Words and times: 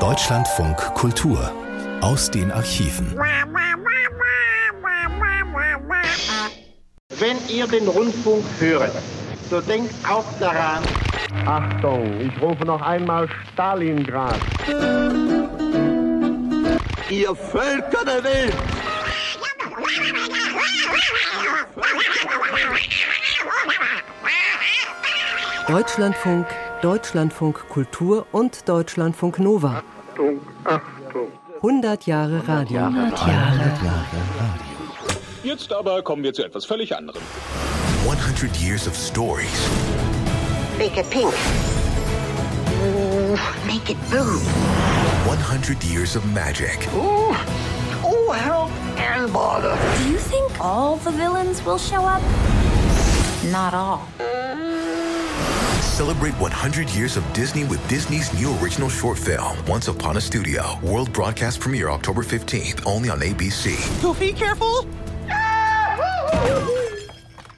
Deutschlandfunk 0.00 0.78
Kultur 0.94 1.52
aus 2.00 2.30
den 2.30 2.50
Archiven. 2.50 3.14
Wenn 7.18 7.36
ihr 7.50 7.66
den 7.66 7.86
Rundfunk 7.86 8.44
hört, 8.60 8.92
so 9.50 9.60
denkt 9.60 9.92
auch 10.08 10.24
daran. 10.40 10.82
Achtung, 11.44 12.18
ich 12.18 12.40
rufe 12.40 12.64
noch 12.64 12.80
einmal 12.80 13.28
Stalingrad. 13.52 14.40
Ihr 17.10 17.34
Völker 17.34 18.06
der 18.06 18.24
Welt! 18.24 18.56
Deutschlandfunk, 25.68 26.46
Deutschlandfunk 26.82 27.68
Kultur 27.68 28.26
und 28.32 28.68
Deutschlandfunk 28.68 29.38
Nova. 29.38 29.84
Achtung, 30.10 30.40
Achtung. 30.64 31.28
100 31.62 32.06
Jahre 32.06 32.48
Radio. 32.48 32.80
100 32.80 33.18
Jahre. 33.20 33.72
Jetzt 35.44 35.72
aber 35.72 36.02
kommen 36.02 36.24
wir 36.24 36.34
zu 36.34 36.42
etwas 36.44 36.64
völlig 36.64 36.96
anderem. 36.96 37.22
100 38.04 38.56
years 38.56 38.88
of 38.88 38.96
stories. 38.96 39.70
Make 40.76 40.98
it 40.98 41.08
pink. 41.08 41.32
Ooh, 42.82 43.38
make 43.64 43.92
it 43.92 44.10
blue. 44.10 44.40
100 45.26 45.84
years 45.84 46.16
of 46.16 46.24
magic. 46.34 46.88
Ooh, 46.96 47.32
ooh, 48.04 48.32
help 48.32 48.72
and 48.98 49.32
bother. 49.32 49.78
Do 50.02 50.10
you 50.10 50.18
think 50.18 50.50
all 50.60 50.96
the 50.96 51.12
villains 51.12 51.64
will 51.64 51.78
show 51.78 52.04
up? 52.04 52.22
Not 53.52 53.72
all. 53.72 54.08
Celebrate 55.92 56.32
100 56.40 56.88
years 56.96 57.18
of 57.18 57.32
Disney 57.34 57.64
with 57.64 57.78
Disney's 57.86 58.32
new 58.32 58.56
original 58.62 58.88
short 58.88 59.18
film, 59.18 59.58
Once 59.68 59.88
Upon 59.88 60.16
a 60.16 60.20
Studio. 60.22 60.62
World 60.82 61.12
broadcast 61.12 61.60
premiere 61.60 61.90
October 61.90 62.22
15th, 62.22 62.86
only 62.86 63.10
on 63.10 63.20
ABC. 63.20 63.76
Goofy, 64.00 64.32
careful. 64.32 64.86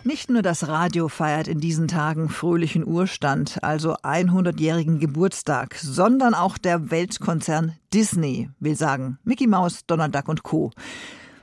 Nicht 0.03 0.31
nur 0.31 0.43
das 0.43 0.67
Radio 0.67 1.09
feiert 1.09 1.47
in 1.47 1.61
diesen 1.61 1.87
Tagen 1.87 2.29
fröhlichen 2.29 2.85
Urstand, 2.85 3.63
also 3.63 3.95
100-jährigen 4.03 4.99
Geburtstag, 4.99 5.77
sondern 5.77 6.35
auch 6.35 6.59
der 6.59 6.91
Weltkonzern 6.91 7.77
Disney 7.93 8.51
will 8.59 8.75
sagen 8.75 9.19
Mickey 9.23 9.47
Mouse, 9.47 9.87
Donald 9.87 10.13
Duck 10.13 10.29
und 10.29 10.43
Co. 10.43 10.73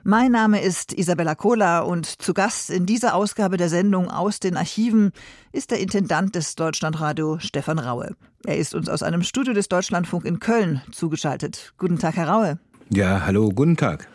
Mein 0.03 0.31
Name 0.31 0.59
ist 0.59 0.93
Isabella 0.93 1.35
Kohler 1.35 1.85
und 1.85 2.07
zu 2.07 2.33
Gast 2.33 2.71
in 2.71 2.87
dieser 2.87 3.13
Ausgabe 3.13 3.57
der 3.57 3.69
Sendung 3.69 4.09
aus 4.09 4.39
den 4.39 4.57
Archiven 4.57 5.11
ist 5.51 5.69
der 5.69 5.79
Intendant 5.79 6.33
des 6.33 6.55
Deutschlandradio 6.55 7.37
Stefan 7.37 7.77
Raue. 7.77 8.15
Er 8.43 8.57
ist 8.57 8.73
uns 8.73 8.89
aus 8.89 9.03
einem 9.03 9.21
Studio 9.21 9.53
des 9.53 9.69
Deutschlandfunk 9.69 10.25
in 10.25 10.39
Köln 10.39 10.81
zugeschaltet. 10.91 11.73
Guten 11.77 11.99
Tag, 11.99 12.15
Herr 12.15 12.29
Raue. 12.29 12.57
Ja, 12.89 13.27
hallo, 13.27 13.49
guten 13.49 13.77
Tag. 13.77 14.07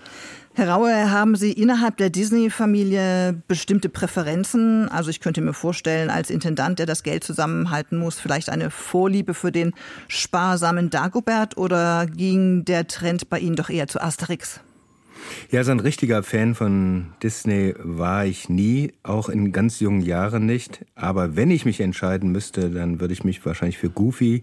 Herr 0.55 0.71
Raue, 0.71 1.13
haben 1.13 1.37
Sie 1.37 1.53
innerhalb 1.53 1.99
der 1.99 2.11
Disney-Familie 2.11 3.41
bestimmte 3.47 3.89
Präferenzen? 3.89 4.89
Also 4.89 5.11
ich 5.11 5.21
könnte 5.21 5.41
mir 5.41 5.53
vorstellen, 5.53 6.11
als 6.11 6.31
Intendant, 6.31 6.81
der 6.81 6.87
das 6.87 7.05
Geld 7.05 7.23
zusammenhalten 7.23 7.97
muss, 7.97 8.19
vielleicht 8.19 8.49
eine 8.49 8.73
Vorliebe 8.73 9.35
für 9.35 9.53
den 9.53 9.73
sparsamen 10.09 10.91
Dagobert 10.91 11.57
oder 11.57 12.07
ging 12.07 12.65
der 12.65 12.89
Trend 12.89 13.31
bei 13.31 13.39
Ihnen 13.39 13.55
doch 13.55 13.71
eher 13.71 13.87
zu 13.87 14.01
Asterix? 14.01 14.61
Ja, 15.51 15.63
so 15.65 15.71
ein 15.71 15.81
richtiger 15.81 16.23
Fan 16.23 16.55
von 16.55 17.07
Disney 17.23 17.75
war 17.79 18.27
ich 18.27 18.49
nie, 18.49 18.93
auch 19.03 19.29
in 19.29 19.53
ganz 19.53 19.81
jungen 19.81 20.01
Jahren 20.01 20.47
nicht. 20.47 20.85
Aber 20.95 21.37
wenn 21.37 21.51
ich 21.51 21.65
mich 21.65 21.81
entscheiden 21.81 22.33
müsste, 22.33 22.71
dann 22.71 23.01
würde 23.01 23.13
ich 23.13 23.25
mich 23.25 23.45
wahrscheinlich 23.47 23.79
für 23.79 23.91
Goofy 23.91 24.43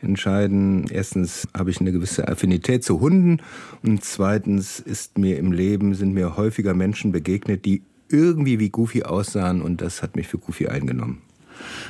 entscheiden. 0.00 0.86
Erstens 0.90 1.48
habe 1.56 1.70
ich 1.70 1.80
eine 1.80 1.92
gewisse 1.92 2.28
Affinität 2.28 2.84
zu 2.84 3.00
Hunden 3.00 3.38
und 3.82 4.04
zweitens 4.04 4.80
ist 4.80 5.18
mir 5.18 5.38
im 5.38 5.52
Leben, 5.52 5.94
sind 5.94 6.14
mir 6.14 6.36
häufiger 6.36 6.74
Menschen 6.74 7.12
begegnet, 7.12 7.64
die 7.64 7.82
irgendwie 8.08 8.60
wie 8.60 8.70
Goofy 8.70 9.02
aussahen 9.02 9.62
und 9.62 9.80
das 9.80 10.02
hat 10.02 10.14
mich 10.14 10.28
für 10.28 10.38
Goofy 10.38 10.68
eingenommen. 10.68 11.23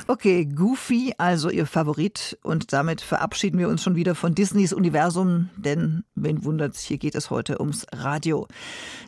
Okay, 0.07 0.45
Goofy, 0.45 1.13
also 1.17 1.49
Ihr 1.49 1.65
Favorit. 1.65 2.37
Und 2.43 2.73
damit 2.73 3.01
verabschieden 3.01 3.57
wir 3.57 3.67
uns 3.67 3.83
schon 3.83 3.95
wieder 3.95 4.15
von 4.15 4.35
Disneys 4.35 4.73
Universum, 4.73 5.49
denn 5.55 6.03
wen 6.15 6.43
wundert's, 6.43 6.81
hier 6.81 6.97
geht 6.97 7.15
es 7.15 7.29
heute 7.29 7.59
ums 7.59 7.85
Radio. 7.93 8.47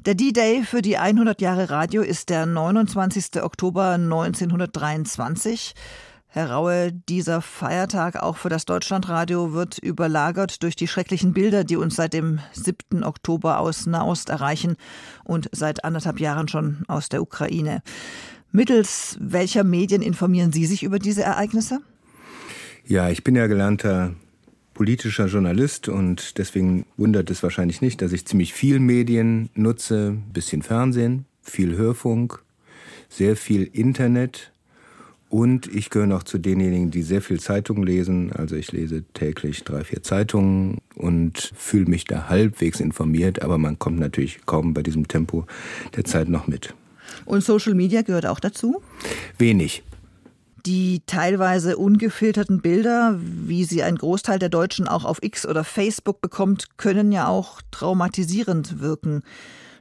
Der 0.06 0.16
D-Day 0.16 0.63
für 0.63 0.81
die 0.81 0.97
100 0.97 1.41
Jahre 1.41 1.69
Radio 1.69 2.01
ist 2.01 2.29
der 2.29 2.46
29. 2.46 3.41
Oktober 3.44 3.91
1923. 3.91 5.73
Herr 6.29 6.51
Raue, 6.51 6.91
dieser 6.91 7.41
Feiertag 7.41 8.22
auch 8.22 8.38
für 8.38 8.50
das 8.50 8.66
Deutschlandradio 8.66 9.53
wird 9.53 9.78
überlagert 9.79 10.62
durch 10.62 10.75
die 10.75 10.88
schrecklichen 10.88 11.34
Bilder, 11.34 11.63
die 11.63 11.78
uns 11.78 11.96
seit 11.96 12.13
dem 12.13 12.40
7. 12.51 13.03
Oktober 13.03 13.59
aus 13.59 13.85
Nahost 13.85 14.29
erreichen 14.29 14.75
und 15.23 15.50
seit 15.53 15.85
anderthalb 15.85 16.19
Jahren 16.19 16.47
schon 16.50 16.84
aus 16.88 17.07
der 17.09 17.22
Ukraine. 17.22 17.81
Mittels 18.52 19.18
welcher 19.19 19.63
Medien 19.63 20.02
informieren 20.02 20.52
Sie 20.52 20.66
sich 20.66 20.84
über 20.84 21.00
diese 21.00 21.24
Ereignisse? 21.24 21.81
Ja, 22.85 23.09
ich 23.09 23.24
bin 23.24 23.35
ja 23.35 23.47
gelernter 23.47 24.13
politischer 24.74 25.25
Journalist 25.25 25.90
und 25.90 26.38
deswegen 26.38 26.85
wundert 26.97 27.30
es 27.31 27.41
wahrscheinlich 27.44 27.81
nicht, 27.81 28.02
dass 28.02 28.13
ich 28.13 28.25
ziemlich 28.25 28.53
viel 28.53 28.80
Medien 28.80 29.50
nutze, 29.56 30.18
bisschen 30.31 30.62
Fernsehen, 30.62 31.25
viel 31.41 31.75
Hörfunk, 31.75 32.44
sehr 33.09 33.35
viel 33.35 33.63
Internet 33.63 34.52
und 35.29 35.68
ich 35.68 35.90
gehöre 35.90 36.08
noch 36.08 36.24
zu 36.24 36.38
denjenigen, 36.38 36.91
die 36.91 37.02
sehr 37.02 37.22
viel 37.22 37.40
Zeitungen 37.40 37.84
lesen. 37.84 38.31
Also 38.31 38.56
ich 38.56 38.72
lese 38.72 39.03
täglich 39.14 39.64
drei, 39.64 39.84
vier 39.84 40.02
Zeitungen 40.03 40.78
und 40.96 41.52
fühle 41.56 41.88
mich 41.88 42.06
da 42.06 42.29
halbwegs 42.29 42.79
informiert, 42.79 43.41
aber 43.41 43.58
man 43.58 43.79
kommt 43.79 44.00
natürlich 44.00 44.46
kaum 44.46 44.74
bei 44.74 44.84
diesem 44.84 45.08
Tempo 45.08 45.46
der 45.96 46.06
Zeit 46.06 46.29
noch 46.29 46.47
mit. 46.47 46.74
Und 47.25 47.44
Social 47.44 47.73
Media 47.73 48.01
gehört 48.01 48.25
auch 48.25 48.40
dazu? 48.40 48.81
Wenig. 49.38 49.84
Die 50.66 51.01
teilweise 51.06 51.78
ungefilterten 51.78 52.62
Bilder, 52.62 53.18
wie 53.22 53.63
sie 53.63 53.84
ein 53.84 53.95
Großteil 53.95 54.38
der 54.38 54.50
Deutschen 54.50 54.88
auch 54.88 55.06
auf 55.06 55.23
X 55.23 55.46
oder 55.46 55.63
Facebook 55.63 56.19
bekommt, 56.19 56.78
können 56.78 57.12
ja 57.12 57.28
auch 57.28 57.62
traumatisierend 57.72 58.81
wirken. 58.81 59.23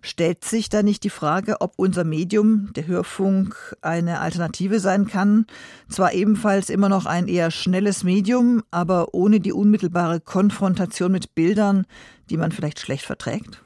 Stellt 0.00 0.44
sich 0.44 0.68
da 0.68 0.84
nicht 0.84 1.02
die 1.02 1.10
Frage, 1.10 1.60
ob 1.60 1.72
unser 1.74 2.04
Medium, 2.04 2.72
der 2.74 2.86
Hörfunk, 2.86 3.76
eine 3.82 4.20
Alternative 4.20 4.78
sein 4.78 5.08
kann? 5.08 5.46
Zwar 5.88 6.12
ebenfalls 6.12 6.70
immer 6.70 6.88
noch 6.88 7.06
ein 7.06 7.26
eher 7.26 7.50
schnelles 7.50 8.04
Medium, 8.04 8.62
aber 8.70 9.14
ohne 9.14 9.40
die 9.40 9.52
unmittelbare 9.52 10.20
Konfrontation 10.20 11.10
mit 11.10 11.34
Bildern, 11.34 11.86
die 12.30 12.36
man 12.36 12.52
vielleicht 12.52 12.78
schlecht 12.78 13.04
verträgt? 13.04 13.60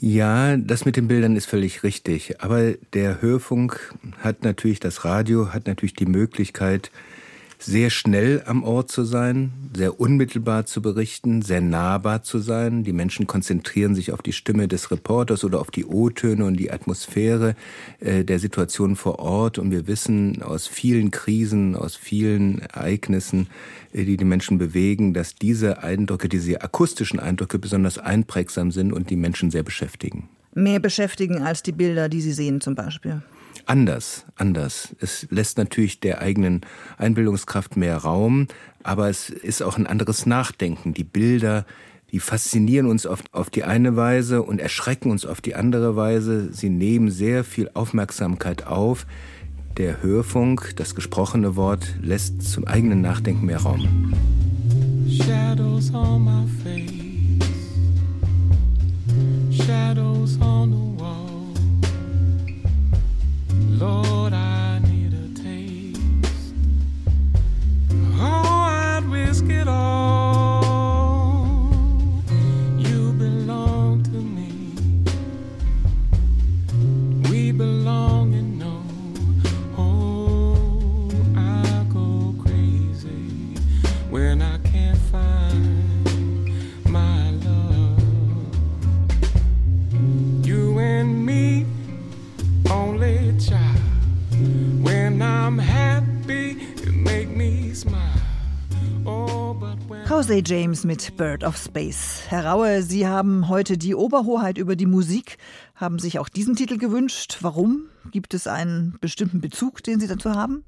Ja, 0.00 0.56
das 0.56 0.84
mit 0.84 0.96
den 0.96 1.08
Bildern 1.08 1.34
ist 1.34 1.46
völlig 1.46 1.82
richtig. 1.82 2.40
Aber 2.40 2.72
der 2.92 3.20
Hörfunk 3.20 3.94
hat 4.18 4.44
natürlich, 4.44 4.78
das 4.78 5.04
Radio 5.04 5.52
hat 5.52 5.66
natürlich 5.66 5.94
die 5.94 6.06
Möglichkeit, 6.06 6.92
sehr 7.58 7.90
schnell 7.90 8.42
am 8.46 8.62
Ort 8.62 8.90
zu 8.90 9.04
sein, 9.04 9.52
sehr 9.76 10.00
unmittelbar 10.00 10.66
zu 10.66 10.80
berichten, 10.80 11.42
sehr 11.42 11.60
nahbar 11.60 12.22
zu 12.22 12.38
sein. 12.38 12.84
Die 12.84 12.92
Menschen 12.92 13.26
konzentrieren 13.26 13.94
sich 13.94 14.12
auf 14.12 14.22
die 14.22 14.32
Stimme 14.32 14.68
des 14.68 14.90
Reporters 14.90 15.44
oder 15.44 15.60
auf 15.60 15.70
die 15.70 15.84
O-Töne 15.84 16.44
und 16.44 16.56
die 16.56 16.70
Atmosphäre 16.70 17.56
äh, 18.00 18.24
der 18.24 18.38
Situation 18.38 18.96
vor 18.96 19.18
Ort. 19.18 19.58
Und 19.58 19.70
wir 19.70 19.86
wissen 19.86 20.42
aus 20.42 20.68
vielen 20.68 21.10
Krisen, 21.10 21.74
aus 21.74 21.96
vielen 21.96 22.60
Ereignissen, 22.60 23.48
äh, 23.92 24.04
die 24.04 24.16
die 24.16 24.24
Menschen 24.24 24.58
bewegen, 24.58 25.12
dass 25.12 25.34
diese 25.34 25.82
Eindrücke, 25.82 26.28
diese 26.28 26.62
akustischen 26.62 27.18
Eindrücke 27.18 27.58
besonders 27.58 27.98
einprägsam 27.98 28.70
sind 28.70 28.92
und 28.92 29.10
die 29.10 29.16
Menschen 29.16 29.50
sehr 29.50 29.64
beschäftigen. 29.64 30.28
Mehr 30.54 30.80
beschäftigen 30.80 31.42
als 31.42 31.62
die 31.62 31.72
Bilder, 31.72 32.08
die 32.08 32.20
sie 32.20 32.32
sehen 32.32 32.60
zum 32.60 32.74
Beispiel 32.74 33.22
anders, 33.66 34.24
anders. 34.36 34.94
Es 35.00 35.26
lässt 35.30 35.58
natürlich 35.58 36.00
der 36.00 36.20
eigenen 36.20 36.62
Einbildungskraft 36.96 37.76
mehr 37.76 37.98
Raum, 37.98 38.48
aber 38.82 39.08
es 39.08 39.30
ist 39.30 39.62
auch 39.62 39.76
ein 39.76 39.86
anderes 39.86 40.26
Nachdenken. 40.26 40.94
Die 40.94 41.04
Bilder, 41.04 41.66
die 42.10 42.20
faszinieren 42.20 42.86
uns 42.86 43.06
auf, 43.06 43.22
auf 43.32 43.50
die 43.50 43.64
eine 43.64 43.96
Weise 43.96 44.42
und 44.42 44.60
erschrecken 44.60 45.10
uns 45.10 45.26
auf 45.26 45.40
die 45.40 45.54
andere 45.54 45.96
Weise. 45.96 46.52
Sie 46.52 46.70
nehmen 46.70 47.10
sehr 47.10 47.44
viel 47.44 47.70
Aufmerksamkeit 47.74 48.66
auf. 48.66 49.06
Der 49.76 50.02
Hörfunk, 50.02 50.72
das 50.76 50.94
gesprochene 50.94 51.54
Wort, 51.54 51.96
lässt 52.00 52.42
zum 52.42 52.66
eigenen 52.66 53.00
Nachdenken 53.00 53.46
mehr 53.46 53.60
Raum. 53.60 54.12
Shadows 55.08 55.92
on 55.94 56.24
my 56.24 56.46
face. 56.64 56.98
Shadows 59.50 60.38
on 60.40 60.70
the 60.70 60.88
Lord, 63.80 64.32
I 64.32 64.80
need 64.80 65.12
a 65.14 65.40
taste. 65.40 66.00
Oh, 68.18 68.42
I'd 68.42 69.04
risk 69.04 69.44
it 69.44 69.68
all. 69.68 70.47
Jose 100.18 100.42
James 100.44 100.82
mit 100.82 101.16
Bird 101.16 101.44
of 101.44 101.56
Space. 101.56 102.24
Herr 102.26 102.44
Raue, 102.44 102.82
Sie 102.82 103.06
haben 103.06 103.48
heute 103.48 103.78
die 103.78 103.94
Oberhoheit 103.94 104.58
über 104.58 104.74
die 104.74 104.84
Musik, 104.84 105.38
haben 105.76 106.00
sich 106.00 106.18
auch 106.18 106.28
diesen 106.28 106.56
Titel 106.56 106.76
gewünscht. 106.76 107.38
Warum? 107.40 107.84
Gibt 108.10 108.34
es 108.34 108.48
einen 108.48 108.96
bestimmten 109.00 109.40
Bezug, 109.40 109.80
den 109.84 110.00
Sie 110.00 110.08
dazu 110.08 110.34
haben? 110.34 110.64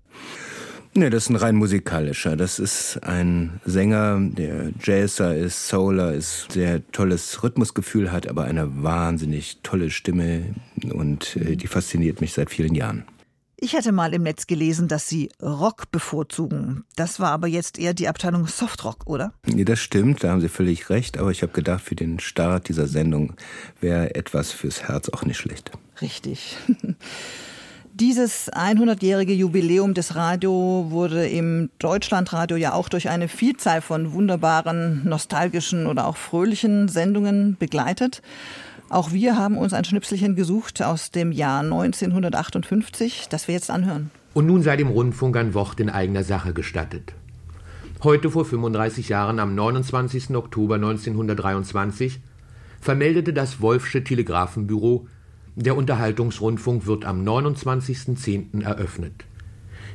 Ne, 0.94 1.10
das 1.10 1.24
ist 1.24 1.30
ein 1.30 1.34
rein 1.36 1.56
musikalischer. 1.56 2.36
Das 2.36 2.60
ist 2.60 3.02
ein 3.02 3.60
Sänger, 3.64 4.20
der 4.20 4.70
Jazzer 4.80 5.36
ist, 5.36 5.66
Souler 5.66 6.14
ist, 6.14 6.52
sehr 6.52 6.88
tolles 6.92 7.42
Rhythmusgefühl 7.42 8.12
hat, 8.12 8.28
aber 8.28 8.44
eine 8.44 8.84
wahnsinnig 8.84 9.62
tolle 9.64 9.90
Stimme 9.90 10.54
und 10.92 11.34
äh, 11.34 11.56
die 11.56 11.66
fasziniert 11.66 12.20
mich 12.20 12.34
seit 12.34 12.50
vielen 12.50 12.76
Jahren. 12.76 13.04
Ich 13.62 13.76
hatte 13.76 13.92
mal 13.92 14.14
im 14.14 14.22
Netz 14.22 14.46
gelesen, 14.46 14.88
dass 14.88 15.06
Sie 15.06 15.28
Rock 15.42 15.90
bevorzugen. 15.90 16.84
Das 16.96 17.20
war 17.20 17.30
aber 17.30 17.46
jetzt 17.46 17.78
eher 17.78 17.92
die 17.92 18.08
Abteilung 18.08 18.46
Softrock, 18.46 19.06
oder? 19.06 19.34
Ja, 19.46 19.64
das 19.64 19.80
stimmt, 19.80 20.24
da 20.24 20.30
haben 20.30 20.40
Sie 20.40 20.48
völlig 20.48 20.88
recht, 20.88 21.18
aber 21.18 21.30
ich 21.30 21.42
habe 21.42 21.52
gedacht, 21.52 21.82
für 21.82 21.94
den 21.94 22.20
Start 22.20 22.70
dieser 22.70 22.86
Sendung 22.86 23.34
wäre 23.78 24.14
etwas 24.14 24.50
fürs 24.50 24.84
Herz 24.84 25.10
auch 25.10 25.26
nicht 25.26 25.36
schlecht. 25.36 25.72
Richtig. 26.00 26.56
Dieses 27.92 28.50
100-jährige 28.50 29.34
Jubiläum 29.34 29.92
des 29.92 30.14
Radio 30.14 30.86
wurde 30.88 31.28
im 31.28 31.68
Deutschlandradio 31.78 32.56
ja 32.56 32.72
auch 32.72 32.88
durch 32.88 33.10
eine 33.10 33.28
Vielzahl 33.28 33.82
von 33.82 34.14
wunderbaren, 34.14 35.06
nostalgischen 35.06 35.86
oder 35.86 36.06
auch 36.06 36.16
fröhlichen 36.16 36.88
Sendungen 36.88 37.56
begleitet. 37.58 38.22
Auch 38.90 39.12
wir 39.12 39.36
haben 39.36 39.56
uns 39.56 39.72
ein 39.72 39.84
Schnipselchen 39.84 40.34
gesucht 40.34 40.82
aus 40.82 41.12
dem 41.12 41.30
Jahr 41.30 41.60
1958, 41.60 43.28
das 43.30 43.46
wir 43.46 43.54
jetzt 43.54 43.70
anhören. 43.70 44.10
Und 44.34 44.46
nun 44.46 44.64
sei 44.64 44.76
dem 44.76 44.88
Rundfunk 44.88 45.36
ein 45.36 45.54
Wort 45.54 45.78
in 45.78 45.88
eigener 45.88 46.24
Sache 46.24 46.52
gestattet. 46.52 47.14
Heute 48.02 48.32
vor 48.32 48.44
35 48.44 49.08
Jahren, 49.08 49.38
am 49.38 49.54
29. 49.54 50.34
Oktober 50.34 50.74
1923, 50.74 52.18
vermeldete 52.80 53.32
das 53.32 53.60
Wolfsche 53.60 54.02
Telegrafenbüro, 54.02 55.06
der 55.54 55.76
Unterhaltungsrundfunk 55.76 56.86
wird 56.86 57.04
am 57.04 57.22
29.10. 57.22 58.64
eröffnet. 58.64 59.24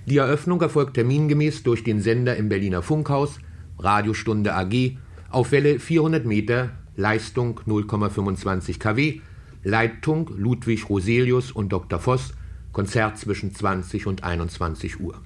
Die 0.05 0.17
Eröffnung 0.17 0.61
erfolgt 0.61 0.93
termingemäß 0.93 1.63
durch 1.63 1.83
den 1.83 1.99
Sender 1.99 2.37
im 2.37 2.47
Berliner 2.47 2.81
Funkhaus, 2.81 3.39
Radiostunde 3.77 4.55
AG, 4.55 4.97
auf 5.29 5.51
Welle 5.51 5.79
400 5.79 6.25
Meter, 6.25 6.69
Leistung 6.97 7.59
0,25 7.67 8.79
kW, 8.79 9.21
Leitung 9.63 10.31
Ludwig 10.37 10.89
Roselius 10.89 11.51
und 11.51 11.69
Dr. 11.69 11.99
Voss, 11.99 12.33
Konzert 12.71 13.17
zwischen 13.17 13.53
20 13.53 14.07
und 14.07 14.23
21 14.23 14.99
Uhr. 14.99 15.21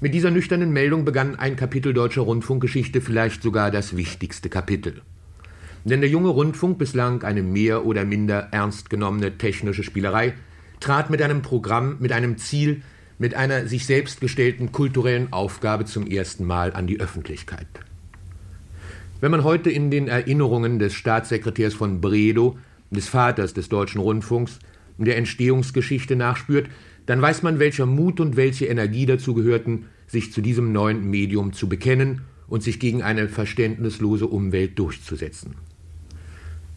Mit 0.00 0.12
dieser 0.12 0.30
nüchternen 0.30 0.72
Meldung 0.72 1.04
begann 1.04 1.36
ein 1.36 1.56
Kapitel 1.56 1.94
deutscher 1.94 2.22
Rundfunkgeschichte, 2.22 3.00
vielleicht 3.00 3.42
sogar 3.42 3.70
das 3.70 3.96
wichtigste 3.96 4.48
Kapitel. 4.48 5.02
Denn 5.84 6.00
der 6.00 6.10
junge 6.10 6.28
Rundfunk, 6.28 6.78
bislang 6.78 7.22
eine 7.22 7.42
mehr 7.42 7.84
oder 7.84 8.04
minder 8.04 8.48
ernst 8.50 8.90
genommene 8.90 9.38
technische 9.38 9.82
Spielerei, 9.82 10.34
trat 10.80 11.10
mit 11.10 11.22
einem 11.22 11.42
Programm, 11.42 11.96
mit 12.00 12.12
einem 12.12 12.38
Ziel, 12.38 12.82
mit 13.18 13.34
einer 13.34 13.66
sich 13.66 13.86
selbst 13.86 14.20
gestellten 14.20 14.72
kulturellen 14.72 15.32
Aufgabe 15.32 15.84
zum 15.84 16.06
ersten 16.06 16.44
Mal 16.44 16.72
an 16.72 16.86
die 16.86 17.00
Öffentlichkeit. 17.00 17.66
Wenn 19.24 19.30
man 19.30 19.42
heute 19.42 19.70
in 19.70 19.90
den 19.90 20.06
Erinnerungen 20.06 20.78
des 20.78 20.92
Staatssekretärs 20.92 21.72
von 21.72 22.02
Bredow, 22.02 22.58
des 22.90 23.08
Vaters 23.08 23.54
des 23.54 23.70
deutschen 23.70 24.02
Rundfunks, 24.02 24.58
der 24.98 25.16
Entstehungsgeschichte 25.16 26.14
nachspürt, 26.14 26.68
dann 27.06 27.22
weiß 27.22 27.42
man, 27.42 27.58
welcher 27.58 27.86
Mut 27.86 28.20
und 28.20 28.36
welche 28.36 28.66
Energie 28.66 29.06
dazu 29.06 29.32
gehörten, 29.32 29.86
sich 30.06 30.30
zu 30.30 30.42
diesem 30.42 30.72
neuen 30.72 31.08
Medium 31.08 31.54
zu 31.54 31.70
bekennen 31.70 32.20
und 32.48 32.62
sich 32.62 32.78
gegen 32.78 33.02
eine 33.02 33.30
verständnislose 33.30 34.26
Umwelt 34.26 34.78
durchzusetzen. 34.78 35.54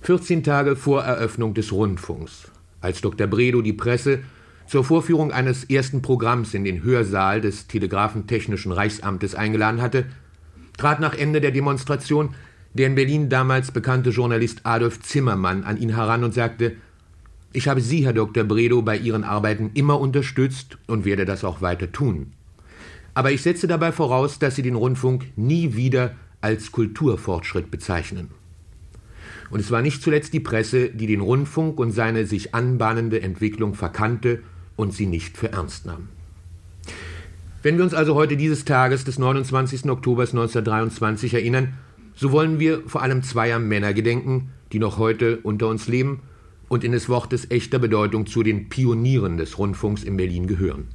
14 0.03 0.41
Tage 0.41 0.77
vor 0.77 1.03
Eröffnung 1.03 1.53
des 1.53 1.73
Rundfunks, 1.73 2.49
als 2.79 3.01
Dr. 3.01 3.27
Bredow 3.27 3.61
die 3.61 3.73
Presse 3.73 4.19
zur 4.67 4.85
Vorführung 4.85 5.33
eines 5.33 5.65
ersten 5.65 6.01
Programms 6.01 6.53
in 6.53 6.63
den 6.63 6.81
Hörsaal 6.81 7.41
des 7.41 7.67
Telegrafentechnischen 7.67 8.71
Reichsamtes 8.71 9.35
eingeladen 9.35 9.81
hatte, 9.81 10.05
trat 10.77 10.99
nach 10.99 11.15
Ende 11.15 11.41
der 11.41 11.51
Demonstration 11.51 12.35
der 12.77 12.87
in 12.87 12.95
Berlin 12.95 13.29
damals 13.29 13.71
bekannte 13.71 14.11
Journalist 14.11 14.61
Adolf 14.63 15.01
Zimmermann 15.01 15.63
an 15.63 15.77
ihn 15.77 15.95
heran 15.95 16.23
und 16.23 16.33
sagte, 16.33 16.75
ich 17.53 17.67
habe 17.67 17.81
Sie, 17.81 18.05
Herr 18.05 18.13
Dr. 18.13 18.43
Bredow, 18.43 18.83
bei 18.83 18.97
Ihren 18.97 19.23
Arbeiten 19.23 19.71
immer 19.73 19.99
unterstützt 19.99 20.77
und 20.85 21.05
werde 21.05 21.25
das 21.25 21.43
auch 21.43 21.61
weiter 21.61 21.91
tun. 21.91 22.33
Aber 23.15 23.31
ich 23.31 23.41
setze 23.41 23.67
dabei 23.67 23.91
voraus, 23.91 24.37
dass 24.37 24.55
Sie 24.55 24.61
den 24.61 24.75
Rundfunk 24.75 25.25
nie 25.35 25.75
wieder 25.75 26.15
als 26.39 26.71
Kulturfortschritt 26.71 27.71
bezeichnen. 27.71 28.29
Und 29.49 29.59
es 29.59 29.71
war 29.71 29.81
nicht 29.81 30.03
zuletzt 30.03 30.33
die 30.33 30.39
Presse, 30.39 30.89
die 30.89 31.07
den 31.07 31.21
Rundfunk 31.21 31.79
und 31.79 31.91
seine 31.91 32.27
sich 32.27 32.53
anbahnende 32.53 33.21
Entwicklung 33.21 33.73
verkannte 33.73 34.43
und 34.75 34.93
sie 34.93 35.07
nicht 35.07 35.37
für 35.37 35.51
ernst 35.53 35.85
nahm. 35.85 36.09
Wenn 37.63 37.77
wir 37.77 37.83
uns 37.83 37.95
also 37.95 38.13
heute 38.13 38.37
dieses 38.37 38.65
Tages 38.65 39.03
des 39.03 39.17
29. 39.17 39.89
Oktober 39.89 40.21
1923 40.21 41.33
erinnern, 41.33 41.73
so 42.15 42.31
wollen 42.31 42.59
wir 42.59 42.83
vor 42.85 43.01
allem 43.01 43.23
zweier 43.23 43.57
Männer 43.57 43.95
gedenken, 43.95 44.51
die 44.71 44.79
noch 44.79 44.99
heute 44.99 45.37
unter 45.37 45.67
uns 45.67 45.87
leben 45.87 46.21
und 46.69 46.83
in 46.83 46.91
des 46.91 47.09
Wortes 47.09 47.49
echter 47.49 47.79
Bedeutung 47.79 48.27
zu 48.27 48.43
den 48.43 48.69
Pionieren 48.69 49.37
des 49.37 49.57
Rundfunks 49.57 50.03
in 50.03 50.17
Berlin 50.17 50.45
gehören. 50.45 50.87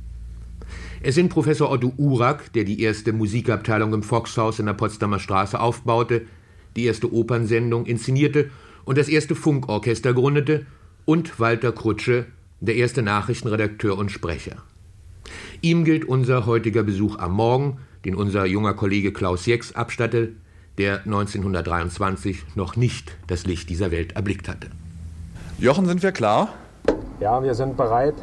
Es 1.02 1.16
sind 1.16 1.30
Professor 1.30 1.68
Otto 1.68 1.92
Urak, 1.96 2.52
der 2.52 2.62
die 2.62 2.80
erste 2.80 3.12
Musikabteilung 3.12 3.92
im 3.92 4.04
Foxhaus 4.04 4.60
in 4.60 4.66
der 4.66 4.74
Potsdamer 4.74 5.18
Straße 5.18 5.58
aufbaute, 5.58 6.26
die 6.76 6.84
erste 6.84 7.12
Opernsendung 7.12 7.86
inszenierte 7.86 8.50
und 8.84 8.98
das 8.98 9.08
erste 9.08 9.34
Funkorchester 9.34 10.14
gründete, 10.14 10.66
und 11.04 11.40
Walter 11.40 11.72
Krutsche, 11.72 12.26
der 12.60 12.76
erste 12.76 13.02
Nachrichtenredakteur 13.02 13.98
und 13.98 14.12
Sprecher. 14.12 14.62
Ihm 15.60 15.84
gilt 15.84 16.04
unser 16.04 16.46
heutiger 16.46 16.82
Besuch 16.82 17.18
am 17.18 17.32
Morgen, 17.32 17.78
den 18.04 18.14
unser 18.14 18.46
junger 18.46 18.74
Kollege 18.74 19.12
Klaus 19.12 19.46
Jex 19.46 19.74
abstatte, 19.74 20.32
der 20.78 21.00
1923 21.04 22.44
noch 22.54 22.76
nicht 22.76 23.16
das 23.26 23.46
Licht 23.46 23.68
dieser 23.68 23.90
Welt 23.90 24.12
erblickt 24.12 24.48
hatte. 24.48 24.68
Jochen, 25.58 25.86
sind 25.86 26.02
wir 26.02 26.12
klar? 26.12 26.54
Ja, 27.20 27.42
wir 27.42 27.54
sind 27.54 27.76
bereit. 27.76 28.14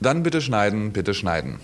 Dann 0.00 0.22
bitte 0.22 0.40
schneiden, 0.40 0.92
bitte 0.92 1.12
schneiden. 1.12 1.58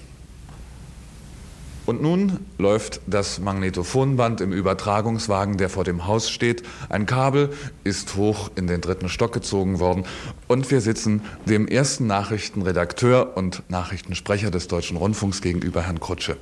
Und 1.87 2.01
nun 2.01 2.39
läuft 2.57 3.01
das 3.07 3.39
Magnetophonband 3.39 4.41
im 4.41 4.53
Übertragungswagen, 4.53 5.59
der 5.59 5.69
vor 5.69 5.85
dem 5.85 6.07
Haus 6.07 6.31
steht. 6.31 6.63
Ein 6.89 7.05
Kabel 7.05 7.51
ist 7.85 8.17
hoch 8.17 8.51
in 8.55 8.67
den 8.67 8.81
dritten 8.81 9.11
Stock 9.11 9.33
gezogen 9.33 9.81
worden. 9.81 10.05
Und 10.49 10.71
wir 10.71 10.81
sitzen 10.81 11.23
dem 11.45 11.69
ersten 11.69 12.07
Nachrichtenredakteur 12.07 13.37
und 13.37 13.63
Nachrichtensprecher 13.69 14.51
des 14.51 14.67
Deutschen 14.69 14.97
Rundfunks 14.97 15.43
gegenüber, 15.43 15.83
Herrn 15.83 16.01
Krutsche. 16.01 16.39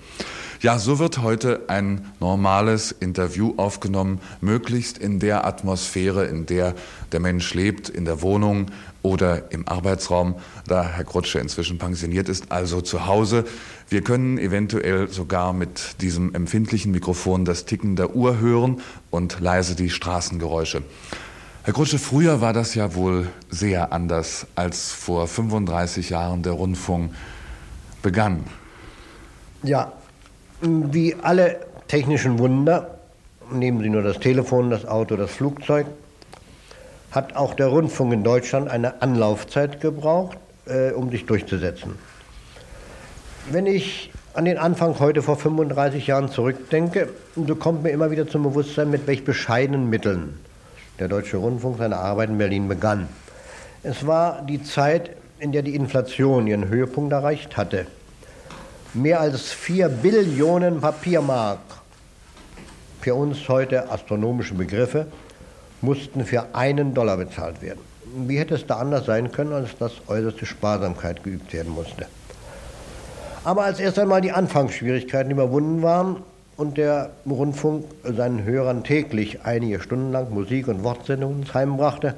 Ja, 0.60 0.78
so 0.78 1.00
wird 1.00 1.18
heute 1.18 1.62
ein 1.66 2.12
normales 2.20 2.92
Interview 2.92 3.54
aufgenommen, 3.56 4.20
möglichst 4.40 4.96
in 4.96 5.18
der 5.18 5.44
Atmosphäre, 5.44 6.26
in 6.26 6.46
der 6.46 6.76
der 7.10 7.20
Mensch 7.20 7.52
lebt, 7.54 7.88
in 7.88 8.04
der 8.04 8.22
Wohnung 8.22 8.66
oder 9.02 9.50
im 9.50 9.66
Arbeitsraum, 9.66 10.36
da 10.66 10.84
Herr 10.84 11.04
Krutsche 11.04 11.40
inzwischen 11.40 11.78
pensioniert 11.78 12.28
ist, 12.28 12.50
also 12.50 12.80
zu 12.80 13.06
Hause. 13.06 13.44
Wir 13.92 14.00
können 14.00 14.38
eventuell 14.38 15.10
sogar 15.10 15.52
mit 15.52 16.00
diesem 16.00 16.34
empfindlichen 16.34 16.92
Mikrofon 16.92 17.44
das 17.44 17.66
Ticken 17.66 17.94
der 17.94 18.16
Uhr 18.16 18.40
hören 18.40 18.80
und 19.10 19.38
leise 19.38 19.76
die 19.76 19.90
Straßengeräusche. 19.90 20.82
Herr 21.64 21.74
Krutsche, 21.74 21.98
früher 21.98 22.40
war 22.40 22.54
das 22.54 22.74
ja 22.74 22.94
wohl 22.94 23.26
sehr 23.50 23.92
anders, 23.92 24.46
als 24.54 24.92
vor 24.92 25.28
35 25.28 26.08
Jahren 26.08 26.42
der 26.42 26.54
Rundfunk 26.54 27.12
begann. 28.00 28.44
Ja, 29.62 29.92
wie 30.62 31.14
alle 31.16 31.60
technischen 31.86 32.38
Wunder, 32.38 32.98
nehmen 33.50 33.82
Sie 33.82 33.90
nur 33.90 34.02
das 34.02 34.20
Telefon, 34.20 34.70
das 34.70 34.86
Auto, 34.86 35.16
das 35.16 35.32
Flugzeug, 35.32 35.86
hat 37.10 37.36
auch 37.36 37.52
der 37.52 37.66
Rundfunk 37.66 38.14
in 38.14 38.24
Deutschland 38.24 38.70
eine 38.70 39.02
Anlaufzeit 39.02 39.82
gebraucht, 39.82 40.38
äh, 40.64 40.92
um 40.92 41.10
sich 41.10 41.26
durchzusetzen. 41.26 41.98
Wenn 43.50 43.66
ich 43.66 44.10
an 44.34 44.44
den 44.44 44.56
Anfang 44.56 45.00
heute 45.00 45.20
vor 45.20 45.36
35 45.36 46.06
Jahren 46.06 46.30
zurückdenke, 46.30 47.08
so 47.34 47.56
kommt 47.56 47.82
mir 47.82 47.90
immer 47.90 48.12
wieder 48.12 48.28
zum 48.28 48.44
Bewusstsein, 48.44 48.88
mit 48.88 49.06
welch 49.08 49.24
bescheidenen 49.24 49.90
Mitteln 49.90 50.38
der 51.00 51.08
Deutsche 51.08 51.38
Rundfunk 51.38 51.78
seine 51.78 51.96
Arbeit 51.96 52.28
in 52.28 52.38
Berlin 52.38 52.68
begann. 52.68 53.08
Es 53.82 54.06
war 54.06 54.42
die 54.42 54.62
Zeit, 54.62 55.16
in 55.40 55.50
der 55.50 55.62
die 55.62 55.74
Inflation 55.74 56.46
ihren 56.46 56.68
Höhepunkt 56.68 57.12
erreicht 57.12 57.56
hatte. 57.56 57.86
Mehr 58.94 59.20
als 59.20 59.50
4 59.50 59.88
Billionen 59.88 60.80
Papiermark 60.80 61.58
für 63.00 63.16
uns 63.16 63.48
heute 63.48 63.90
astronomische 63.90 64.54
Begriffe, 64.54 65.06
mussten 65.80 66.24
für 66.24 66.54
einen 66.54 66.94
Dollar 66.94 67.16
bezahlt 67.16 67.60
werden. 67.60 67.80
Wie 68.28 68.38
hätte 68.38 68.54
es 68.54 68.66
da 68.68 68.76
anders 68.76 69.06
sein 69.06 69.32
können, 69.32 69.52
als 69.52 69.76
dass 69.76 69.92
äußerste 70.06 70.46
Sparsamkeit 70.46 71.24
geübt 71.24 71.52
werden 71.52 71.72
musste? 71.72 72.06
Aber 73.44 73.64
als 73.64 73.80
erst 73.80 73.98
einmal 73.98 74.20
die 74.20 74.30
Anfangsschwierigkeiten 74.30 75.32
überwunden 75.32 75.82
waren 75.82 76.18
und 76.56 76.78
der 76.78 77.10
Rundfunk 77.28 77.86
seinen 78.04 78.44
Hörern 78.44 78.84
täglich 78.84 79.44
einige 79.44 79.80
Stunden 79.80 80.12
lang 80.12 80.32
Musik- 80.32 80.68
und 80.68 80.84
Wortsendungen 80.84 81.40
ins 81.42 81.52
Heim 81.52 81.76
brachte, 81.76 82.14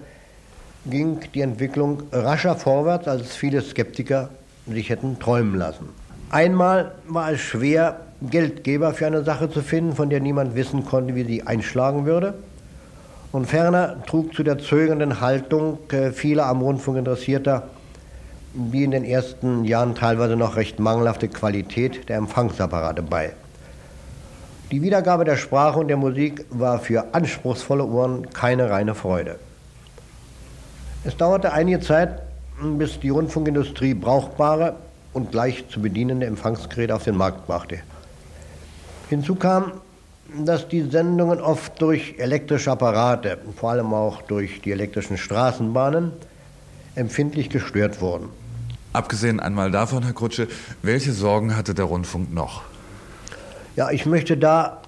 ging 0.84 1.20
die 1.32 1.40
Entwicklung 1.40 2.02
rascher 2.12 2.56
vorwärts, 2.56 3.08
als 3.08 3.34
viele 3.34 3.62
Skeptiker 3.62 4.28
sich 4.66 4.90
hätten 4.90 5.18
träumen 5.18 5.54
lassen. 5.54 5.88
Einmal 6.30 6.92
war 7.08 7.32
es 7.32 7.40
schwer, 7.40 8.00
Geldgeber 8.20 8.92
für 8.92 9.06
eine 9.06 9.24
Sache 9.24 9.50
zu 9.50 9.62
finden, 9.62 9.94
von 9.94 10.10
der 10.10 10.20
niemand 10.20 10.54
wissen 10.54 10.84
konnte, 10.84 11.14
wie 11.14 11.24
sie 11.24 11.42
einschlagen 11.46 12.06
würde. 12.06 12.34
Und 13.32 13.46
ferner 13.46 13.96
trug 14.06 14.34
zu 14.34 14.42
der 14.42 14.58
zögernden 14.58 15.20
Haltung 15.20 15.78
äh, 15.90 16.12
vieler 16.12 16.46
am 16.46 16.60
Rundfunk 16.60 16.98
Interessierter 16.98 17.68
die 18.54 18.84
in 18.84 18.92
den 18.92 19.04
ersten 19.04 19.64
Jahren 19.64 19.94
teilweise 19.94 20.36
noch 20.36 20.56
recht 20.56 20.78
mangelhafte 20.78 21.28
Qualität 21.28 22.08
der 22.08 22.18
Empfangsapparate 22.18 23.02
bei. 23.02 23.32
Die 24.70 24.80
Wiedergabe 24.80 25.24
der 25.24 25.36
Sprache 25.36 25.78
und 25.78 25.88
der 25.88 25.96
Musik 25.96 26.46
war 26.50 26.78
für 26.78 27.14
anspruchsvolle 27.14 27.84
Ohren 27.84 28.30
keine 28.30 28.70
reine 28.70 28.94
Freude. 28.94 29.38
Es 31.04 31.16
dauerte 31.16 31.52
einige 31.52 31.80
Zeit, 31.80 32.22
bis 32.78 32.98
die 33.00 33.10
Rundfunkindustrie 33.10 33.94
brauchbare 33.94 34.76
und 35.12 35.34
leicht 35.34 35.70
zu 35.70 35.82
bedienende 35.82 36.26
Empfangsgeräte 36.26 36.94
auf 36.94 37.04
den 37.04 37.16
Markt 37.16 37.46
brachte. 37.46 37.80
Hinzu 39.10 39.34
kam, 39.34 39.72
dass 40.44 40.66
die 40.68 40.82
Sendungen 40.82 41.40
oft 41.40 41.80
durch 41.82 42.14
elektrische 42.18 42.70
Apparate, 42.70 43.38
vor 43.56 43.70
allem 43.70 43.92
auch 43.92 44.22
durch 44.22 44.60
die 44.62 44.72
elektrischen 44.72 45.18
Straßenbahnen, 45.18 46.12
empfindlich 46.94 47.50
gestört 47.50 48.00
wurden. 48.00 48.28
Abgesehen 48.94 49.40
einmal 49.40 49.72
davon, 49.72 50.04
Herr 50.04 50.12
Krutsche, 50.12 50.46
welche 50.82 51.12
Sorgen 51.12 51.56
hatte 51.56 51.74
der 51.74 51.86
Rundfunk 51.86 52.32
noch? 52.32 52.62
Ja, 53.74 53.90
ich 53.90 54.06
möchte 54.06 54.36
da 54.36 54.82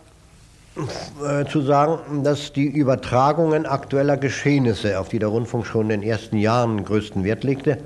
äh, 1.26 1.44
zu 1.46 1.60
sagen, 1.62 2.22
dass 2.22 2.52
die 2.52 2.66
Übertragungen 2.66 3.66
aktueller 3.66 4.16
Geschehnisse, 4.16 5.00
auf 5.00 5.08
die 5.08 5.18
der 5.18 5.28
Rundfunk 5.28 5.66
schon 5.66 5.90
in 5.90 6.00
den 6.00 6.08
ersten 6.08 6.36
Jahren 6.36 6.84
größten 6.84 7.24
Wert 7.24 7.42
legte, 7.42 7.78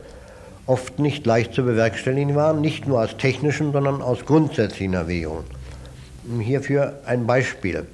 oft 0.66 0.98
nicht 0.98 1.24
leicht 1.24 1.54
zu 1.54 1.64
bewerkstelligen 1.64 2.34
waren, 2.34 2.60
nicht 2.60 2.86
nur 2.86 3.00
aus 3.00 3.16
technischen, 3.16 3.72
sondern 3.72 4.02
aus 4.02 4.26
grundsätzlichen 4.26 4.92
Erwägungen. 4.92 5.44
Hierfür 6.38 6.98
ein 7.06 7.26
Beispiel. 7.26 7.86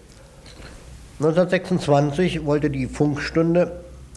1926 1.21 2.45
wollte 2.45 2.71
die 2.71 2.87
Funkstunde 2.87 3.71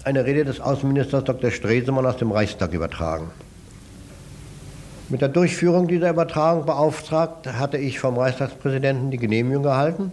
eine 0.04 0.26
Rede 0.26 0.46
des 0.46 0.60
Außenministers 0.60 1.26
Dr. 1.26 1.52
Stresemann 1.52 2.08
aus 2.08 2.18
dem 2.18 2.32
Reichstag 2.32 2.74
übertragen. 2.74 3.30
Mit 5.10 5.22
der 5.22 5.30
Durchführung 5.30 5.88
dieser 5.88 6.12
Übertragung 6.12 6.68
beauftragt 6.68 7.52
hatte 7.52 7.80
ich 7.80 8.00
vom 8.00 8.16
Reichstagspräsidenten 8.16 9.10
die 9.10 9.18
Genehmigung 9.18 9.66
erhalten 9.66 10.12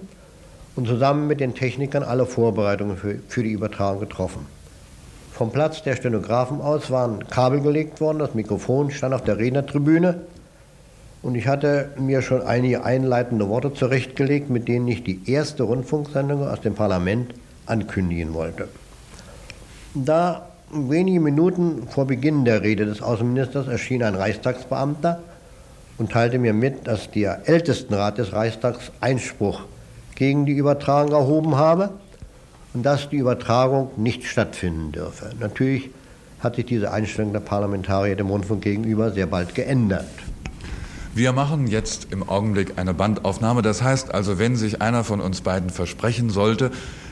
und 0.74 0.88
zusammen 0.88 1.26
mit 1.26 1.38
den 1.38 1.54
Technikern 1.54 2.02
alle 2.02 2.24
Vorbereitungen 2.24 2.96
für, 2.96 3.18
für 3.28 3.42
die 3.42 3.52
Übertragung 3.52 4.00
getroffen. 4.00 4.46
Vom 5.34 5.52
Platz 5.52 5.82
der 5.82 5.96
Stenografen 5.96 6.62
aus 6.62 6.90
waren 6.90 7.28
Kabel 7.28 7.60
gelegt 7.60 8.00
worden, 8.00 8.20
das 8.20 8.34
Mikrofon 8.34 8.90
stand 8.90 9.12
auf 9.12 9.22
der 9.22 9.36
Rednertribüne 9.36 10.22
und 11.20 11.34
ich 11.34 11.46
hatte 11.46 11.90
mir 11.98 12.22
schon 12.22 12.40
einige 12.40 12.82
einleitende 12.82 13.50
Worte 13.50 13.74
zurechtgelegt, 13.74 14.48
mit 14.48 14.66
denen 14.66 14.88
ich 14.88 15.04
die 15.04 15.30
erste 15.30 15.64
Rundfunksendung 15.64 16.48
aus 16.48 16.62
dem 16.62 16.74
Parlament 16.74 17.34
ankündigen 17.66 18.32
wollte. 18.32 18.68
Da 19.92 20.45
wenige 20.70 21.20
Minuten 21.20 21.87
vor 21.88 22.06
Beginn 22.06 22.44
der 22.44 22.62
Rede 22.62 22.87
des 22.87 23.02
Außenministers 23.02 23.68
erschien 23.68 24.02
ein 24.02 24.14
Reichstagsbeamter 24.14 25.20
und 25.99 26.12
teilte 26.12 26.38
mir 26.38 26.52
mit, 26.52 26.87
dass 26.87 27.11
der 27.11 27.49
Ältestenrat 27.49 28.18
des 28.18 28.32
Reichstags 28.32 28.90
Einspruch 29.00 29.62
gegen 30.14 30.46
die 30.46 30.52
Übertragung 30.52 31.12
erhoben 31.12 31.56
habe 31.56 31.90
und 32.75 32.85
dass 32.85 33.08
die 33.08 33.16
Übertragung 33.16 33.90
nicht 33.96 34.25
stattfinden 34.25 34.92
dürfe. 34.92 35.30
Natürlich 35.38 35.90
hat 36.40 36.56
sich 36.56 36.66
diese 36.66 36.92
Einstellung 36.92 37.32
der 37.32 37.40
Parlamentarier 37.40 38.16
dem 38.16 38.28
Rundfunk 38.28 38.62
gegenüber 38.62 39.11
sehr 39.11 39.26
bald 39.26 39.54
geändert. 39.54 40.06
Wir 41.14 41.32
machen 41.32 41.66
jetzt 41.66 42.08
im 42.11 42.28
Augenblick 42.28 42.75
eine 42.76 42.92
Bandaufnahme. 42.92 43.62
Das 43.62 43.82
heißt 43.82 44.12
also, 44.12 44.38
wenn 44.38 44.54
sich 44.54 44.82
einer 44.82 45.02
von 45.02 45.23
uns 45.23 45.40
beiden 45.40 45.70
versprechen 45.70 46.28
sollte, 46.28 46.70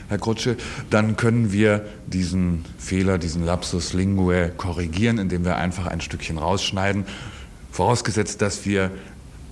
Herr 0.08 0.18
Krutsche, 0.18 0.56
dann 0.90 1.16
können 1.16 1.52
wir 1.52 1.86
diesen 2.06 2.64
Fehler, 2.78 3.18
diesen 3.18 3.44
Lapsus 3.44 3.92
Linguae 3.92 4.50
korrigieren, 4.56 5.18
indem 5.18 5.44
wir 5.44 5.56
einfach 5.56 5.86
ein 5.86 6.00
Stückchen 6.00 6.38
rausschneiden, 6.38 7.04
vorausgesetzt, 7.72 8.42
dass 8.42 8.66
wir 8.66 8.90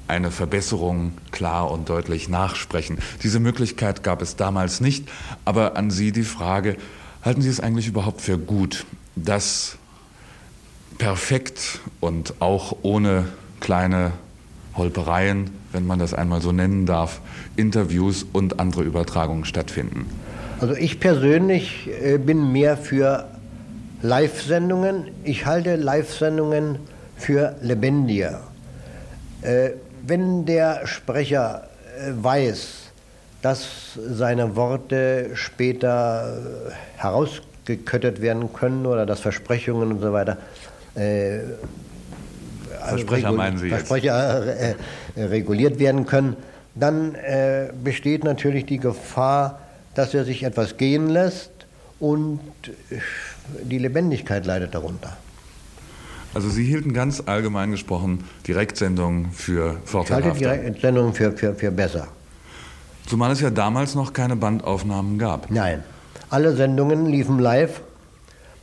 eine 0.08 0.30
Verbesserung 0.30 1.12
klar 1.30 1.70
und 1.70 1.88
deutlich 1.88 2.28
nachsprechen. 2.28 2.98
Diese 3.22 3.40
Möglichkeit 3.40 4.02
gab 4.02 4.20
es 4.20 4.36
damals 4.36 4.80
nicht, 4.80 5.08
aber 5.44 5.76
an 5.76 5.90
Sie 5.90 6.12
die 6.12 6.24
Frage, 6.24 6.76
halten 7.22 7.40
Sie 7.40 7.48
es 7.48 7.60
eigentlich 7.60 7.88
überhaupt 7.88 8.20
für 8.20 8.36
gut, 8.36 8.84
dass 9.16 9.78
perfekt 10.98 11.80
und 12.00 12.34
auch 12.40 12.76
ohne 12.82 13.26
kleine 13.60 14.12
Holpereien, 14.74 15.50
wenn 15.72 15.86
man 15.86 15.98
das 15.98 16.14
einmal 16.14 16.42
so 16.42 16.52
nennen 16.52 16.86
darf, 16.86 17.20
Interviews 17.56 18.26
und 18.32 18.60
andere 18.60 18.82
Übertragungen 18.82 19.44
stattfinden? 19.44 20.06
Also 20.62 20.76
ich 20.76 21.00
persönlich 21.00 21.90
äh, 22.00 22.18
bin 22.18 22.52
mehr 22.52 22.76
für 22.76 23.26
Live-Sendungen. 24.00 25.08
Ich 25.24 25.44
halte 25.44 25.74
Live-Sendungen 25.74 26.78
für 27.16 27.56
lebendiger. 27.62 28.42
Äh, 29.40 29.70
wenn 30.06 30.46
der 30.46 30.86
Sprecher 30.86 31.64
äh, 31.98 32.12
weiß, 32.14 32.92
dass 33.42 33.98
seine 34.08 34.54
Worte 34.54 35.30
später 35.34 36.38
herausgeköttet 36.96 38.22
werden 38.22 38.52
können 38.52 38.86
oder 38.86 39.04
dass 39.04 39.18
Versprechungen 39.18 39.90
und 39.90 40.00
so 40.00 40.12
weiter 40.12 40.38
Versprecher 42.78 43.32
meinen 43.32 43.58
Sie 43.58 43.68
Versprecher 43.68 44.46
äh, 44.46 44.74
reguliert 45.16 45.80
werden 45.80 46.06
können, 46.06 46.36
dann 46.76 47.16
äh, 47.16 47.70
besteht 47.82 48.22
natürlich 48.22 48.64
die 48.66 48.78
Gefahr, 48.78 49.61
dass 49.94 50.14
er 50.14 50.24
sich 50.24 50.42
etwas 50.42 50.76
gehen 50.76 51.08
lässt 51.08 51.50
und 52.00 52.40
die 53.62 53.78
Lebendigkeit 53.78 54.46
leidet 54.46 54.74
darunter. 54.74 55.16
Also 56.34 56.48
Sie 56.48 56.64
hielten 56.64 56.94
ganz 56.94 57.22
allgemein 57.26 57.70
gesprochen 57.70 58.24
Direktsendungen 58.46 59.32
für 59.32 59.76
vorteilhafter. 59.84 60.40
Ich 60.40 60.46
halte 60.46 60.62
Direktsendungen 60.62 61.12
für, 61.12 61.32
für, 61.32 61.54
für 61.54 61.70
besser. 61.70 62.08
Zumal 63.06 63.32
es 63.32 63.40
ja 63.40 63.50
damals 63.50 63.94
noch 63.94 64.12
keine 64.12 64.36
Bandaufnahmen 64.36 65.18
gab. 65.18 65.50
Nein, 65.50 65.82
alle 66.30 66.56
Sendungen 66.56 67.06
liefen 67.06 67.38
live. 67.38 67.82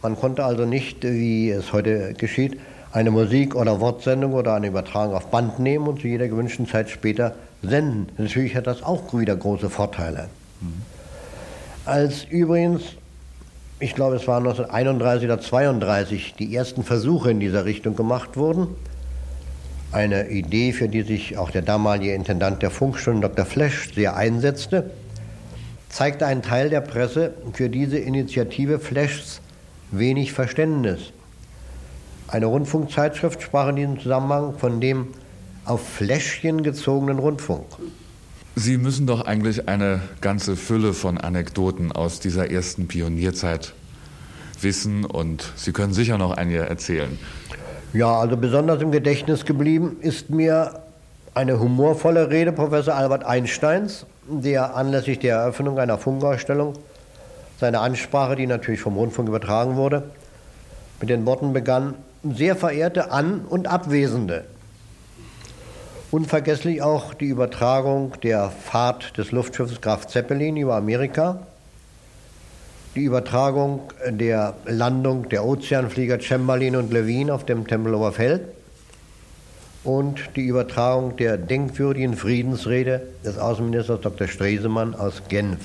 Man 0.01 0.15
konnte 0.15 0.45
also 0.45 0.65
nicht, 0.65 1.03
wie 1.03 1.51
es 1.51 1.71
heute 1.73 2.13
geschieht, 2.13 2.59
eine 2.91 3.11
Musik- 3.11 3.55
oder 3.55 3.79
Wortsendung 3.79 4.33
oder 4.33 4.55
eine 4.55 4.67
Übertragung 4.67 5.13
auf 5.13 5.29
Band 5.29 5.59
nehmen 5.59 5.87
und 5.87 6.01
zu 6.01 6.07
jeder 6.07 6.27
gewünschten 6.27 6.67
Zeit 6.67 6.89
später 6.89 7.35
senden. 7.61 8.07
Natürlich 8.17 8.55
hat 8.55 8.65
das 8.65 8.81
auch 8.81 9.13
wieder 9.13 9.35
große 9.35 9.69
Vorteile. 9.69 10.29
Mhm. 10.61 10.98
Als 11.89 12.23
übrigens, 12.25 12.83
ich 13.79 13.95
glaube 13.95 14.17
es 14.17 14.27
waren 14.27 14.45
1931 14.45 15.25
oder 15.25 15.37
1932, 15.37 16.35
die 16.37 16.55
ersten 16.55 16.83
Versuche 16.83 17.31
in 17.31 17.39
dieser 17.39 17.65
Richtung 17.65 17.95
gemacht 17.95 18.37
wurden, 18.37 18.67
eine 19.91 20.29
Idee, 20.29 20.71
für 20.71 20.87
die 20.87 21.01
sich 21.01 21.39
auch 21.39 21.49
der 21.49 21.63
damalige 21.63 22.13
Intendant 22.13 22.61
der 22.61 22.69
Funkstunden 22.69 23.23
Dr. 23.23 23.43
Flesch 23.43 23.91
sehr 23.95 24.15
einsetzte, 24.15 24.91
zeigte 25.89 26.27
ein 26.27 26.43
Teil 26.43 26.69
der 26.69 26.81
Presse 26.81 27.33
für 27.53 27.69
diese 27.69 27.97
Initiative 27.97 28.77
Fleschs 28.77 29.41
wenig 29.89 30.31
Verständnis. 30.31 31.11
Eine 32.27 32.45
Rundfunkzeitschrift 32.45 33.41
sprach 33.41 33.69
in 33.69 33.77
diesem 33.77 33.99
Zusammenhang 33.99 34.53
von 34.59 34.79
dem 34.79 35.07
auf 35.65 35.81
Fläschchen 35.89 36.61
gezogenen 36.61 37.17
Rundfunk. 37.17 37.65
Sie 38.61 38.77
müssen 38.77 39.07
doch 39.07 39.21
eigentlich 39.21 39.69
eine 39.69 40.01
ganze 40.19 40.57
Fülle 40.57 40.91
von 40.91 41.17
Anekdoten 41.17 41.93
aus 41.93 42.19
dieser 42.19 42.51
ersten 42.51 42.89
Pionierzeit 42.89 43.71
wissen 44.59 45.05
und 45.05 45.53
Sie 45.55 45.71
können 45.71 45.93
sicher 45.93 46.17
noch 46.17 46.31
einige 46.31 46.67
erzählen. 46.67 47.17
Ja, 47.93 48.19
also 48.19 48.35
besonders 48.35 48.81
im 48.81 48.91
Gedächtnis 48.91 49.45
geblieben 49.45 49.95
ist 50.01 50.29
mir 50.29 50.81
eine 51.33 51.57
humorvolle 51.57 52.31
Rede 52.31 52.51
Professor 52.51 52.95
Albert 52.95 53.23
Einsteins, 53.23 54.05
der 54.27 54.75
anlässlich 54.75 55.19
der 55.19 55.37
Eröffnung 55.37 55.79
einer 55.79 55.97
Funkausstellung 55.97 56.73
seine 57.61 57.79
Ansprache, 57.79 58.35
die 58.35 58.45
natürlich 58.45 58.81
vom 58.81 58.97
Rundfunk 58.97 59.29
übertragen 59.29 59.77
wurde, 59.77 60.03
mit 60.99 61.09
den 61.09 61.25
Worten 61.25 61.53
begann, 61.53 61.93
sehr 62.25 62.57
verehrte 62.57 63.09
An- 63.11 63.45
und 63.47 63.67
Abwesende. 63.69 64.43
Unvergesslich 66.11 66.81
auch 66.81 67.13
die 67.13 67.27
Übertragung 67.27 68.13
der 68.23 68.49
Fahrt 68.49 69.15
des 69.19 69.31
Luftschiffes 69.31 69.79
Graf 69.79 70.07
Zeppelin 70.07 70.57
über 70.57 70.75
Amerika, 70.75 71.45
die 72.95 73.03
Übertragung 73.03 73.81
der 74.07 74.55
Landung 74.65 75.29
der 75.29 75.45
Ozeanflieger 75.45 76.19
Chamberlain 76.19 76.75
und 76.75 76.91
Levine 76.91 77.31
auf 77.31 77.45
dem 77.45 77.67
Tempelhofer 77.67 78.11
Feld 78.11 78.41
und 79.83 80.35
die 80.35 80.47
Übertragung 80.47 81.15
der 81.15 81.37
denkwürdigen 81.37 82.15
Friedensrede 82.15 83.03
des 83.23 83.37
Außenministers 83.37 84.01
Dr. 84.01 84.27
Stresemann 84.27 84.95
aus 84.95 85.21
Genf. 85.29 85.59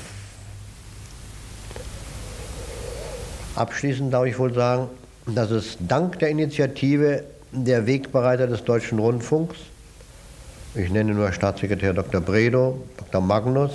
Abschließend 3.55 4.13
darf 4.13 4.27
ich 4.27 4.39
wohl 4.39 4.53
sagen, 4.53 4.89
dass 5.25 5.51
es 5.51 5.79
dank 5.81 6.19
der 6.19 6.29
Initiative 6.29 7.25
der 7.51 7.87
Wegbereiter 7.87 8.47
des 8.47 8.63
Deutschen 8.65 8.99
Rundfunks, 8.99 9.57
ich 10.75 10.91
nenne 10.91 11.15
nur 11.15 11.33
Staatssekretär 11.33 11.93
Dr. 11.93 12.21
Bredow, 12.21 12.81
Dr. 12.97 13.21
Magnus 13.21 13.73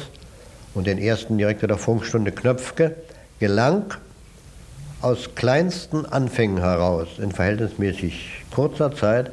und 0.74 0.88
den 0.88 0.98
ersten 0.98 1.38
Direktor 1.38 1.68
der 1.68 1.77
Funkstunde 1.77 2.32
Knöpfke, 2.32 2.96
gelang, 3.39 3.94
aus 5.01 5.36
kleinsten 5.36 6.06
Anfängen 6.06 6.58
heraus 6.58 7.08
in 7.20 7.32
verhältnismäßig 7.32 8.44
kurzer 8.53 8.94
Zeit 8.94 9.32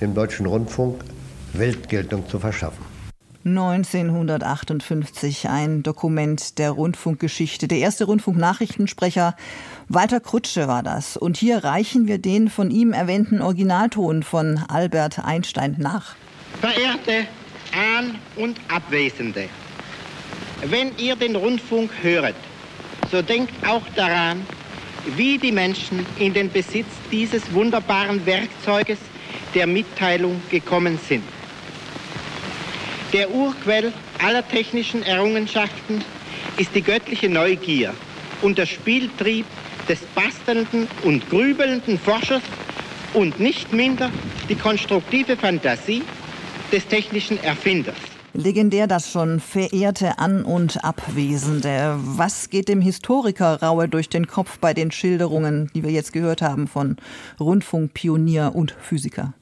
dem 0.00 0.14
Deutschen 0.14 0.46
Rundfunk 0.46 1.02
Weltgeltung 1.52 2.28
zu 2.28 2.38
verschaffen. 2.38 2.84
1958 3.44 5.48
ein 5.48 5.82
Dokument 5.84 6.58
der 6.58 6.72
Rundfunkgeschichte. 6.72 7.68
Der 7.68 7.78
erste 7.78 8.04
Rundfunknachrichtensprecher 8.04 9.36
Walter 9.88 10.18
Krutsche 10.18 10.66
war 10.66 10.82
das. 10.82 11.16
Und 11.16 11.36
hier 11.36 11.62
reichen 11.62 12.08
wir 12.08 12.18
den 12.18 12.48
von 12.48 12.72
ihm 12.72 12.92
erwähnten 12.92 13.40
Originalton 13.40 14.24
von 14.24 14.58
Albert 14.68 15.24
Einstein 15.24 15.76
nach. 15.78 16.16
Verehrte 16.60 17.26
An- 17.72 18.18
und 18.36 18.56
Abwesende, 18.68 19.48
wenn 20.64 20.96
ihr 20.98 21.16
den 21.16 21.36
Rundfunk 21.36 21.90
höret, 22.02 22.36
so 23.10 23.20
denkt 23.22 23.52
auch 23.66 23.82
daran, 23.94 24.46
wie 25.16 25.38
die 25.38 25.52
Menschen 25.52 26.04
in 26.18 26.32
den 26.32 26.50
Besitz 26.50 26.86
dieses 27.12 27.52
wunderbaren 27.52 28.24
Werkzeuges 28.26 28.98
der 29.54 29.66
Mitteilung 29.66 30.40
gekommen 30.50 30.98
sind. 31.08 31.22
Der 33.12 33.30
Urquell 33.30 33.92
aller 34.24 34.46
technischen 34.46 35.02
Errungenschaften 35.02 36.02
ist 36.56 36.74
die 36.74 36.82
göttliche 36.82 37.28
Neugier 37.28 37.94
und 38.42 38.58
der 38.58 38.66
Spieltrieb 38.66 39.46
des 39.88 40.00
bastelnden 40.14 40.88
und 41.04 41.28
grübelnden 41.30 41.98
Forschers 41.98 42.42
und 43.14 43.38
nicht 43.38 43.72
minder 43.72 44.10
die 44.48 44.56
konstruktive 44.56 45.36
Fantasie 45.36 46.02
des 46.72 46.86
technischen 46.86 47.42
Erfinders. 47.42 47.96
Legendär 48.36 48.86
das 48.86 49.10
schon, 49.10 49.40
verehrte 49.40 50.18
An- 50.18 50.44
und 50.44 50.84
Abwesende. 50.84 51.98
Was 51.98 52.50
geht 52.50 52.68
dem 52.68 52.82
Historiker 52.82 53.62
Raue 53.62 53.88
durch 53.88 54.10
den 54.10 54.26
Kopf 54.26 54.58
bei 54.58 54.74
den 54.74 54.90
Schilderungen, 54.90 55.70
die 55.74 55.82
wir 55.82 55.90
jetzt 55.90 56.12
gehört 56.12 56.42
haben 56.42 56.68
von 56.68 56.96
Rundfunkpionier 57.40 58.52
und 58.54 58.76
Physiker? 58.78 59.32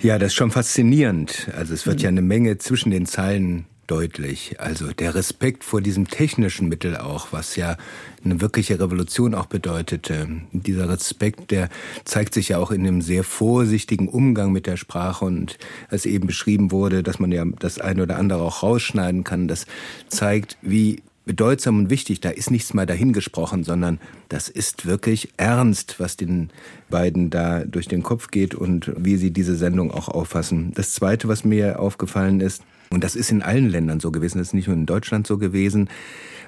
Ja, 0.00 0.18
das 0.18 0.28
ist 0.28 0.34
schon 0.34 0.50
faszinierend. 0.50 1.48
Also 1.56 1.74
es 1.74 1.86
wird 1.86 1.98
mhm. 1.98 2.02
ja 2.02 2.08
eine 2.08 2.22
Menge 2.22 2.58
zwischen 2.58 2.90
den 2.90 3.06
Zeilen 3.06 3.66
deutlich. 3.88 4.60
Also 4.60 4.92
der 4.92 5.16
Respekt 5.16 5.64
vor 5.64 5.80
diesem 5.80 6.06
technischen 6.06 6.68
Mittel 6.68 6.96
auch, 6.96 7.28
was 7.32 7.56
ja 7.56 7.76
eine 8.24 8.40
wirkliche 8.40 8.78
Revolution 8.78 9.34
auch 9.34 9.46
bedeutete. 9.46 10.28
Dieser 10.52 10.88
Respekt, 10.88 11.50
der 11.50 11.68
zeigt 12.04 12.34
sich 12.34 12.50
ja 12.50 12.58
auch 12.58 12.70
in 12.70 12.86
einem 12.86 13.02
sehr 13.02 13.24
vorsichtigen 13.24 14.08
Umgang 14.08 14.52
mit 14.52 14.66
der 14.66 14.76
Sprache 14.76 15.24
und 15.24 15.58
als 15.88 16.06
eben 16.06 16.26
beschrieben 16.26 16.70
wurde, 16.70 17.02
dass 17.02 17.18
man 17.18 17.32
ja 17.32 17.44
das 17.58 17.80
eine 17.80 18.02
oder 18.04 18.18
andere 18.18 18.42
auch 18.42 18.62
rausschneiden 18.62 19.24
kann, 19.24 19.48
das 19.48 19.66
zeigt, 20.08 20.56
wie 20.62 21.02
bedeutsam 21.24 21.78
und 21.78 21.90
wichtig. 21.90 22.20
Da 22.20 22.30
ist 22.30 22.50
nichts 22.50 22.74
mal 22.74 22.86
dahingesprochen, 22.86 23.62
sondern 23.62 23.98
das 24.28 24.48
ist 24.48 24.86
wirklich 24.86 25.28
ernst, 25.36 26.00
was 26.00 26.16
den 26.16 26.50
beiden 26.90 27.30
da 27.30 27.64
durch 27.64 27.86
den 27.86 28.02
Kopf 28.02 28.30
geht 28.30 28.54
und 28.54 28.92
wie 28.96 29.16
sie 29.16 29.30
diese 29.30 29.54
Sendung 29.54 29.90
auch 29.90 30.08
auffassen. 30.08 30.72
Das 30.74 30.92
Zweite, 30.92 31.28
was 31.28 31.44
mir 31.44 31.80
aufgefallen 31.80 32.40
ist, 32.40 32.62
und 32.90 33.04
das 33.04 33.16
ist 33.16 33.30
in 33.30 33.42
allen 33.42 33.68
Ländern 33.68 34.00
so 34.00 34.10
gewesen, 34.10 34.38
das 34.38 34.48
ist 34.48 34.54
nicht 34.54 34.68
nur 34.68 34.76
in 34.76 34.86
Deutschland 34.86 35.26
so 35.26 35.38
gewesen, 35.38 35.88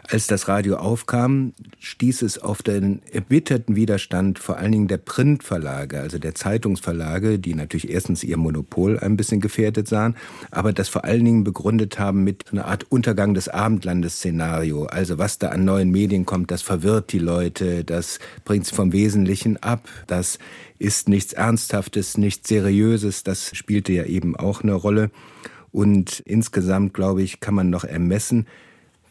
als 0.09 0.27
das 0.27 0.49
Radio 0.49 0.77
aufkam, 0.77 1.53
stieß 1.79 2.23
es 2.23 2.39
auf 2.39 2.63
den 2.63 3.01
erbitterten 3.13 3.77
Widerstand 3.77 4.39
vor 4.39 4.57
allen 4.57 4.73
Dingen 4.73 4.89
der 4.89 4.97
Printverlage, 4.97 6.01
also 6.01 6.19
der 6.19 6.35
Zeitungsverlage, 6.35 7.39
die 7.39 7.55
natürlich 7.55 7.91
erstens 7.91 8.25
ihr 8.25 8.37
Monopol 8.37 8.99
ein 8.99 9.17
bisschen 9.17 9.41
gefährdet 9.41 9.87
sahen, 9.89 10.17
aber 10.51 10.73
das 10.73 10.89
vor 10.89 11.05
allen 11.05 11.25
Dingen 11.25 11.45
begründet 11.45 11.99
haben 11.99 12.25
mit 12.25 12.47
einer 12.51 12.65
Art 12.65 12.87
Untergang 12.91 13.35
des 13.35 13.49
Abendlandes-Szenario. 13.49 14.87
Also 14.87 15.19
was 15.19 15.39
da 15.39 15.51
an 15.51 15.65
neuen 15.65 15.91
Medien 15.91 16.27
kommt, 16.27 16.51
das 16.51 16.63
verwirrt 16.63 17.13
die 17.13 17.19
Leute, 17.19 17.85
das 17.85 18.19
bringt 18.45 18.67
sie 18.67 18.75
vom 18.75 18.93
Wesentlichen 18.93 19.59
ab, 19.59 19.89
das 20.07 20.39
ist 20.79 21.09
nichts 21.09 21.35
Ernsthaftes, 21.35 22.17
nichts 22.17 22.49
Seriöses, 22.49 23.23
das 23.23 23.55
spielte 23.55 23.93
ja 23.93 24.05
eben 24.05 24.35
auch 24.35 24.63
eine 24.63 24.73
Rolle. 24.73 25.11
Und 25.73 26.21
insgesamt, 26.21 26.95
glaube 26.95 27.23
ich, 27.23 27.41
kann 27.41 27.55
man 27.55 27.71
noch 27.71 27.85
ermessen, 27.85 28.47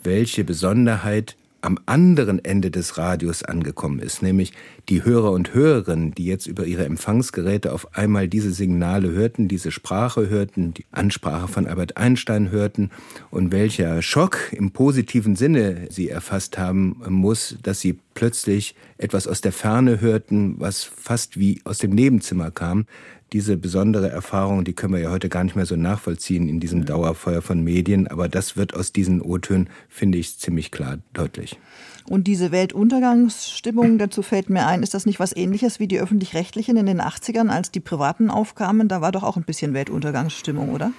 welche 0.03 0.43
Besonderheit 0.43 1.35
am 1.61 1.77
anderen 1.85 2.43
Ende 2.43 2.71
des 2.71 2.97
Radios 2.97 3.43
angekommen 3.43 3.99
ist, 3.99 4.21
nämlich 4.21 4.53
die 4.89 5.03
Hörer 5.03 5.31
und 5.31 5.53
Hörerinnen, 5.53 6.13
die 6.15 6.25
jetzt 6.25 6.47
über 6.47 6.65
ihre 6.65 6.85
Empfangsgeräte 6.85 7.71
auf 7.71 7.95
einmal 7.95 8.27
diese 8.27 8.51
Signale 8.51 9.11
hörten, 9.11 9.47
diese 9.47 9.71
Sprache 9.71 10.29
hörten, 10.29 10.73
die 10.73 10.85
Ansprache 10.91 11.47
von 11.47 11.67
Albert 11.67 11.97
Einstein 11.97 12.49
hörten 12.49 12.89
und 13.29 13.51
welcher 13.51 14.01
Schock 14.01 14.51
im 14.51 14.71
positiven 14.71 15.35
Sinne 15.35 15.87
sie 15.89 16.09
erfasst 16.09 16.57
haben 16.57 17.01
muss, 17.07 17.57
dass 17.61 17.79
sie 17.79 17.99
plötzlich 18.15 18.75
etwas 18.97 19.27
aus 19.27 19.41
der 19.41 19.51
Ferne 19.51 20.01
hörten, 20.01 20.55
was 20.59 20.83
fast 20.83 21.39
wie 21.39 21.61
aus 21.63 21.77
dem 21.77 21.91
Nebenzimmer 21.91 22.49
kam 22.51 22.85
diese 23.31 23.57
besondere 23.57 24.09
Erfahrung, 24.09 24.63
die 24.63 24.73
können 24.73 24.93
wir 24.93 25.01
ja 25.01 25.11
heute 25.11 25.29
gar 25.29 25.43
nicht 25.43 25.55
mehr 25.55 25.65
so 25.65 25.75
nachvollziehen 25.75 26.49
in 26.49 26.59
diesem 26.59 26.85
Dauerfeuer 26.85 27.41
von 27.41 27.63
Medien, 27.63 28.07
aber 28.07 28.27
das 28.27 28.57
wird 28.57 28.73
aus 28.73 28.91
diesen 28.91 29.21
O-Tönen, 29.21 29.69
finde 29.87 30.17
ich, 30.17 30.39
ziemlich 30.39 30.71
klar 30.71 30.97
deutlich. 31.13 31.59
Und 32.07 32.25
diese 32.25 32.51
Weltuntergangsstimmung, 32.51 33.97
dazu 33.97 34.21
fällt 34.21 34.49
mir 34.49 34.65
ein, 34.67 34.83
ist 34.83 34.93
das 34.93 35.05
nicht 35.05 35.19
was 35.19 35.35
ähnliches 35.35 35.79
wie 35.79 35.87
die 35.87 35.99
öffentlich-rechtlichen 35.99 36.77
in 36.77 36.85
den 36.85 37.01
80ern, 37.01 37.49
als 37.49 37.71
die 37.71 37.79
privaten 37.79 38.29
aufkamen? 38.29 38.87
Da 38.87 39.01
war 39.01 39.11
doch 39.11 39.23
auch 39.23 39.37
ein 39.37 39.43
bisschen 39.43 39.73
Weltuntergangsstimmung, 39.73 40.69
oder? 40.69 40.91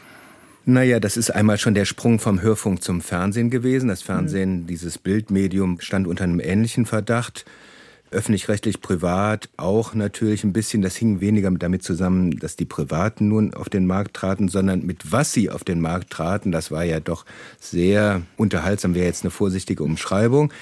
Naja, 0.67 1.01
das 1.01 1.17
ist 1.17 1.31
einmal 1.31 1.59
schon 1.59 1.75
der 1.75 1.85
Sprung 1.87 2.19
vom 2.19 2.43
Hörfunk 2.43 2.83
zum 2.83 3.01
Fernsehen 3.01 3.51
gewesen. 3.51 3.89
Das 3.89 4.03
Fernsehen, 4.03 4.63
mhm. 4.63 4.67
dieses 4.67 4.99
Bildmedium, 4.99 5.81
stand 5.81 6.07
unter 6.07 6.25
einem 6.25 6.41
ähnlichen 6.41 6.87
Verdacht 6.87 7.45
öffentlich-rechtlich 8.11 8.81
privat 8.81 9.49
auch 9.57 9.95
natürlich 9.95 10.45
ein 10.45 10.53
bisschen, 10.53 10.83
das 10.83 10.97
hing 10.97 11.21
weniger 11.21 11.51
damit 11.53 11.83
zusammen, 11.83 12.39
dass 12.39 12.57
die 12.57 12.65
Privaten 12.65 13.29
nun 13.29 13.55
auf 13.55 13.69
den 13.69 13.87
Markt 13.87 14.15
traten, 14.15 14.49
sondern 14.49 14.85
mit 14.85 15.13
was 15.13 15.33
sie 15.33 15.51
auf 15.51 15.65
den 15.65 15.81
Markt 15.81 16.11
traten. 16.11 16.53
Das 16.53 16.71
war 16.71 16.85
ja 16.85 17.01
doch 17.01 17.25
sehr 17.61 18.23
unterhaltsam, 18.37 18.95
wäre 18.95 19.07
jetzt 19.07 19.25
eine 19.25 19.31
vorsichtige 19.31 19.85
Umschreibung. 19.85 20.53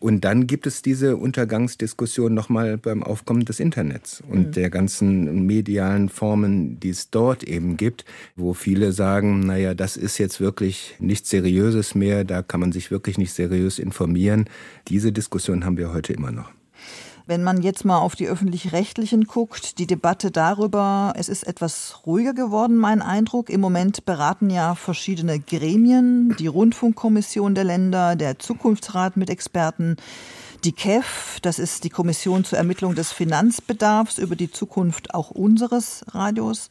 Und 0.00 0.24
dann 0.24 0.46
gibt 0.46 0.66
es 0.66 0.82
diese 0.82 1.16
Untergangsdiskussion 1.16 2.34
nochmal 2.34 2.78
beim 2.78 3.02
Aufkommen 3.02 3.44
des 3.44 3.60
Internets 3.60 4.22
und 4.28 4.48
mhm. 4.48 4.52
der 4.52 4.70
ganzen 4.70 5.46
medialen 5.46 6.08
Formen, 6.08 6.80
die 6.80 6.90
es 6.90 7.10
dort 7.10 7.42
eben 7.44 7.76
gibt, 7.76 8.04
wo 8.36 8.54
viele 8.54 8.92
sagen, 8.92 9.40
naja, 9.40 9.74
das 9.74 9.96
ist 9.96 10.18
jetzt 10.18 10.40
wirklich 10.40 10.94
nichts 10.98 11.30
Seriöses 11.30 11.94
mehr, 11.94 12.24
da 12.24 12.42
kann 12.42 12.60
man 12.60 12.72
sich 12.72 12.90
wirklich 12.90 13.18
nicht 13.18 13.32
seriös 13.32 13.78
informieren. 13.78 14.46
Diese 14.88 15.12
Diskussion 15.12 15.64
haben 15.64 15.76
wir 15.76 15.92
heute 15.92 16.12
immer 16.12 16.32
noch. 16.32 16.55
Wenn 17.28 17.42
man 17.42 17.60
jetzt 17.60 17.84
mal 17.84 17.98
auf 17.98 18.14
die 18.14 18.28
öffentlich-rechtlichen 18.28 19.24
guckt, 19.24 19.78
die 19.78 19.88
Debatte 19.88 20.30
darüber, 20.30 21.12
es 21.16 21.28
ist 21.28 21.42
etwas 21.42 22.02
ruhiger 22.06 22.34
geworden, 22.34 22.76
mein 22.76 23.02
Eindruck. 23.02 23.50
Im 23.50 23.60
Moment 23.60 24.04
beraten 24.04 24.48
ja 24.48 24.76
verschiedene 24.76 25.40
Gremien, 25.40 26.36
die 26.38 26.46
Rundfunkkommission 26.46 27.56
der 27.56 27.64
Länder, 27.64 28.14
der 28.14 28.38
Zukunftsrat 28.38 29.16
mit 29.16 29.28
Experten, 29.28 29.96
die 30.62 30.70
KEF, 30.70 31.40
das 31.42 31.58
ist 31.58 31.82
die 31.82 31.90
Kommission 31.90 32.44
zur 32.44 32.58
Ermittlung 32.58 32.94
des 32.94 33.10
Finanzbedarfs 33.10 34.18
über 34.18 34.36
die 34.36 34.52
Zukunft 34.52 35.12
auch 35.12 35.32
unseres 35.32 36.04
Radios. 36.12 36.70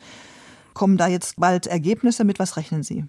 Kommen 0.74 0.96
da 0.96 1.08
jetzt 1.08 1.36
bald 1.36 1.68
Ergebnisse? 1.68 2.24
Mit 2.24 2.40
was 2.40 2.56
rechnen 2.56 2.82
Sie? 2.82 3.04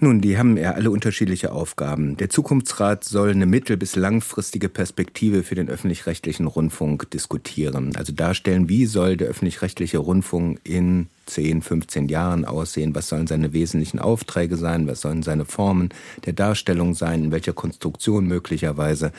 Nun, 0.00 0.20
die 0.20 0.38
haben 0.38 0.56
ja 0.56 0.72
alle 0.72 0.92
unterschiedliche 0.92 1.50
Aufgaben. 1.50 2.16
Der 2.16 2.30
Zukunftsrat 2.30 3.02
soll 3.02 3.30
eine 3.30 3.46
mittel- 3.46 3.76
bis 3.76 3.96
langfristige 3.96 4.68
Perspektive 4.68 5.42
für 5.42 5.56
den 5.56 5.68
öffentlich-rechtlichen 5.68 6.46
Rundfunk 6.46 7.10
diskutieren. 7.10 7.96
Also 7.96 8.12
darstellen, 8.12 8.68
wie 8.68 8.86
soll 8.86 9.16
der 9.16 9.26
öffentlich-rechtliche 9.26 9.98
Rundfunk 9.98 10.60
in 10.62 11.08
10, 11.26 11.62
15 11.62 12.08
Jahren 12.08 12.44
aussehen? 12.44 12.94
Was 12.94 13.08
sollen 13.08 13.26
seine 13.26 13.52
wesentlichen 13.52 13.98
Aufträge 13.98 14.56
sein? 14.56 14.86
Was 14.86 15.00
sollen 15.00 15.24
seine 15.24 15.44
Formen 15.44 15.88
der 16.26 16.32
Darstellung 16.32 16.94
sein? 16.94 17.24
In 17.24 17.32
welcher 17.32 17.52
Konstruktion 17.52 18.26
möglicherweise? 18.26 19.10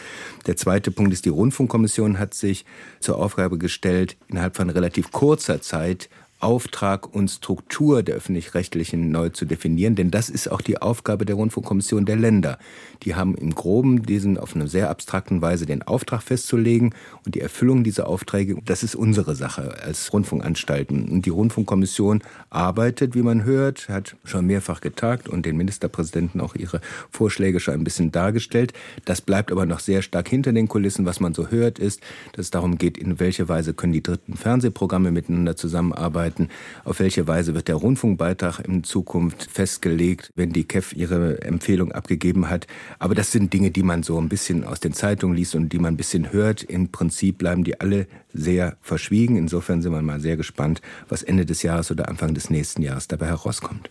Der 0.47 0.55
zweite 0.55 0.91
Punkt 0.91 1.11
ist, 1.11 1.25
die 1.25 1.29
Rundfunkkommission 1.29 2.19
hat 2.19 2.33
sich 2.33 2.63
zur 3.01 3.17
Aufgabe 3.17 3.57
gestellt, 3.57 4.15
innerhalb 4.29 4.55
von 4.55 4.69
relativ 4.69 5.11
kurzer 5.11 5.61
Zeit 5.61 6.09
Auftrag 6.39 7.13
und 7.13 7.27
Struktur 7.27 8.01
der 8.01 8.15
öffentlich-rechtlichen 8.15 9.11
neu 9.11 9.29
zu 9.29 9.43
definieren, 9.43 9.95
denn 9.95 10.09
das 10.09 10.29
ist 10.29 10.49
auch 10.49 10.61
die 10.61 10.81
Aufgabe 10.81 11.25
der 11.25 11.35
Rundfunkkommission 11.35 12.05
der 12.05 12.15
Länder. 12.15 12.57
Die 13.03 13.15
haben 13.15 13.35
im 13.35 13.53
Groben 13.53 14.03
diesen 14.03 14.37
auf 14.37 14.55
eine 14.55 14.69
sehr 14.69 14.89
abstrakten 14.89 15.41
Weise 15.41 15.65
den 15.65 15.81
Auftrag 15.81 16.23
festzulegen 16.23 16.95
und 17.25 17.35
die 17.35 17.41
Erfüllung 17.41 17.83
dieser 17.83 18.07
Aufträge, 18.07 18.57
das 18.63 18.83
ist 18.83 18.95
unsere 18.95 19.35
Sache 19.35 19.83
als 19.83 20.13
Rundfunkanstalten. 20.13 21.09
Und 21.09 21.25
die 21.25 21.29
Rundfunkkommission 21.29 22.21
arbeitet, 22.49 23.15
wie 23.15 23.21
man 23.21 23.43
hört, 23.43 23.89
hat 23.89 24.15
schon 24.23 24.45
mehrfach 24.45 24.79
getagt 24.79 25.27
und 25.27 25.45
den 25.45 25.57
Ministerpräsidenten 25.57 26.39
auch 26.39 26.55
ihre 26.55 26.79
Vorschläge 27.11 27.59
schon 27.59 27.73
ein 27.73 27.83
bisschen 27.83 28.13
dargestellt. 28.13 28.71
Das 29.03 29.19
bleibt 29.19 29.51
aber 29.51 29.65
noch 29.65 29.81
sehr 29.81 30.01
stark 30.01 30.29
hinter 30.29 30.53
den 30.53 30.69
Kulissen. 30.69 31.05
Was 31.05 31.19
man 31.19 31.33
so 31.33 31.49
hört, 31.49 31.79
ist, 31.79 32.01
dass 32.31 32.45
es 32.45 32.51
darum 32.51 32.77
geht, 32.77 32.97
in 32.97 33.19
welche 33.19 33.49
Weise 33.49 33.73
können 33.73 33.93
die 33.93 34.03
dritten 34.03 34.35
Fernsehprogramme 34.35 35.11
miteinander 35.11 35.57
zusammenarbeiten 35.57 36.28
arbeiten. 36.29 36.49
Auf 36.85 36.99
welche 36.99 37.27
Weise 37.27 37.53
wird 37.53 37.67
der 37.67 37.75
Rundfunkbeitrag 37.75 38.59
in 38.67 38.83
Zukunft 38.83 39.49
festgelegt, 39.51 40.31
wenn 40.35 40.51
die 40.51 40.63
KEF 40.63 40.93
ihre 40.93 41.41
Empfehlung 41.41 41.91
abgegeben 41.91 42.49
hat? 42.49 42.67
Aber 42.99 43.15
das 43.15 43.31
sind 43.31 43.51
Dinge, 43.53 43.71
die 43.71 43.83
man 43.83 44.03
so 44.03 44.19
ein 44.19 44.29
bisschen 44.29 44.63
aus 44.63 44.79
den 44.79 44.93
Zeitungen 44.93 45.35
liest 45.35 45.55
und 45.55 45.73
die 45.73 45.79
man 45.79 45.93
ein 45.93 45.97
bisschen 45.97 46.31
hört. 46.31 46.63
Im 46.63 46.89
Prinzip 46.91 47.37
bleiben 47.37 47.63
die 47.63 47.79
alle 47.79 48.07
sehr 48.33 48.77
verschwiegen. 48.81 49.37
Insofern 49.37 49.81
sind 49.81 49.91
wir 49.91 50.01
mal 50.01 50.19
sehr 50.19 50.37
gespannt, 50.37 50.81
was 51.07 51.23
Ende 51.23 51.45
des 51.45 51.63
Jahres 51.63 51.91
oder 51.91 52.07
Anfang 52.07 52.33
des 52.33 52.49
nächsten 52.49 52.81
Jahres 52.81 53.07
dabei 53.07 53.27
herauskommt. 53.27 53.89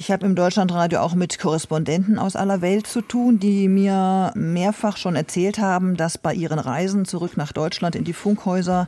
Ich 0.00 0.12
habe 0.12 0.24
im 0.26 0.36
Deutschlandradio 0.36 1.00
auch 1.00 1.16
mit 1.16 1.40
Korrespondenten 1.40 2.20
aus 2.20 2.36
aller 2.36 2.60
Welt 2.60 2.86
zu 2.86 3.00
tun, 3.00 3.40
die 3.40 3.66
mir 3.66 4.30
mehrfach 4.36 4.96
schon 4.96 5.16
erzählt 5.16 5.58
haben, 5.58 5.96
dass 5.96 6.18
bei 6.18 6.32
ihren 6.32 6.60
Reisen 6.60 7.04
zurück 7.04 7.36
nach 7.36 7.50
Deutschland 7.52 7.96
in 7.96 8.04
die 8.04 8.12
Funkhäuser 8.12 8.86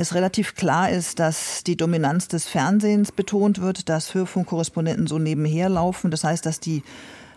es 0.00 0.14
relativ 0.14 0.54
klar 0.54 0.90
ist, 0.90 1.18
dass 1.18 1.62
die 1.62 1.76
Dominanz 1.76 2.26
des 2.26 2.46
Fernsehens 2.46 3.12
betont 3.12 3.60
wird, 3.60 3.90
dass 3.90 4.14
Hörfunkkorrespondenten 4.14 5.06
so 5.06 5.18
nebenher 5.18 5.68
laufen. 5.68 6.10
Das 6.10 6.24
heißt, 6.24 6.46
dass 6.46 6.58
die 6.58 6.82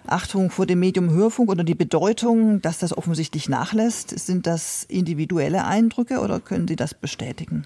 Achtung 0.08 0.50
vor 0.50 0.66
dem 0.66 0.80
Medium 0.80 1.10
Hörfunk 1.10 1.50
oder 1.50 1.66
die 1.66 1.76
Bedeutung, 1.76 2.62
dass 2.62 2.80
das 2.80 2.98
offensichtlich 2.98 3.50
nachlässt. 3.50 4.18
Sind 4.18 4.48
das 4.48 4.86
individuelle 4.86 5.66
Eindrücke 5.66 6.20
oder 6.20 6.40
können 6.40 6.68
Sie 6.68 6.78
das 6.78 6.94
bestätigen? 6.94 7.66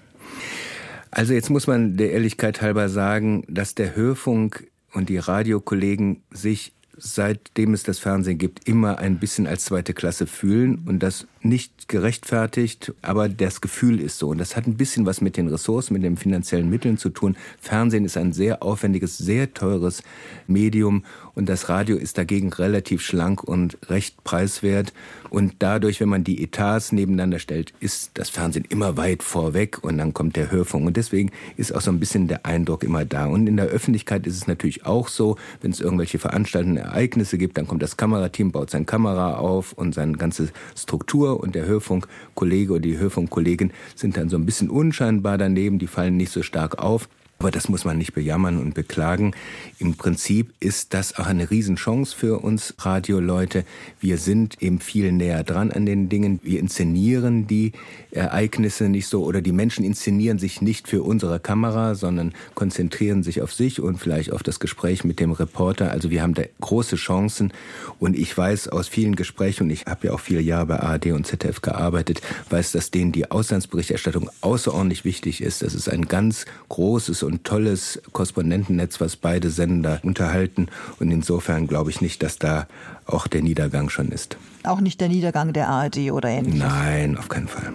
Also 1.12 1.32
jetzt 1.32 1.48
muss 1.48 1.68
man 1.68 1.96
der 1.96 2.10
Ehrlichkeit 2.10 2.60
halber 2.60 2.88
sagen, 2.88 3.44
dass 3.48 3.76
der 3.76 3.94
Hörfunk 3.94 4.66
und 4.92 5.08
die 5.08 5.18
Radiokollegen 5.18 6.22
sich 6.32 6.72
seitdem 6.98 7.74
es 7.74 7.84
das 7.84 8.00
Fernsehen 8.00 8.38
gibt, 8.38 8.68
immer 8.68 8.98
ein 8.98 9.18
bisschen 9.18 9.46
als 9.46 9.64
zweite 9.64 9.94
Klasse 9.94 10.26
fühlen 10.26 10.82
und 10.86 11.00
das 11.02 11.26
nicht 11.42 11.88
gerechtfertigt, 11.88 12.92
aber 13.02 13.28
das 13.28 13.60
Gefühl 13.60 14.00
ist 14.00 14.18
so. 14.18 14.28
Und 14.28 14.38
das 14.38 14.56
hat 14.56 14.66
ein 14.66 14.76
bisschen 14.76 15.06
was 15.06 15.20
mit 15.20 15.36
den 15.36 15.48
Ressourcen, 15.48 15.94
mit 15.94 16.02
den 16.02 16.16
finanziellen 16.16 16.68
Mitteln 16.68 16.98
zu 16.98 17.10
tun. 17.10 17.36
Fernsehen 17.60 18.04
ist 18.04 18.16
ein 18.16 18.32
sehr 18.32 18.62
aufwendiges, 18.62 19.18
sehr 19.18 19.54
teures 19.54 20.02
Medium 20.46 21.04
und 21.38 21.48
das 21.48 21.68
Radio 21.68 21.96
ist 21.96 22.18
dagegen 22.18 22.52
relativ 22.52 23.00
schlank 23.00 23.44
und 23.44 23.78
recht 23.88 24.24
preiswert. 24.24 24.92
Und 25.30 25.54
dadurch, 25.60 26.00
wenn 26.00 26.08
man 26.08 26.24
die 26.24 26.42
Etats 26.42 26.90
nebeneinander 26.90 27.38
stellt, 27.38 27.72
ist 27.78 28.10
das 28.14 28.28
Fernsehen 28.28 28.64
immer 28.68 28.96
weit 28.96 29.22
vorweg 29.22 29.84
und 29.84 29.98
dann 29.98 30.12
kommt 30.12 30.34
der 30.34 30.50
Hörfunk. 30.50 30.88
Und 30.88 30.96
deswegen 30.96 31.30
ist 31.56 31.72
auch 31.72 31.80
so 31.80 31.92
ein 31.92 32.00
bisschen 32.00 32.26
der 32.26 32.44
Eindruck 32.44 32.82
immer 32.82 33.04
da. 33.04 33.26
Und 33.26 33.46
in 33.46 33.56
der 33.56 33.66
Öffentlichkeit 33.66 34.26
ist 34.26 34.34
es 34.34 34.48
natürlich 34.48 34.84
auch 34.84 35.06
so, 35.06 35.36
wenn 35.60 35.70
es 35.70 35.78
irgendwelche 35.78 36.18
Veranstaltungen, 36.18 36.76
Ereignisse 36.76 37.38
gibt, 37.38 37.56
dann 37.56 37.68
kommt 37.68 37.82
das 37.82 37.96
Kamerateam, 37.96 38.50
baut 38.50 38.70
seine 38.70 38.86
Kamera 38.86 39.36
auf 39.36 39.74
und 39.74 39.94
seine 39.94 40.14
ganze 40.14 40.48
Struktur 40.76 41.27
und 41.36 41.54
der 41.54 41.66
Hörfunkkollege 41.66 42.72
oder 42.72 42.80
die 42.80 42.98
Hörfunkkollegin 42.98 43.72
sind 43.94 44.16
dann 44.16 44.28
so 44.28 44.36
ein 44.36 44.46
bisschen 44.46 44.70
unscheinbar 44.70 45.38
daneben, 45.38 45.78
die 45.78 45.86
fallen 45.86 46.16
nicht 46.16 46.32
so 46.32 46.42
stark 46.42 46.78
auf. 46.78 47.08
Aber 47.38 47.52
das 47.52 47.68
muss 47.68 47.84
man 47.84 47.98
nicht 47.98 48.14
bejammern 48.14 48.58
und 48.58 48.74
beklagen. 48.74 49.32
Im 49.78 49.94
Prinzip 49.94 50.52
ist 50.58 50.92
das 50.92 51.16
auch 51.18 51.26
eine 51.26 51.50
Riesenchance 51.50 52.16
für 52.16 52.40
uns 52.40 52.74
Radioleute. 52.78 53.64
Wir 54.00 54.18
sind 54.18 54.60
eben 54.60 54.80
viel 54.80 55.12
näher 55.12 55.44
dran 55.44 55.70
an 55.70 55.86
den 55.86 56.08
Dingen. 56.08 56.40
Wir 56.42 56.58
inszenieren 56.58 57.46
die 57.46 57.72
Ereignisse 58.10 58.88
nicht 58.88 59.06
so 59.06 59.22
oder 59.24 59.40
die 59.40 59.52
Menschen 59.52 59.84
inszenieren 59.84 60.40
sich 60.40 60.62
nicht 60.62 60.88
für 60.88 61.04
unsere 61.04 61.38
Kamera, 61.38 61.94
sondern 61.94 62.32
konzentrieren 62.54 63.22
sich 63.22 63.40
auf 63.40 63.52
sich 63.52 63.80
und 63.80 63.98
vielleicht 63.98 64.32
auf 64.32 64.42
das 64.42 64.58
Gespräch 64.58 65.04
mit 65.04 65.20
dem 65.20 65.30
Reporter. 65.30 65.92
Also 65.92 66.10
wir 66.10 66.22
haben 66.22 66.34
da 66.34 66.42
große 66.60 66.96
Chancen 66.96 67.52
und 68.00 68.18
ich 68.18 68.36
weiß 68.36 68.68
aus 68.68 68.88
vielen 68.88 69.14
Gesprächen, 69.14 69.64
und 69.64 69.70
ich 69.70 69.86
habe 69.86 70.08
ja 70.08 70.12
auch 70.12 70.20
viele 70.20 70.40
Jahre 70.40 70.66
bei 70.66 70.80
ARD 70.80 71.12
und 71.12 71.26
ZDF 71.26 71.60
gearbeitet, 71.60 72.20
weiß, 72.50 72.72
dass 72.72 72.90
denen 72.90 73.12
die 73.12 73.30
Auslandsberichterstattung 73.30 74.28
außerordentlich 74.40 75.04
wichtig 75.04 75.40
ist. 75.40 75.62
Das 75.62 75.74
ist 75.74 75.88
ein 75.88 76.08
ganz 76.08 76.44
großes 76.68 77.22
und 77.28 77.44
tolles 77.44 78.00
Korrespondentennetz, 78.12 79.00
was 79.00 79.16
beide 79.16 79.50
Sender 79.50 80.00
unterhalten. 80.02 80.68
Und 80.98 81.10
insofern 81.12 81.66
glaube 81.66 81.90
ich 81.90 82.00
nicht, 82.00 82.22
dass 82.22 82.38
da 82.38 82.66
auch 83.06 83.28
der 83.28 83.42
Niedergang 83.42 83.90
schon 83.90 84.08
ist. 84.08 84.36
Auch 84.64 84.80
nicht 84.80 85.00
der 85.00 85.08
Niedergang 85.08 85.52
der 85.52 85.68
ARD 85.68 86.10
oder 86.10 86.28
ähnliches? 86.30 86.58
Nein, 86.58 87.16
auf 87.16 87.28
keinen 87.28 87.48
Fall. 87.48 87.72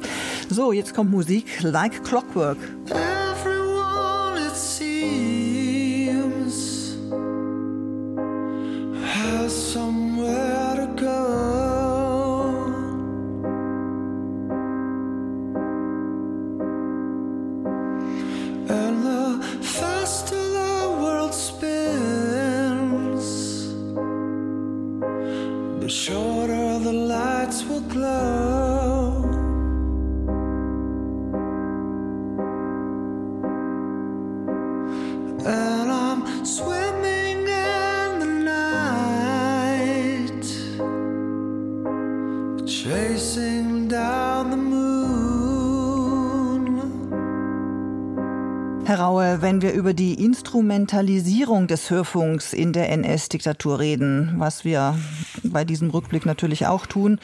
So, 0.49 0.73
jetzt 0.73 0.93
kommt 0.93 1.11
Musik 1.11 1.45
like 1.61 2.03
Clockwork. 2.03 2.57
Everyone, 2.87 3.52
lights 28.03 28.42
Herr 48.93 48.99
Raue, 48.99 49.41
wenn 49.41 49.63
wir 49.63 49.73
über 49.73 49.95
die 49.95 50.23
Instrumentalisierung 50.23 51.65
des 51.65 51.89
Hörfunks 51.89 52.53
in 52.53 52.73
der 52.73 52.91
NS-Diktatur 52.91 53.79
reden, 53.79 54.35
was 54.37 54.65
wir 54.65 54.99
bei 55.41 55.65
diesem 55.65 55.89
Rückblick 55.89 56.27
natürlich 56.27 56.67
auch 56.67 56.85
tun, 56.85 57.17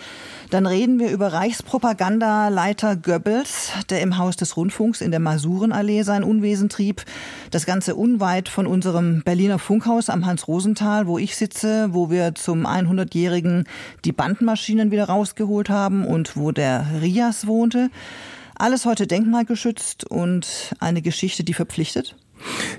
dann 0.50 0.66
reden 0.66 0.98
wir 0.98 1.12
über 1.12 1.32
Reichspropagandaleiter 1.32 2.96
Goebbels, 2.96 3.74
der 3.92 4.02
im 4.02 4.18
Haus 4.18 4.36
des 4.36 4.58
Rundfunks 4.58 5.00
in 5.00 5.12
der 5.12 5.20
Masurenallee 5.20 6.02
sein 6.02 6.24
Unwesen 6.24 6.70
trieb. 6.70 7.06
Das 7.52 7.68
Ganze 7.68 7.94
unweit 7.94 8.50
von 8.50 8.66
unserem 8.66 9.22
Berliner 9.22 9.60
Funkhaus 9.60 10.10
am 10.10 10.26
Hans-Rosenthal, 10.26 11.06
wo 11.06 11.20
ich 11.20 11.36
sitze, 11.36 11.90
wo 11.92 12.10
wir 12.10 12.34
zum 12.34 12.66
100-jährigen 12.66 13.66
die 14.06 14.12
Bandmaschinen 14.12 14.90
wieder 14.90 15.06
rausgeholt 15.06 15.70
haben 15.70 16.04
und 16.04 16.36
wo 16.36 16.52
der 16.52 16.88
Rias 17.00 17.46
wohnte. 17.46 17.92
Alles 18.60 18.86
heute 18.86 19.08
denkmalgeschützt 19.08 20.04
und 20.04 20.76
eine 20.80 21.02
Geschichte, 21.02 21.46
die 21.46 21.54
verpflichtet? 21.54 22.18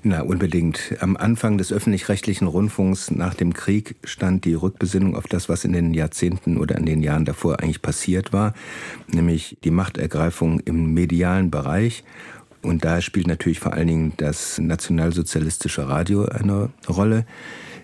Na, 0.03 0.21
unbedingt. 0.21 0.95
Am 1.01 1.17
Anfang 1.17 1.57
des 1.57 1.73
öffentlich-rechtlichen 1.73 2.47
Rundfunks 2.47 3.11
nach 3.11 3.33
dem 3.33 3.55
Krieg 3.55 3.97
stand 4.05 4.45
die 4.45 4.53
Rückbesinnung 4.53 5.17
auf 5.17 5.27
das, 5.27 5.49
was 5.49 5.65
in 5.65 5.73
den 5.73 5.95
Jahrzehnten 5.95 6.59
oder 6.59 6.77
in 6.77 6.85
den 6.85 7.03
Jahren 7.03 7.25
davor 7.25 7.61
eigentlich 7.61 7.81
passiert 7.81 8.31
war, 8.35 8.53
nämlich 9.09 9.57
die 9.65 9.71
Machtergreifung 9.71 10.61
im 10.61 10.93
medialen 10.93 11.51
Bereich. 11.51 12.05
Und 12.61 12.85
da 12.85 13.01
spielt 13.01 13.27
natürlich 13.27 13.59
vor 13.59 13.73
allen 13.73 13.89
Dingen 13.89 14.13
das 14.19 14.59
nationalsozialistische 14.59 15.89
Radio 15.89 16.27
eine 16.27 16.69
Rolle. 16.91 17.25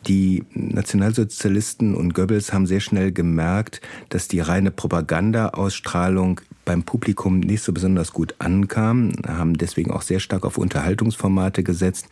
Die 0.06 0.44
Nationalsozialisten 0.52 1.94
und 1.94 2.14
Goebbels 2.14 2.52
haben 2.52 2.66
sehr 2.66 2.80
schnell 2.80 3.10
gemerkt, 3.10 3.80
dass 4.10 4.28
die 4.28 4.40
reine 4.40 4.70
Propaganda-Ausstrahlung 4.70 6.42
beim 6.66 6.82
Publikum 6.82 7.40
nicht 7.40 7.62
so 7.62 7.72
besonders 7.72 8.12
gut 8.12 8.34
ankam, 8.38 9.12
haben 9.26 9.56
deswegen 9.56 9.90
auch 9.90 10.02
sehr 10.02 10.20
stark 10.20 10.44
auf 10.44 10.58
Unterhaltungsformate 10.58 11.62
gesetzt. 11.62 12.08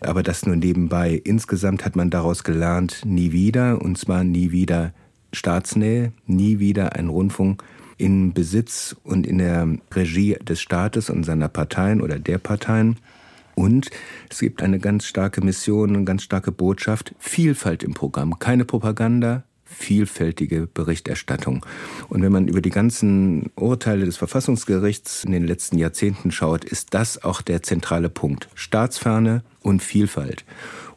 Aber 0.00 0.22
das 0.22 0.46
nur 0.46 0.54
nebenbei. 0.54 1.20
Insgesamt 1.24 1.84
hat 1.84 1.96
man 1.96 2.10
daraus 2.10 2.44
gelernt, 2.44 3.02
nie 3.04 3.32
wieder, 3.32 3.82
und 3.82 3.98
zwar 3.98 4.22
nie 4.22 4.52
wieder 4.52 4.92
Staatsnähe, 5.32 6.12
nie 6.26 6.60
wieder 6.60 6.94
ein 6.94 7.08
Rundfunk 7.08 7.64
in 7.96 8.32
Besitz 8.32 8.94
und 9.02 9.26
in 9.26 9.38
der 9.38 9.66
Regie 9.92 10.36
des 10.40 10.60
Staates 10.60 11.10
und 11.10 11.24
seiner 11.24 11.48
Parteien 11.48 12.00
oder 12.00 12.20
der 12.20 12.38
Parteien. 12.38 12.96
Und 13.56 13.90
es 14.30 14.38
gibt 14.38 14.62
eine 14.62 14.78
ganz 14.78 15.06
starke 15.06 15.40
Mission, 15.40 15.96
eine 15.96 16.04
ganz 16.04 16.22
starke 16.22 16.52
Botschaft, 16.52 17.14
Vielfalt 17.18 17.82
im 17.82 17.94
Programm. 17.94 18.38
Keine 18.38 18.64
Propaganda, 18.64 19.42
vielfältige 19.68 20.66
Berichterstattung. 20.66 21.64
Und 22.08 22.22
wenn 22.22 22.32
man 22.32 22.48
über 22.48 22.60
die 22.60 22.70
ganzen 22.70 23.50
Urteile 23.54 24.04
des 24.04 24.16
Verfassungsgerichts 24.16 25.24
in 25.24 25.32
den 25.32 25.46
letzten 25.46 25.78
Jahrzehnten 25.78 26.30
schaut, 26.30 26.64
ist 26.64 26.94
das 26.94 27.22
auch 27.22 27.42
der 27.42 27.62
zentrale 27.62 28.08
Punkt. 28.08 28.48
Staatsferne 28.54 29.42
und 29.62 29.82
Vielfalt. 29.82 30.44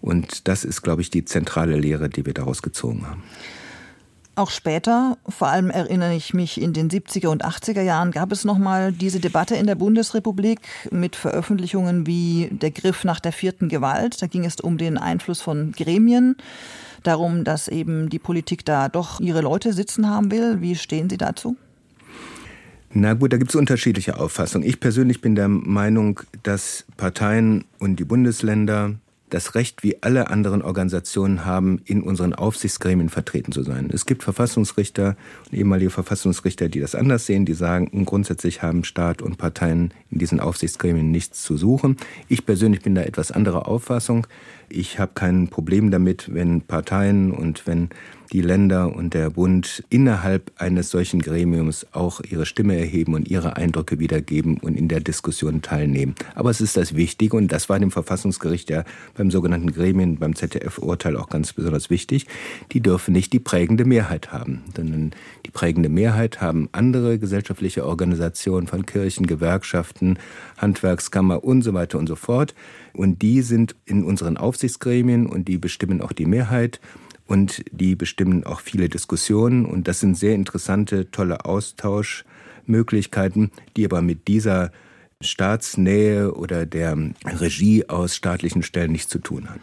Und 0.02 0.48
das 0.48 0.64
ist, 0.64 0.82
glaube 0.82 1.02
ich, 1.02 1.10
die 1.10 1.26
zentrale 1.26 1.78
Lehre, 1.78 2.10
die 2.10 2.26
wir 2.26 2.34
daraus 2.34 2.62
gezogen 2.62 3.06
haben. 3.08 3.24
Auch 4.34 4.50
später, 4.50 5.18
vor 5.28 5.50
allem 5.50 5.70
erinnere 5.70 6.16
ich 6.16 6.34
mich 6.34 6.60
in 6.60 6.72
den 6.72 6.90
70er 6.90 7.28
und 7.28 7.46
80er 7.46 7.82
Jahren, 7.82 8.12
gab 8.12 8.32
es 8.32 8.46
nochmal 8.46 8.94
diese 8.94 9.20
Debatte 9.20 9.56
in 9.56 9.68
der 9.68 9.76
Bundesrepublik 9.76 10.62
mit 10.90 11.18
Veröffentlichungen 11.18 12.08
wie 12.08 12.48
der 12.50 12.72
Griff 12.72 13.04
nach 13.04 13.20
der 13.20 13.34
vierten 13.34 13.68
Gewalt. 13.68 14.22
Da 14.22 14.28
ging 14.28 14.46
es 14.46 14.62
um 14.62 14.78
den 14.78 14.98
Einfluss 14.98 15.42
von 15.42 15.74
Gremien, 15.74 16.38
darum, 17.04 17.44
dass 17.44 17.68
eben 17.68 18.10
die 18.10 18.20
Politik 18.20 18.66
da 18.66 18.90
doch 18.90 19.20
ihre 19.20 19.42
Leute 19.42 19.74
sitzen 19.74 20.10
haben 20.10 20.32
will. 20.32 20.62
Wie 20.62 20.76
stehen 20.76 21.10
Sie 21.10 21.18
dazu? 21.18 21.58
Na 22.94 23.14
gut, 23.14 23.32
da 23.32 23.38
gibt 23.38 23.52
es 23.52 23.56
unterschiedliche 23.56 24.20
Auffassungen. 24.20 24.68
Ich 24.68 24.80
persönlich 24.80 25.22
bin 25.22 25.36
der 25.36 25.48
Meinung, 25.48 26.20
dass 26.44 26.86
Parteien 26.98 27.64
und 27.80 27.98
die 27.98 28.04
Bundesländer 28.04 28.96
das 29.32 29.56
Recht 29.56 29.82
wie 29.82 30.04
alle 30.04 30.30
anderen 30.30 30.62
Organisationen 30.62 31.46
haben, 31.46 31.82
in 31.86 32.04
unseren 32.04 32.34
Aufsichtsgremien 32.34 33.10
vertreten 33.10 33.52
zu 33.52 33.64
sein. 33.64 33.90
Es 33.92 34.06
gibt 34.06 34.24
Verfassungsrichter 34.24 35.16
und 35.50 35.58
ehemalige 35.58 35.90
Verfassungsrichter, 35.90 36.70
die 36.70 36.82
das 36.82 36.96
anders 36.96 37.26
sehen, 37.26 37.46
die 37.46 37.54
sagen, 37.54 38.06
grundsätzlich 38.06 38.62
haben 38.62 38.84
Staat 38.84 39.22
und 39.22 39.38
Parteien 39.38 39.94
in 40.12 40.20
diesen 40.20 40.40
Aufsichtsgremien 40.40 41.12
nichts 41.12 41.42
zu 41.42 41.58
suchen. 41.58 41.98
Ich 42.28 42.46
persönlich 42.46 42.82
bin 42.82 42.94
da 42.94 43.02
etwas 43.02 43.32
anderer 43.32 43.68
Auffassung. 43.68 44.28
Ich 44.68 45.00
habe 45.00 45.14
kein 45.16 45.48
Problem 45.48 45.92
damit, 45.92 46.34
wenn 46.34 46.62
Parteien 46.62 47.32
und 47.32 47.66
wenn 47.66 47.90
die 48.32 48.42
Länder 48.42 48.96
und 48.96 49.14
der 49.14 49.32
Bund 49.32 49.84
innerhalb 49.90 50.52
eines 50.56 50.90
solchen 50.90 51.22
Gremiums 51.22 51.86
auch 51.92 52.22
ihre 52.22 52.46
Stimme 52.46 52.78
erheben 52.78 53.14
und 53.14 53.30
ihre 53.30 53.58
Eindrücke 53.58 54.00
wiedergeben 54.00 54.58
und 54.58 54.76
in 54.76 54.88
der 54.88 55.02
Diskussion 55.02 55.62
teilnehmen. 55.62 56.16
Aber 56.36 56.50
es 56.50 56.62
ist 56.62 56.78
das 56.78 56.96
Wichtige 56.96 57.36
und 57.36 57.52
das 57.52 57.68
war 57.68 57.80
dem 57.80 57.92
Verfassungsgericht 57.92 58.70
ja 58.70 58.86
beim 59.16 59.32
sogenannten 59.32 59.72
Gremien, 59.74 60.18
beim 60.18 60.36
ZDF-Urteil 60.36 61.18
auch 61.18 61.30
ganz 61.30 61.52
besonders 61.52 61.90
wichtig. 61.90 62.28
Die 62.72 62.80
dürfen 62.80 63.12
nicht 63.12 63.34
die 63.34 63.40
prägende 63.40 63.84
Mehrheit 63.84 64.32
haben, 64.32 64.64
sondern 64.76 65.12
die 65.46 65.52
prägende 65.52 65.90
Mehrheit 65.90 66.40
haben 66.40 66.70
andere 66.72 67.20
gesellschaftliche 67.20 67.86
Organisationen 67.86 68.68
von 68.68 68.86
Kirchen, 68.86 69.28
Gewerkschaften, 69.28 70.18
Handwerkskammer 70.58 71.44
und 71.44 71.64
so 71.64 71.74
weiter 71.74 72.00
und 72.00 72.08
so 72.08 72.16
fort. 72.16 72.56
Und 72.94 73.22
die 73.22 73.42
sind 73.42 73.76
in 73.86 74.04
unseren 74.04 74.38
Aufsichtsgremien 74.38 75.26
und 75.26 75.48
die 75.48 75.58
bestimmen 75.58 76.02
auch 76.02 76.14
die 76.14 76.26
Mehrheit 76.26 76.80
und 77.32 77.64
die 77.72 77.96
bestimmen 77.96 78.44
auch 78.44 78.60
viele 78.60 78.90
Diskussionen 78.90 79.66
und 79.66 79.88
das 79.88 80.02
sind 80.02 80.18
sehr 80.18 80.36
interessante, 80.36 81.10
tolle 81.12 81.46
Austauschmöglichkeiten, 81.46 83.52
die 83.78 83.86
aber 83.86 84.02
mit 84.02 84.28
dieser 84.28 84.74
Staatsnähe 85.22 86.34
oder 86.34 86.66
der 86.66 86.98
Regie 87.26 87.88
aus 87.88 88.18
staatlichen 88.18 88.64
Stellen 88.64 88.92
nichts 88.92 89.08
zu 89.08 89.20
tun 89.20 89.50
hat. 89.50 89.62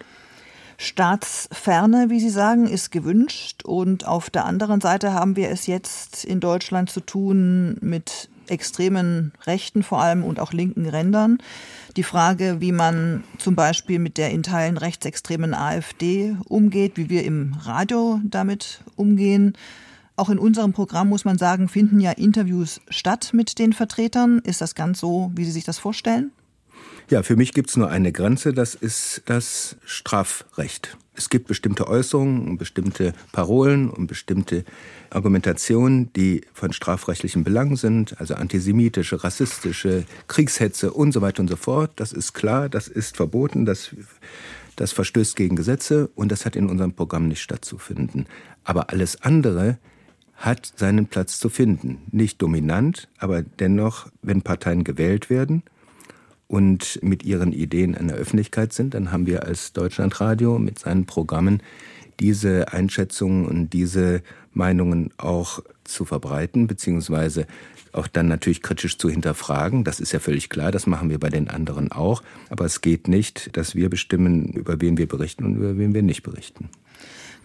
Staatsferne, 0.79 2.07
wie 2.09 2.21
Sie 2.21 2.31
sagen, 2.31 2.67
ist 2.67 2.91
gewünscht. 2.91 3.65
Und 3.65 4.07
auf 4.07 4.31
der 4.31 4.47
anderen 4.47 4.81
Seite 4.81 5.13
haben 5.13 5.37
wir 5.37 5.51
es 5.51 5.67
jetzt 5.67 6.25
in 6.25 6.41
Deutschland 6.41 6.89
zu 6.89 7.01
tun 7.01 7.77
mit 7.83 8.31
extremen 8.51 9.33
Rechten 9.47 9.83
vor 9.83 10.01
allem 10.01 10.25
und 10.25 10.41
auch 10.41 10.53
linken 10.53 10.87
Rändern. 10.87 11.39
Die 11.97 12.03
Frage, 12.03 12.61
wie 12.61 12.73
man 12.73 13.25
zum 13.39 13.55
Beispiel 13.55 13.99
mit 13.99 14.19
der 14.19 14.31
in 14.31 14.43
Teilen 14.43 14.77
rechtsextremen 14.77 15.55
AfD 15.55 16.37
umgeht, 16.49 16.97
wie 16.97 17.11
wir 17.11 17.25
im 17.25 17.55
Radio 17.63 18.21
damit 18.25 18.81
umgehen. 18.97 19.55
Auch 20.17 20.31
in 20.31 20.39
unserem 20.39 20.73
Programm 20.73 21.09
muss 21.09 21.25
man 21.25 21.39
sagen, 21.39 21.69
finden 21.69 22.01
ja 22.01 22.11
Interviews 22.11 22.81
statt 22.89 23.31
mit 23.33 23.59
den 23.59 23.73
Vertretern. 23.73 24.41
Ist 24.41 24.61
das 24.61 24.75
ganz 24.75 24.99
so, 24.99 25.31
wie 25.35 25.45
Sie 25.45 25.53
sich 25.53 25.65
das 25.65 25.79
vorstellen? 25.79 26.33
Ja, 27.11 27.23
für 27.23 27.37
mich 27.37 27.55
gibt 27.55 27.71
es 27.71 27.77
nur 27.77 27.89
eine 27.89 28.13
Grenze, 28.13 28.53
das 28.53 28.75
ist 28.75 29.23
das 29.25 29.77
Strafrecht. 29.85 30.97
Es 31.19 31.31
gibt 31.31 31.49
bestimmte 31.49 31.89
Äußerungen 31.89 32.49
und 32.49 32.59
bestimmte 32.59 33.13
Parolen 33.33 33.91
und 33.91 34.07
bestimmte 34.07 34.65
Argumentationen, 35.11 36.13
die 36.13 36.43
von 36.55 36.73
strafrechtlichen 36.73 37.43
Belang 37.43 37.77
sind, 37.77 38.21
also 38.21 38.35
antisemitische, 38.35 39.25
rassistische, 39.25 40.05
Kriegshetze 40.29 40.93
und 40.93 41.11
so 41.11 41.21
weiter 41.21 41.41
und 41.41 41.49
so 41.49 41.57
fort. 41.57 41.91
Das 41.97 42.13
ist 42.13 42.35
klar, 42.35 42.69
das 42.69 42.87
ist 42.87 43.17
verboten, 43.17 43.67
das, 43.67 43.97
das 44.77 44.93
verstößt 44.93 45.35
gegen 45.35 45.57
Gesetze 45.57 46.09
und 46.15 46.31
das 46.31 46.47
hat 46.47 46.55
in 46.55 46.71
unserem 46.71 46.93
Programm 46.93 47.27
nicht 47.27 47.43
stattzufinden. 47.43 48.27
Aber 48.63 48.91
alles 48.91 49.21
andere 49.21 49.79
hat 50.37 50.73
seinen 50.77 51.09
Platz 51.09 51.41
zu 51.41 51.49
finden. 51.49 51.99
Nicht 52.13 52.41
dominant, 52.41 53.09
aber 53.19 53.43
dennoch, 53.43 54.07
wenn 54.23 54.43
Parteien 54.43 54.85
gewählt 54.85 55.31
werden– 55.31 55.65
und 56.49 56.99
mit 57.03 57.23
ihren 57.23 57.53
Ideen 57.53 57.95
in 57.95 58.09
der 58.09 58.17
Öffentlichkeit 58.17 58.73
sind, 58.73 58.95
dann 58.95 59.13
haben 59.13 59.27
wir 59.27 59.45
als 59.45 59.73
Deutschlandradio 59.75 60.59
mit 60.59 60.79
seinen 60.79 61.07
Programmen 61.07 61.63
diese 62.19 62.73
Einschätzungen 62.73 63.47
und 63.47 63.73
diese 63.73 64.23
Meinungen 64.53 65.11
auch 65.19 65.61
zu 65.85 66.05
verbreiten, 66.05 66.67
beziehungsweise 66.67 67.47
auch 67.93 68.07
dann 68.07 68.29
natürlich 68.29 68.63
kritisch 68.63 68.99
zu 68.99 69.09
hinterfragen. 69.09 69.85
Das 69.85 70.01
ist 70.01 70.13
ja 70.13 70.19
völlig 70.19 70.49
klar, 70.49 70.71
das 70.71 70.87
machen 70.87 71.11
wir 71.11 71.19
bei 71.19 71.31
den 71.31 71.49
anderen 71.49 71.93
auch. 71.93 72.23
Aber 72.51 72.65
es 72.65 72.81
geht 72.81 73.09
nicht, 73.09 73.57
dass 73.57 73.75
wir 73.75 73.91
bestimmen, 73.91 74.53
über 74.53 74.81
wen 74.81 74.99
wir 74.99 75.09
berichten 75.09 75.45
und 75.45 75.57
über 75.57 75.77
wen 75.79 75.95
wir 75.95 76.03
nicht 76.03 76.23
berichten 76.23 76.71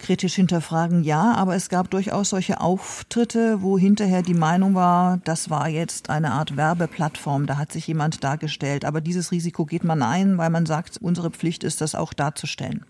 kritisch 0.03 0.35
hinterfragen, 0.35 1.03
ja, 1.03 1.33
aber 1.33 1.55
es 1.55 1.69
gab 1.69 1.89
durchaus 1.89 2.29
solche 2.29 2.59
Auftritte, 2.59 3.61
wo 3.61 3.77
hinterher 3.77 4.21
die 4.21 4.33
Meinung 4.33 4.75
war, 4.75 5.19
das 5.23 5.49
war 5.49 5.69
jetzt 5.69 6.09
eine 6.09 6.31
Art 6.31 6.57
Werbeplattform, 6.57 7.45
da 7.45 7.57
hat 7.57 7.71
sich 7.71 7.87
jemand 7.87 8.23
dargestellt. 8.23 8.83
Aber 8.83 8.99
dieses 8.99 9.31
Risiko 9.31 9.65
geht 9.65 9.85
man 9.85 10.01
ein, 10.03 10.37
weil 10.37 10.49
man 10.49 10.65
sagt, 10.65 10.97
unsere 11.01 11.31
Pflicht 11.31 11.63
ist, 11.63 11.79
das 11.79 11.95
auch 11.95 12.13
darzustellen. 12.13 12.85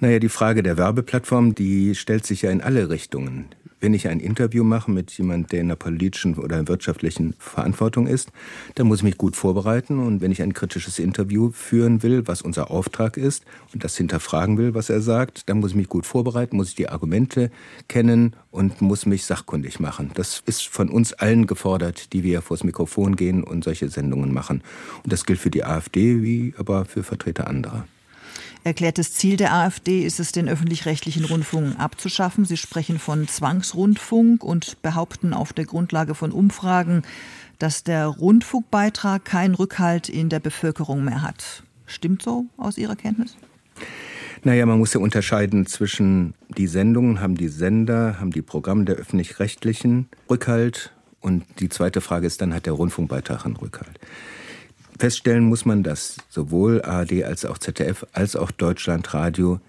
Naja, 0.00 0.18
die 0.18 0.28
Frage 0.28 0.64
der 0.64 0.76
Werbeplattform, 0.76 1.54
die 1.54 1.94
stellt 1.94 2.26
sich 2.26 2.42
ja 2.42 2.50
in 2.50 2.60
alle 2.60 2.90
Richtungen. 2.90 3.46
Wenn 3.84 3.92
ich 3.92 4.08
ein 4.08 4.18
Interview 4.18 4.64
mache 4.64 4.90
mit 4.90 5.10
jemand, 5.10 5.52
der 5.52 5.60
in 5.60 5.68
der 5.68 5.76
politischen 5.76 6.36
oder 6.36 6.66
wirtschaftlichen 6.66 7.34
Verantwortung 7.38 8.06
ist, 8.06 8.32
dann 8.76 8.86
muss 8.86 9.00
ich 9.00 9.04
mich 9.04 9.18
gut 9.18 9.36
vorbereiten. 9.36 9.98
Und 9.98 10.22
wenn 10.22 10.32
ich 10.32 10.40
ein 10.40 10.54
kritisches 10.54 10.98
Interview 10.98 11.50
führen 11.50 12.02
will, 12.02 12.26
was 12.26 12.40
unser 12.40 12.70
Auftrag 12.70 13.18
ist, 13.18 13.44
und 13.74 13.84
das 13.84 13.94
hinterfragen 13.94 14.56
will, 14.56 14.72
was 14.72 14.88
er 14.88 15.02
sagt, 15.02 15.50
dann 15.50 15.60
muss 15.60 15.72
ich 15.72 15.76
mich 15.76 15.90
gut 15.90 16.06
vorbereiten, 16.06 16.56
muss 16.56 16.70
ich 16.70 16.76
die 16.76 16.88
Argumente 16.88 17.50
kennen 17.86 18.34
und 18.50 18.80
muss 18.80 19.04
mich 19.04 19.26
sachkundig 19.26 19.80
machen. 19.80 20.12
Das 20.14 20.42
ist 20.46 20.66
von 20.66 20.88
uns 20.88 21.12
allen 21.12 21.46
gefordert, 21.46 22.14
die 22.14 22.22
wir 22.22 22.40
vors 22.40 22.64
Mikrofon 22.64 23.16
gehen 23.16 23.44
und 23.44 23.64
solche 23.64 23.90
Sendungen 23.90 24.32
machen. 24.32 24.62
Und 25.02 25.12
das 25.12 25.26
gilt 25.26 25.40
für 25.40 25.50
die 25.50 25.62
AfD 25.62 26.22
wie 26.22 26.54
aber 26.56 26.86
für 26.86 27.02
Vertreter 27.02 27.48
anderer. 27.48 27.84
Erklärtes 28.64 29.12
Ziel 29.12 29.36
der 29.36 29.52
AfD 29.52 30.00
ist 30.04 30.18
es, 30.18 30.32
den 30.32 30.48
öffentlich-rechtlichen 30.48 31.26
Rundfunk 31.26 31.78
abzuschaffen. 31.78 32.46
Sie 32.46 32.56
sprechen 32.56 32.98
von 32.98 33.28
Zwangsrundfunk 33.28 34.42
und 34.42 34.80
behaupten 34.80 35.34
auf 35.34 35.52
der 35.52 35.66
Grundlage 35.66 36.14
von 36.14 36.32
Umfragen, 36.32 37.02
dass 37.58 37.84
der 37.84 38.06
Rundfunkbeitrag 38.06 39.22
keinen 39.22 39.54
Rückhalt 39.54 40.08
in 40.08 40.30
der 40.30 40.40
Bevölkerung 40.40 41.04
mehr 41.04 41.20
hat. 41.20 41.62
Stimmt 41.84 42.22
so 42.22 42.46
aus 42.56 42.78
Ihrer 42.78 42.96
Kenntnis? 42.96 43.36
Naja, 44.44 44.64
man 44.64 44.78
muss 44.78 44.94
ja 44.94 45.00
unterscheiden 45.00 45.66
zwischen 45.66 46.32
die 46.56 46.66
Sendungen, 46.66 47.20
haben 47.20 47.36
die 47.36 47.48
Sender, 47.48 48.18
haben 48.18 48.30
die 48.30 48.42
Programme 48.42 48.86
der 48.86 48.96
öffentlich-rechtlichen 48.96 50.08
Rückhalt 50.30 50.90
und 51.20 51.44
die 51.60 51.68
zweite 51.68 52.00
Frage 52.00 52.26
ist 52.26 52.40
dann, 52.40 52.54
hat 52.54 52.64
der 52.64 52.72
Rundfunkbeitrag 52.72 53.44
einen 53.44 53.56
Rückhalt? 53.56 53.98
Feststellen 54.98 55.44
muss 55.44 55.64
man, 55.64 55.82
dass 55.82 56.16
sowohl 56.28 56.82
ARD 56.82 57.24
als 57.24 57.44
auch 57.44 57.58
ZDF 57.58 58.06
als 58.12 58.36
auch 58.36 58.50
Deutschlandradio 58.50 59.60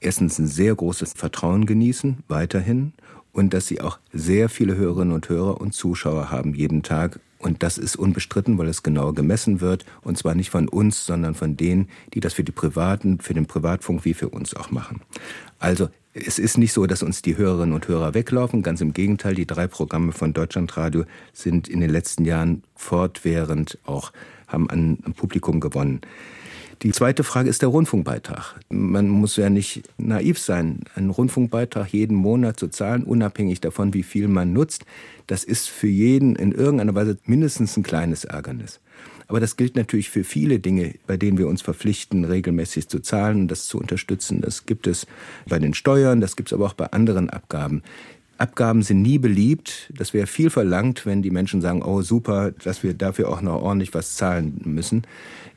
erstens 0.00 0.38
ein 0.38 0.46
sehr 0.46 0.74
großes 0.74 1.14
Vertrauen 1.16 1.66
genießen, 1.66 2.18
weiterhin, 2.28 2.92
und 3.32 3.52
dass 3.54 3.66
sie 3.66 3.80
auch 3.80 3.98
sehr 4.12 4.48
viele 4.48 4.76
Hörerinnen 4.76 5.14
und 5.14 5.28
Hörer 5.28 5.60
und 5.60 5.74
Zuschauer 5.74 6.30
haben 6.30 6.54
jeden 6.54 6.82
Tag. 6.82 7.18
Und 7.38 7.62
das 7.62 7.78
ist 7.78 7.96
unbestritten, 7.96 8.56
weil 8.58 8.68
es 8.68 8.82
genau 8.82 9.12
gemessen 9.12 9.60
wird. 9.60 9.84
Und 10.02 10.16
zwar 10.16 10.34
nicht 10.34 10.50
von 10.50 10.68
uns, 10.68 11.04
sondern 11.04 11.34
von 11.34 11.56
denen, 11.56 11.88
die 12.14 12.20
das 12.20 12.34
für 12.34 12.44
die 12.44 12.52
Privaten, 12.52 13.20
für 13.20 13.34
den 13.34 13.46
Privatfunk 13.46 14.04
wie 14.04 14.14
für 14.14 14.28
uns 14.28 14.54
auch 14.54 14.70
machen. 14.70 15.00
Also 15.58 15.88
es 16.14 16.38
ist 16.38 16.58
nicht 16.58 16.72
so, 16.72 16.86
dass 16.86 17.02
uns 17.02 17.22
die 17.22 17.36
Hörerinnen 17.36 17.74
und 17.74 17.88
Hörer 17.88 18.14
weglaufen. 18.14 18.62
Ganz 18.62 18.80
im 18.80 18.92
Gegenteil, 18.92 19.34
die 19.34 19.46
drei 19.46 19.66
Programme 19.66 20.12
von 20.12 20.32
Deutschlandradio 20.32 21.04
sind 21.32 21.66
in 21.66 21.80
den 21.80 21.90
letzten 21.90 22.24
Jahren 22.24 22.62
fortwährend 22.76 23.78
auch 23.84 24.12
haben 24.54 24.70
an, 24.70 24.98
Publikum 25.16 25.60
gewonnen. 25.60 26.00
Die 26.82 26.92
zweite 26.92 27.24
Frage 27.24 27.48
ist 27.48 27.62
der 27.62 27.68
Rundfunkbeitrag. 27.68 28.60
Man 28.68 29.08
muss 29.08 29.36
ja 29.36 29.48
nicht 29.48 29.84
naiv 29.96 30.38
sein. 30.38 30.80
Einen 30.94 31.10
Rundfunkbeitrag 31.10 31.88
jeden 31.92 32.16
Monat 32.16 32.58
zu 32.58 32.68
zahlen, 32.68 33.04
unabhängig 33.04 33.60
davon, 33.60 33.94
wie 33.94 34.02
viel 34.02 34.28
man 34.28 34.52
nutzt, 34.52 34.84
das 35.26 35.44
ist 35.44 35.68
für 35.68 35.88
jeden 35.88 36.36
in 36.36 36.52
irgendeiner 36.52 36.94
Weise 36.94 37.16
mindestens 37.24 37.76
ein 37.76 37.82
kleines 37.82 38.24
Ärgernis. 38.24 38.80
Aber 39.26 39.40
das 39.40 39.56
gilt 39.56 39.76
natürlich 39.76 40.10
für 40.10 40.24
viele 40.24 40.58
Dinge, 40.58 40.94
bei 41.06 41.16
denen 41.16 41.38
wir 41.38 41.48
uns 41.48 41.62
verpflichten, 41.62 42.24
regelmäßig 42.24 42.88
zu 42.88 43.00
zahlen 43.00 43.42
und 43.42 43.48
das 43.48 43.66
zu 43.66 43.78
unterstützen. 43.78 44.42
Das 44.42 44.66
gibt 44.66 44.86
es 44.86 45.06
bei 45.48 45.58
den 45.58 45.72
Steuern, 45.72 46.20
das 46.20 46.36
gibt 46.36 46.50
es 46.50 46.52
aber 46.52 46.66
auch 46.66 46.74
bei 46.74 46.92
anderen 46.92 47.30
Abgaben. 47.30 47.82
Abgaben 48.38 48.82
sind 48.82 49.02
nie 49.02 49.18
beliebt. 49.18 49.92
Das 49.96 50.12
wäre 50.12 50.26
viel 50.26 50.50
verlangt, 50.50 51.06
wenn 51.06 51.22
die 51.22 51.30
Menschen 51.30 51.60
sagen, 51.60 51.82
oh 51.82 52.02
super, 52.02 52.52
dass 52.64 52.82
wir 52.82 52.94
dafür 52.94 53.28
auch 53.28 53.40
noch 53.40 53.62
ordentlich 53.62 53.94
was 53.94 54.16
zahlen 54.16 54.60
müssen. 54.64 55.02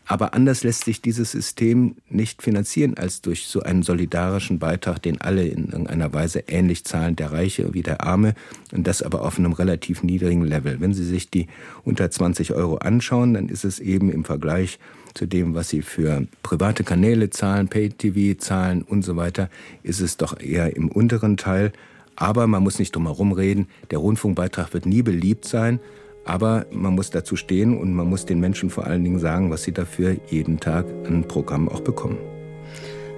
Aber 0.10 0.34
anders 0.34 0.64
lässt 0.64 0.86
sich 0.86 1.02
dieses 1.02 1.32
System 1.32 1.96
nicht 2.10 2.42
finanzieren 2.42 2.96
als 2.98 3.22
durch 3.22 3.48
so 3.48 3.62
einen 3.62 3.84
solidarischen 3.84 4.58
Beitrag, 4.58 5.02
den 5.02 5.20
alle 5.20 5.46
in 5.46 5.66
irgendeiner 5.66 6.14
Weise 6.14 6.46
ähnlich 6.48 6.86
zahlen, 6.86 7.18
der 7.18 7.34
Reiche 7.34 7.74
wie 7.74 7.84
der 7.84 8.04
Arme, 8.04 8.34
und 8.72 8.88
das 8.88 9.02
aber 9.02 9.24
auf 9.24 9.38
einem 9.38 9.52
relativ 9.52 10.04
niedrigen 10.04 10.46
Level. 10.46 10.80
Wenn 10.80 10.94
Sie 10.94 11.04
sich 11.04 11.30
die 11.30 11.48
unter 11.84 12.10
20 12.10 12.54
Euro 12.54 12.78
anschauen, 12.78 13.34
dann 13.34 13.50
ist 13.50 13.66
es 13.66 13.80
eben 13.80 14.10
im 14.10 14.24
Vergleich 14.24 14.80
zu 15.14 15.26
dem, 15.26 15.56
was 15.56 15.68
Sie 15.68 15.82
für 15.82 16.26
private 16.42 16.86
Kanäle 16.86 17.30
zahlen, 17.30 17.68
Pay-TV 17.68 18.40
zahlen 18.40 18.84
und 18.84 19.04
so 19.04 19.18
weiter, 19.18 19.50
ist 19.84 20.00
es 20.00 20.16
doch 20.16 20.40
eher 20.40 20.78
im 20.78 20.88
unteren 20.88 21.36
Teil. 21.36 21.74
Aber 22.20 22.48
man 22.48 22.64
muss 22.64 22.80
nicht 22.80 22.96
drum 22.96 23.06
herum 23.06 23.32
reden, 23.32 23.68
der 23.92 24.00
Rundfunkbeitrag 24.00 24.74
wird 24.74 24.88
nie 24.88 25.04
beliebt 25.04 25.46
sein, 25.46 25.80
aber 26.26 26.66
man 26.72 26.96
muss 26.96 27.12
dazu 27.12 27.36
stehen 27.36 27.78
und 27.78 27.94
man 27.94 28.10
muss 28.10 28.26
den 28.26 28.40
Menschen 28.40 28.72
vor 28.72 28.86
allen 28.86 29.04
Dingen 29.04 29.20
sagen, 29.20 29.52
was 29.52 29.64
sie 29.64 29.72
dafür 29.72 30.18
jeden 30.28 30.60
Tag 30.60 30.86
ein 31.06 31.28
Programm 31.28 31.70
auch 31.70 31.82
bekommen. 31.82 32.18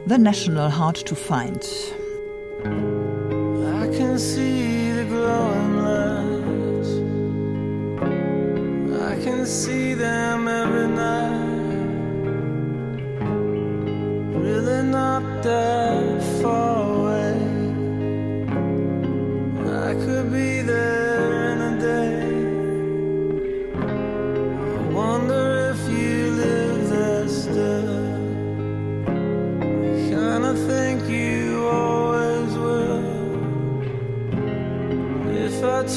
The 0.05 0.17
National 0.17 0.77
Hard 0.77 1.05
to 1.05 1.15
Find. 1.15 1.65
I 2.65 3.87
can 3.97 4.19
see 4.19 4.91
the 4.91 5.05
glowing 5.05 5.77
lights. 5.81 6.89
I 8.91 9.23
can 9.23 9.45
see 9.45 9.95
them 9.95 10.47
every 10.47 10.87
night. 10.87 11.39
Really 14.35 14.83
not 14.83 15.23
that 15.43 16.21
far 16.41 16.78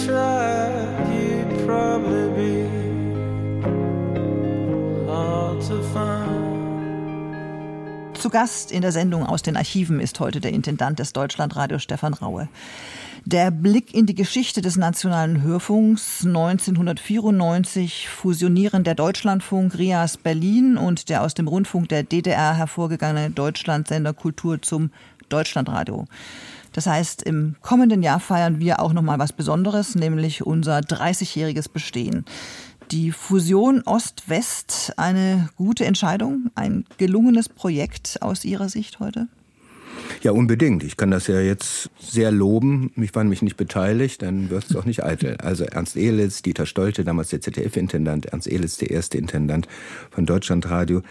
tried, 0.07 1.07
you'd 1.13 1.67
probably 1.67 2.29
be 2.37 2.69
hard 5.07 5.61
to 5.69 5.83
find. 5.93 6.33
Zu 8.15 8.31
Gast 8.31 8.71
in 8.71 8.83
der 8.83 8.93
Sendung 8.93 9.27
aus 9.27 9.43
den 9.43 9.57
Archiven 9.57 10.01
ist 10.01 10.21
heute 10.21 10.41
der 10.41 10.53
Intendant 10.53 10.99
des 10.99 11.13
Deutschlandradios 11.13 11.83
Stefan 11.83 12.15
Raue. 12.15 12.49
Der 13.25 13.53
Blick 13.53 13.95
in 13.95 14.07
die 14.07 14.15
Geschichte 14.15 14.63
des 14.63 14.77
Nationalen 14.77 15.43
Hörfunks 15.43 16.25
1994 16.25 18.09
fusionieren 18.09 18.83
der 18.83 18.97
Deutschlandfunk 18.97 19.79
Rias 19.79 20.17
Berlin 20.17 20.77
und 20.77 21.09
der 21.09 21.23
aus 21.23 21.35
dem 21.35 21.47
Rundfunk 21.47 21.89
der 21.89 22.03
DDR 22.03 22.55
hervorgegangene 22.55 23.31
Deutschlandsender 23.31 24.13
Kultur 24.13 24.61
zum 24.61 24.91
Deutschlandradio. 25.29 26.07
Das 26.73 26.87
heißt, 26.87 27.23
im 27.23 27.57
kommenden 27.61 28.03
Jahr 28.03 28.21
feiern 28.21 28.61
wir 28.61 28.81
auch 28.81 28.93
noch 28.93 29.03
mal 29.03 29.19
was 29.19 29.33
Besonderes, 29.33 29.95
nämlich 29.95 30.45
unser 30.45 30.79
30-jähriges 30.79 31.71
Bestehen. 31.71 32.25
Die 32.91 33.11
Fusion 33.11 33.83
Ost-West 33.83 34.95
eine 34.97 35.49
gute 35.57 35.85
Entscheidung, 35.85 36.51
ein 36.55 36.85
gelungenes 36.99 37.49
Projekt 37.49 38.21
aus 38.21 38.45
Ihrer 38.45 38.69
Sicht 38.69 39.01
heute? 39.01 39.29
Ja, 40.23 40.33
unbedingt. 40.33 40.85
Ich 40.85 40.97
kann 40.97 41.11
das 41.11 41.27
ja 41.27 41.41
jetzt 41.41 41.91
sehr 41.99 42.31
loben. 42.31 42.93
Ich 42.97 43.15
war 43.15 43.25
nämlich 43.25 43.43
nicht 43.43 43.57
beteiligt, 43.57 44.23
dann 44.23 44.51
wird 44.51 44.65
es 44.69 44.77
auch 44.77 44.85
nicht 44.85 45.03
eitel. 45.05 45.37
Also 45.39 45.65
Ernst 45.65 45.97
Ehlitz, 45.97 46.43
Dieter 46.43 46.67
Stolte, 46.67 47.05
damals 47.05 47.31
der 47.31 47.41
ZDF-Intendant, 47.41 48.27
Ernst 48.27 48.49
Ehlitz, 48.49 48.77
der 48.77 48.91
erste 48.91 49.19
Intendant 49.19 49.69
von 50.11 50.27
Deutschlandradio. 50.27 51.03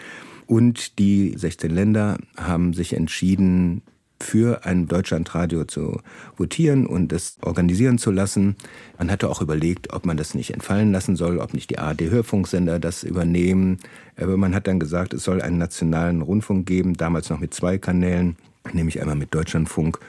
Und 0.47 0.99
die 0.99 1.33
16 1.35 1.71
Länder 1.71 2.17
haben 2.37 2.73
sich 2.73 2.93
entschieden, 2.93 3.81
für 4.21 4.65
ein 4.65 4.87
Deutschlandradio 4.87 5.65
zu 5.65 5.99
votieren 6.37 6.85
und 6.85 7.11
es 7.11 7.37
organisieren 7.41 7.97
zu 7.97 8.11
lassen. 8.11 8.55
Man 8.97 9.11
hatte 9.11 9.29
auch 9.29 9.41
überlegt, 9.41 9.93
ob 9.93 10.05
man 10.05 10.17
das 10.17 10.35
nicht 10.35 10.53
entfallen 10.53 10.91
lassen 10.91 11.15
soll, 11.15 11.39
ob 11.39 11.53
nicht 11.53 11.69
die 11.69 11.79
ARD-Hörfunksender 11.79 12.79
das 12.79 13.03
übernehmen. 13.03 13.79
Aber 14.17 14.37
man 14.37 14.55
hat 14.55 14.67
dann 14.67 14.79
gesagt, 14.79 15.13
es 15.13 15.23
soll 15.23 15.41
einen 15.41 15.57
nationalen 15.57 16.21
Rundfunk 16.21 16.65
geben, 16.65 16.95
damals 16.95 17.29
noch 17.29 17.39
mit 17.39 17.53
zwei 17.53 17.77
Kanälen, 17.77 18.35
nämlich 18.73 19.01
einmal 19.01 19.15
mit 19.15 19.33
Deutschlandfunk 19.33 19.99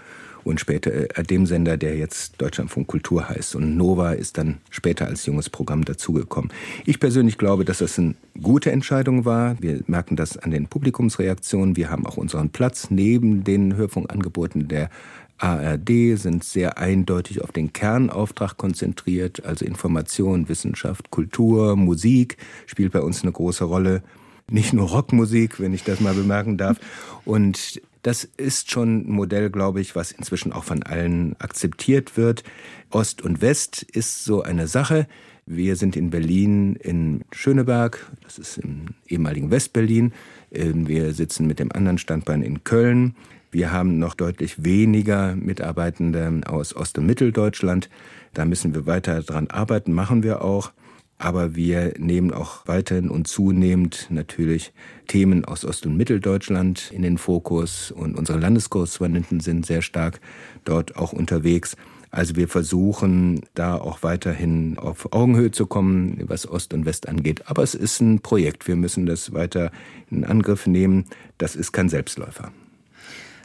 und 0.45 0.61
später 0.61 1.19
äh, 1.19 1.23
dem 1.23 1.47
Sender, 1.47 1.77
der 1.77 1.97
jetzt 1.97 2.41
Deutschlandfunk 2.41 2.87
Kultur 2.87 3.29
heißt. 3.29 3.55
Und 3.57 3.77
Nova 3.77 4.13
ist 4.13 4.39
dann 4.39 4.59
später 4.71 5.07
als 5.07 5.27
junges 5.27 5.51
Programm 5.51 5.85
dazugekommen. 5.85 6.51
Ich 6.85 7.01
persönlich 7.01 7.39
glaube, 7.39 7.65
dass 7.65 7.79
das 7.79 7.99
eine 7.99 8.15
gute 8.41 8.73
Entscheidung 8.73 9.25
war. 9.25 9.61
Wir 9.61 9.81
merken 9.87 10.17
das 10.17 10.37
an 10.37 10.51
den 10.51 10.67
Publikumsreaktionen. 10.67 11.77
Wir 11.77 11.91
haben 11.91 12.07
auch 12.07 12.17
unseren 12.17 12.51
Platz 12.51 12.91
neben 12.91 13.45
den 13.45 13.77
Hörfunkangeboten 13.77 14.69
der 14.69 14.91
ARD, 15.39 16.17
sind 16.17 16.45
sehr 16.45 16.79
eindeutig 16.79 17.43
auf 17.43 17.51
den 17.51 17.73
Kernauftrag 17.73 18.57
konzentriert, 18.57 19.45
also 19.45 19.65
Information, 19.65 20.49
Wissenschaft, 20.49 21.11
Kultur, 21.11 21.75
Musik 21.75 22.37
spielt 22.67 22.93
bei 22.93 23.01
uns 23.01 23.23
eine 23.23 23.33
große 23.33 23.65
Rolle. 23.65 24.03
Nicht 24.51 24.73
nur 24.73 24.89
Rockmusik, 24.89 25.59
wenn 25.61 25.75
ich 25.75 25.83
das 25.83 26.01
mal 26.01 26.15
bemerken 26.15 26.59
darf. 26.59 26.79
Und 27.25 27.81
das 28.03 28.25
ist 28.25 28.71
schon 28.71 29.03
ein 29.03 29.11
Modell, 29.11 29.51
glaube 29.51 29.81
ich, 29.81 29.95
was 29.95 30.13
inzwischen 30.13 30.53
auch 30.53 30.65
von 30.65 30.83
allen 30.83 31.37
akzeptiert 31.39 32.17
wird. 32.17 32.43
Ost 32.91 33.23
und 33.23 33.41
West 33.41 33.83
ist 33.83 34.25
so 34.25 34.43
eine 34.43 34.67
Sache. 34.67 35.07
Wir 35.47 35.77
sind 35.77 35.97
in 35.97 36.11
Berlin 36.11 36.77
in 36.77 37.25
Schöneberg, 37.33 38.11
das 38.23 38.39
ist 38.39 38.59
im 38.59 38.89
ehemaligen 39.09 39.51
Westberlin. 39.51 40.13
Ähm, 40.53 40.87
wir 40.87 41.15
sitzen 41.15 41.47
mit 41.47 41.59
dem 41.59 41.73
anderen 41.73 41.99
Standbein 41.99 42.43
in 42.43 42.65
Köln. 42.65 43.17
Wir 43.51 43.73
haben 43.73 43.99
noch 43.99 44.15
deutlich 44.15 44.65
weniger 44.65 45.35
Mitarbeitende 45.37 46.41
aus 46.47 46.75
Ost- 46.75 46.99
und 46.99 47.07
Mitteldeutschland. 47.07 47.91
Da 48.35 48.45
müssen 48.45 48.75
wir 48.75 48.87
weiter 48.87 49.23
dran 49.23 49.49
arbeiten, 49.49 49.93
machen 49.93 50.23
wir 50.23 50.43
auch. 50.43 50.73
Aber 51.23 51.55
wir 51.55 51.95
nehmen 51.99 52.33
auch 52.33 52.67
weiterhin 52.67 53.09
und 53.09 53.29
zunehmend 53.29 54.09
natürlich 54.11 54.73
Themen 55.07 55.45
aus 55.45 55.65
Ost- 55.65 55.87
und 55.87 55.97
Mitteldeutschland 55.97 56.91
in 56.93 57.03
den 57.03 57.17
Fokus 57.17 57.93
und 57.93 58.19
unsere 58.19 58.41
Landeskorrespondenten 58.41 59.39
sind 59.39 59.65
sehr 59.65 59.83
stark 59.83 60.21
dort 60.65 60.97
auch 60.97 61.13
unterwegs. 61.13 61.77
Also 62.11 62.35
wir 62.35 62.49
versuchen 62.49 63.43
da 63.55 63.77
auch 63.77 64.03
weiterhin 64.03 64.77
auf 64.79 65.13
Augenhöhe 65.13 65.53
zu 65.53 65.67
kommen, 65.67 66.25
was 66.27 66.51
Ost 66.51 66.75
und 66.75 66.87
West 66.87 67.09
angeht. 67.09 67.43
Aber 67.47 67.63
es 67.63 67.77
ist 67.77 68.01
ein 68.01 68.19
Projekt. 68.19 68.67
Wir 68.67 68.75
müssen 68.75 69.07
das 69.07 69.33
weiter 69.33 69.71
in 70.11 70.25
Angriff 70.25 70.67
nehmen. 70.67 71.05
Das 71.39 71.55
ist 71.55 71.71
kein 71.71 71.89
Selbstläufer. 71.89 72.51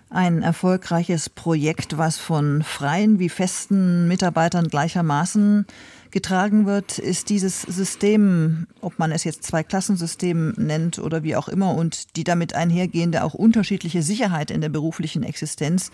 Ein 0.09 0.41
erfolgreiches 0.41 1.29
Projekt, 1.29 1.97
was 1.97 2.17
von 2.17 2.63
freien 2.63 3.19
wie 3.19 3.27
festen 3.27 4.07
Mitarbeitern 4.07 4.69
gleichermaßen 4.69 5.65
getragen 6.11 6.65
wird, 6.65 6.97
ist 6.97 7.29
dieses 7.29 7.63
System, 7.63 8.67
ob 8.79 8.99
man 8.99 9.11
es 9.11 9.25
jetzt 9.25 9.43
Zwei-Klassensystem 9.43 10.53
nennt 10.55 10.97
oder 10.99 11.23
wie 11.23 11.35
auch 11.35 11.49
immer, 11.49 11.75
und 11.75 12.15
die 12.15 12.23
damit 12.23 12.55
einhergehende 12.55 13.21
auch 13.25 13.33
unterschiedliche 13.33 14.01
Sicherheit 14.01 14.49
in 14.49 14.61
der 14.61 14.69
beruflichen 14.69 15.23
Existenz, 15.23 15.91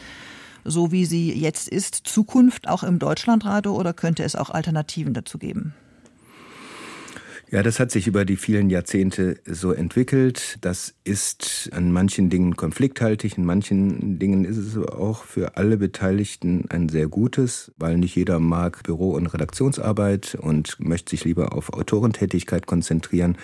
so 0.64 0.92
wie 0.92 1.06
sie 1.06 1.34
jetzt 1.34 1.68
ist, 1.68 1.96
Zukunft 1.96 2.70
auch 2.70 2.84
im 2.84 3.00
Deutschlandradio 3.00 3.76
oder 3.76 3.94
könnte 3.94 4.24
es 4.24 4.36
auch 4.36 4.52
Alternativen 4.52 5.16
dazu 5.16 5.40
geben? 5.40 5.74
Ja, 7.54 7.62
das 7.62 7.80
hat 7.80 7.92
sich 7.92 8.08
über 8.08 8.26
die 8.26 8.36
vielen 8.36 8.72
Jahrzehnte 8.72 9.36
so 9.46 9.74
entwickelt. 9.74 10.58
Das 10.62 10.96
ist 11.04 11.70
an 11.72 11.92
manchen 11.92 12.32
Dingen 12.32 12.56
konflikthaltig, 12.56 13.38
in 13.38 13.46
manchen 13.46 14.18
Dingen 14.18 14.44
ist 14.44 14.58
es 14.58 14.76
auch 14.76 15.24
für 15.24 15.56
alle 15.56 15.78
Beteiligten 15.78 16.66
ein 16.70 16.90
sehr 16.90 17.08
gutes, 17.08 17.72
weil 17.78 18.00
nicht 18.00 18.16
jeder 18.16 18.40
mag 18.40 18.82
Büro- 18.82 19.14
und 19.14 19.28
Redaktionsarbeit 19.28 20.36
und 20.42 20.80
möchte 20.80 21.12
sich 21.12 21.26
lieber 21.26 21.54
auf 21.54 21.72
Autorentätigkeit 21.74 22.66
konzentrieren. 22.66 23.38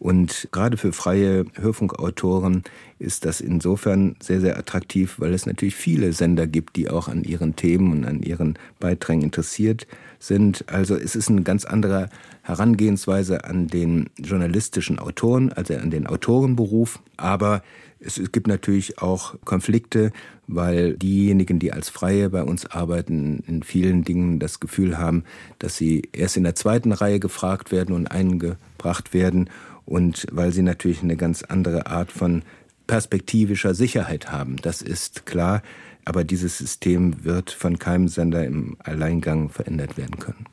Und 0.00 0.48
gerade 0.50 0.76
für 0.76 0.92
freie 0.92 1.44
Hörfunkautoren 1.54 2.64
ist 2.98 3.24
das 3.24 3.40
insofern 3.40 4.16
sehr, 4.20 4.40
sehr 4.40 4.58
attraktiv, 4.58 5.20
weil 5.20 5.32
es 5.32 5.46
natürlich 5.46 5.76
viele 5.76 6.12
Sender 6.12 6.48
gibt, 6.48 6.74
die 6.74 6.90
auch 6.90 7.06
an 7.06 7.22
ihren 7.22 7.54
Themen 7.54 7.92
und 7.92 8.04
an 8.04 8.20
ihren 8.20 8.58
Beiträgen 8.80 9.22
interessiert 9.22 9.86
sind. 10.18 10.64
Also 10.68 10.96
es 10.96 11.14
ist 11.14 11.28
eine 11.28 11.42
ganz 11.42 11.64
andere 11.64 12.08
Herangehensweise 12.44 13.44
an 13.44 13.68
den 13.68 14.10
journalistischen 14.18 14.98
Autoren, 14.98 15.50
also 15.50 15.74
an 15.74 15.90
den 15.90 16.06
Autorenberuf. 16.06 17.00
Aber 17.16 17.62
es 18.00 18.20
gibt 18.32 18.48
natürlich 18.48 18.98
auch 18.98 19.34
Konflikte, 19.46 20.12
weil 20.46 20.92
diejenigen, 20.98 21.58
die 21.58 21.72
als 21.72 21.88
Freie 21.88 22.28
bei 22.28 22.42
uns 22.42 22.66
arbeiten, 22.66 23.42
in 23.46 23.62
vielen 23.62 24.04
Dingen 24.04 24.40
das 24.40 24.60
Gefühl 24.60 24.98
haben, 24.98 25.24
dass 25.58 25.78
sie 25.78 26.02
erst 26.12 26.36
in 26.36 26.44
der 26.44 26.54
zweiten 26.54 26.92
Reihe 26.92 27.18
gefragt 27.18 27.72
werden 27.72 27.94
und 27.94 28.08
eingebracht 28.08 29.14
werden 29.14 29.48
und 29.86 30.26
weil 30.30 30.52
sie 30.52 30.62
natürlich 30.62 31.02
eine 31.02 31.16
ganz 31.16 31.44
andere 31.44 31.86
Art 31.86 32.12
von 32.12 32.42
perspektivischer 32.86 33.74
Sicherheit 33.74 34.30
haben. 34.30 34.56
Das 34.60 34.82
ist 34.82 35.24
klar, 35.24 35.62
aber 36.04 36.24
dieses 36.24 36.58
System 36.58 37.24
wird 37.24 37.50
von 37.50 37.78
keinem 37.78 38.08
Sender 38.08 38.44
im 38.44 38.76
Alleingang 38.80 39.48
verändert 39.48 39.96
werden 39.96 40.18
können. 40.18 40.44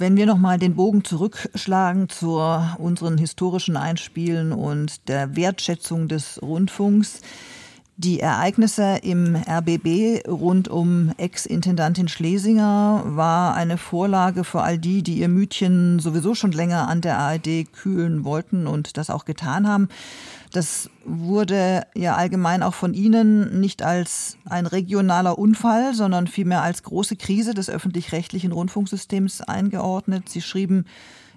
Wenn 0.00 0.16
wir 0.16 0.26
nochmal 0.26 0.58
den 0.58 0.76
Bogen 0.76 1.02
zurückschlagen 1.02 2.08
zu 2.08 2.40
unseren 2.78 3.18
historischen 3.18 3.76
Einspielen 3.76 4.52
und 4.52 5.08
der 5.08 5.34
Wertschätzung 5.34 6.06
des 6.06 6.40
Rundfunks, 6.40 7.20
die 7.96 8.20
Ereignisse 8.20 9.00
im 9.02 9.34
RBB 9.34 10.28
rund 10.28 10.68
um 10.68 11.12
Ex-Intendantin 11.16 12.06
Schlesinger 12.06 13.02
war 13.06 13.54
eine 13.54 13.76
Vorlage 13.76 14.44
für 14.44 14.62
all 14.62 14.78
die, 14.78 15.02
die 15.02 15.18
ihr 15.18 15.26
Mütchen 15.26 15.98
sowieso 15.98 16.36
schon 16.36 16.52
länger 16.52 16.86
an 16.86 17.00
der 17.00 17.18
ARD 17.18 17.66
kühlen 17.72 18.22
wollten 18.22 18.68
und 18.68 18.98
das 18.98 19.10
auch 19.10 19.24
getan 19.24 19.66
haben. 19.66 19.88
Das 20.52 20.90
wurde 21.04 21.86
ja 21.94 22.16
allgemein 22.16 22.62
auch 22.62 22.74
von 22.74 22.94
Ihnen 22.94 23.60
nicht 23.60 23.82
als 23.82 24.38
ein 24.44 24.66
regionaler 24.66 25.38
Unfall, 25.38 25.94
sondern 25.94 26.26
vielmehr 26.26 26.62
als 26.62 26.82
große 26.82 27.16
Krise 27.16 27.54
des 27.54 27.68
öffentlich-rechtlichen 27.68 28.52
Rundfunksystems 28.52 29.42
eingeordnet. 29.42 30.28
Sie 30.28 30.40
schrieben 30.40 30.86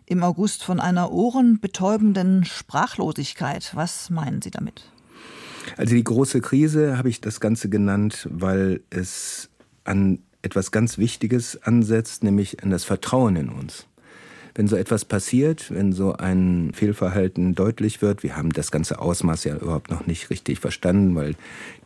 im 0.05 0.24
August 0.24 0.64
von 0.64 0.80
einer 0.80 1.12
ohrenbetäubenden 1.12 2.45
Sprachlosigkeit. 2.45 3.72
Was 3.76 4.09
meinen 4.09 4.41
Sie 4.41 4.51
damit? 4.51 4.91
Also 5.78 5.95
die 5.95 6.03
große 6.03 6.41
Krise 6.41 6.97
habe 6.97 7.09
ich 7.09 7.22
das 7.22 7.39
Ganze 7.39 7.70
genannt, 7.70 8.28
weil 8.32 8.82
es 8.89 9.49
an 9.84 10.20
etwas 10.41 10.72
ganz 10.72 10.97
Wichtiges 10.97 11.62
ansetzt, 11.62 12.24
nämlich 12.24 12.64
an 12.64 12.72
das 12.72 12.84
Vertrauen 12.84 13.36
in 13.36 13.49
uns 13.49 13.88
wenn 14.55 14.67
so 14.67 14.75
etwas 14.75 15.05
passiert, 15.05 15.71
wenn 15.71 15.93
so 15.93 16.13
ein 16.13 16.71
Fehlverhalten 16.73 17.55
deutlich 17.55 18.01
wird, 18.01 18.23
wir 18.23 18.35
haben 18.35 18.51
das 18.51 18.71
ganze 18.71 18.99
Ausmaß 18.99 19.43
ja 19.45 19.55
überhaupt 19.55 19.91
noch 19.91 20.05
nicht 20.05 20.29
richtig 20.29 20.59
verstanden, 20.59 21.15
weil 21.15 21.35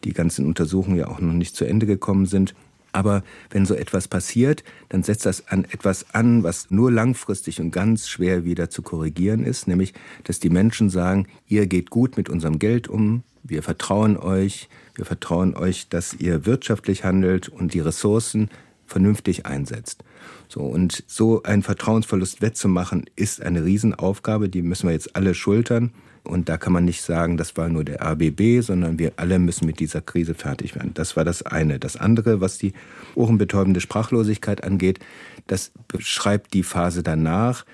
die 0.04 0.14
ganzen 0.14 0.46
Untersuchungen 0.46 0.98
ja 0.98 1.08
auch 1.08 1.20
noch 1.20 1.34
nicht 1.34 1.56
zu 1.56 1.66
Ende 1.66 1.86
gekommen 1.86 2.26
sind. 2.26 2.56
Aber 2.92 3.24
wenn 3.50 3.66
so 3.66 3.74
etwas 3.76 4.08
passiert, 4.08 4.64
dann 4.88 5.04
setzt 5.04 5.26
das 5.26 5.50
an 5.50 5.66
etwas 5.66 6.14
an, 6.14 6.44
was 6.44 6.72
nur 6.72 6.92
langfristig 6.92 7.60
und 7.60 7.72
ganz 7.72 8.08
schwer 8.08 8.46
wieder 8.46 8.70
zu 8.70 8.82
korrigieren 8.82 9.44
ist, 9.44 9.68
nämlich, 9.68 9.94
dass 10.24 10.40
die 10.40 10.50
Menschen 10.50 10.90
sagen, 10.90 11.28
ihr 11.48 11.68
geht 11.68 11.90
gut 11.90 12.16
mit 12.16 12.30
unserem 12.30 12.58
Geld 12.58 12.88
um, 12.88 13.24
wir 13.44 13.64
vertrauen 13.64 14.16
euch, 14.16 14.70
wir 14.96 15.06
vertrauen 15.06 15.56
euch, 15.56 15.90
dass 15.90 16.14
ihr 16.14 16.46
wirtschaftlich 16.46 17.04
handelt 17.04 17.50
und 17.50 17.74
die 17.74 17.82
Ressourcen 17.82 18.50
vernünftig 18.86 19.46
einsetzt. 19.46 20.04
So, 20.48 20.62
und 20.62 21.04
so 21.08 21.44
einen 21.44 21.64
Vertrauensverlust 21.64 22.42
wettzumachen, 22.42 23.06
ist 23.16 23.42
eine 23.42 23.66
Riesenaufgabe, 23.66 24.50
die 24.50 24.62
müssen 24.62 24.88
wir 24.88 24.94
jetzt 24.94 25.16
alle 25.16 25.34
schultern. 25.34 25.92
Und 26.24 26.50
da 26.50 26.58
kann 26.58 26.74
man 26.74 26.86
nicht 26.86 27.04
sagen, 27.04 27.38
das 27.38 27.56
war 27.56 27.70
nur 27.70 27.84
der 27.84 28.02
ABB, 28.02 28.62
sondern 28.62 28.98
wir 28.98 29.14
alle 29.18 29.38
müssen 29.38 29.68
mit 29.68 29.80
dieser 29.80 30.02
Krise 30.02 30.34
fertig 30.34 30.76
werden. 30.76 30.92
Das 30.96 31.16
war 31.16 31.24
das 31.24 31.44
eine. 31.44 31.78
Das 31.78 31.98
andere, 31.98 32.42
was 32.42 32.58
die 32.58 32.74
ohrenbetäubende 33.14 33.80
Sprachlosigkeit 33.80 34.64
angeht, 34.64 35.00
das 35.48 35.72
beschreibt 35.88 36.54
die 36.54 36.64
Phase 36.64 37.04
danach. 37.04 37.66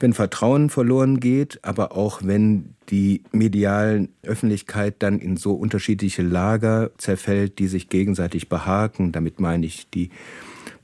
Wenn 0.00 0.12
Vertrauen 0.12 0.70
verloren 0.70 1.18
geht, 1.18 1.58
aber 1.62 1.96
auch 1.96 2.20
wenn 2.22 2.74
die 2.88 3.22
medialen 3.32 4.10
Öffentlichkeit 4.22 4.96
dann 5.00 5.18
in 5.18 5.36
so 5.36 5.54
unterschiedliche 5.54 6.22
Lager 6.22 6.90
zerfällt, 6.98 7.58
die 7.58 7.66
sich 7.66 7.88
gegenseitig 7.88 8.48
behaken, 8.48 9.12
damit 9.12 9.40
meine 9.40 9.66
ich 9.66 9.90
die 9.90 10.10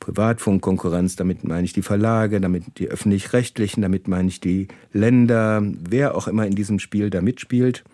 Privatfunkkonkurrenz, 0.00 1.16
damit 1.16 1.44
meine 1.44 1.64
ich 1.64 1.72
die 1.72 1.82
Verlage, 1.82 2.40
damit 2.40 2.78
die 2.78 2.88
öffentlich-rechtlichen, 2.88 3.82
damit 3.82 4.08
meine 4.08 4.28
ich 4.28 4.40
die 4.40 4.68
Länder, 4.92 5.62
wer 5.62 6.14
auch 6.14 6.28
immer 6.28 6.46
in 6.46 6.54
diesem 6.54 6.78
Spiel 6.78 7.08
da 7.08 7.22
mitspielt. 7.22 7.84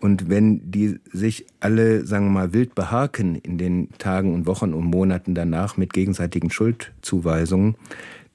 Und 0.00 0.28
wenn 0.28 0.70
die 0.70 1.00
sich 1.12 1.46
alle, 1.58 2.04
sagen 2.06 2.26
wir 2.26 2.32
mal, 2.32 2.52
wild 2.52 2.74
behaken 2.74 3.34
in 3.34 3.58
den 3.58 3.88
Tagen 3.98 4.32
und 4.32 4.46
Wochen 4.46 4.72
und 4.72 4.84
Monaten 4.84 5.34
danach 5.34 5.76
mit 5.76 5.92
gegenseitigen 5.92 6.50
Schuldzuweisungen, 6.50 7.74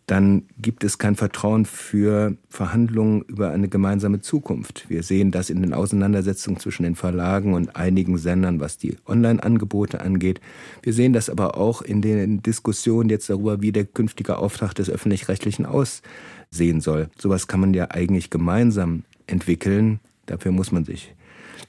dann 0.06 0.44
gibt 0.62 0.84
es 0.84 0.98
kein 0.98 1.16
Vertrauen 1.16 1.66
für 1.66 2.36
Verhandlungen 2.50 3.22
über 3.22 3.52
eine 3.52 3.70
gemeinsame 3.70 4.20
Zukunft. 4.20 4.90
Wir 4.90 5.02
sehen 5.02 5.32
das 5.32 5.50
in 5.50 5.62
den 5.62 5.74
Auseinandersetzungen 5.74 6.60
zwischen 6.60 6.84
den 6.84 6.96
Verlagen 6.96 7.54
und 7.54 7.78
einigen 7.78 8.18
Sendern, 8.18 8.60
was 8.60 8.78
die 8.78 8.98
Online-Angebote 9.08 10.02
angeht. 10.02 10.42
Wir 10.82 10.92
sehen 10.94 11.14
das 11.14 11.30
aber 11.30 11.58
auch 11.58 11.82
in 11.82 12.02
den 12.02 12.42
Diskussionen 12.42 13.10
jetzt 13.10 13.30
darüber, 13.30 13.62
wie 13.62 13.72
der 13.72 13.86
künftige 13.86 14.38
Auftrag 14.40 14.74
des 14.74 14.90
öffentlich-rechtlichen 14.90 15.66
aussehen 15.66 16.82
soll. 16.82 17.10
Sowas 17.18 17.48
kann 17.48 17.62
man 17.62 17.74
ja 17.74 17.92
eigentlich 17.92 18.30
gemeinsam 18.30 19.04
entwickeln. 19.26 20.02
Dafür 20.26 20.52
muss 20.52 20.74
man 20.74 20.84
sich 20.84 21.16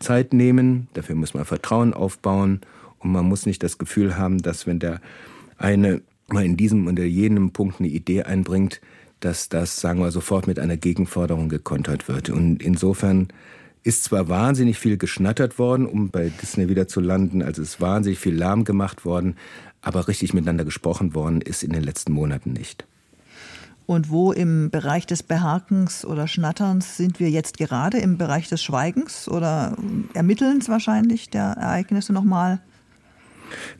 Zeit 0.00 0.32
nehmen, 0.32 0.88
dafür 0.94 1.14
muss 1.14 1.34
man 1.34 1.44
Vertrauen 1.44 1.94
aufbauen 1.94 2.60
und 2.98 3.12
man 3.12 3.26
muss 3.26 3.46
nicht 3.46 3.62
das 3.62 3.78
Gefühl 3.78 4.16
haben, 4.16 4.38
dass 4.38 4.66
wenn 4.66 4.80
der 4.80 5.00
eine 5.56 6.02
mal 6.28 6.44
in 6.44 6.56
diesem 6.56 6.86
oder 6.86 7.04
jenem 7.04 7.50
Punkt 7.52 7.80
eine 7.80 7.88
Idee 7.88 8.22
einbringt, 8.22 8.80
dass 9.20 9.48
das, 9.48 9.80
sagen 9.80 10.00
wir, 10.00 10.10
sofort 10.10 10.46
mit 10.46 10.58
einer 10.58 10.76
Gegenforderung 10.76 11.48
gekontert 11.48 12.08
wird. 12.08 12.30
Und 12.30 12.62
insofern 12.62 13.28
ist 13.82 14.04
zwar 14.04 14.28
wahnsinnig 14.28 14.78
viel 14.78 14.96
geschnattert 14.96 15.58
worden, 15.58 15.86
um 15.86 16.10
bei 16.10 16.30
Disney 16.40 16.68
wieder 16.68 16.88
zu 16.88 17.00
landen, 17.00 17.42
also 17.42 17.62
ist 17.62 17.80
wahnsinnig 17.80 18.18
viel 18.18 18.34
Lärm 18.34 18.64
gemacht 18.64 19.04
worden, 19.04 19.36
aber 19.82 20.08
richtig 20.08 20.32
miteinander 20.32 20.64
gesprochen 20.64 21.14
worden 21.14 21.42
ist 21.42 21.62
in 21.62 21.72
den 21.72 21.82
letzten 21.82 22.12
Monaten 22.12 22.52
nicht. 22.52 22.86
Und 23.86 24.10
wo 24.10 24.32
im 24.32 24.70
Bereich 24.70 25.06
des 25.06 25.22
Behakens 25.22 26.06
oder 26.06 26.26
Schnatterns 26.26 26.96
sind 26.96 27.20
wir 27.20 27.28
jetzt 27.28 27.58
gerade? 27.58 27.98
Im 27.98 28.16
Bereich 28.16 28.48
des 28.48 28.62
Schweigens 28.62 29.28
oder 29.28 29.76
Ermittelns 30.14 30.70
wahrscheinlich 30.70 31.28
der 31.28 31.44
Ereignisse 31.58 32.14
nochmal? 32.14 32.60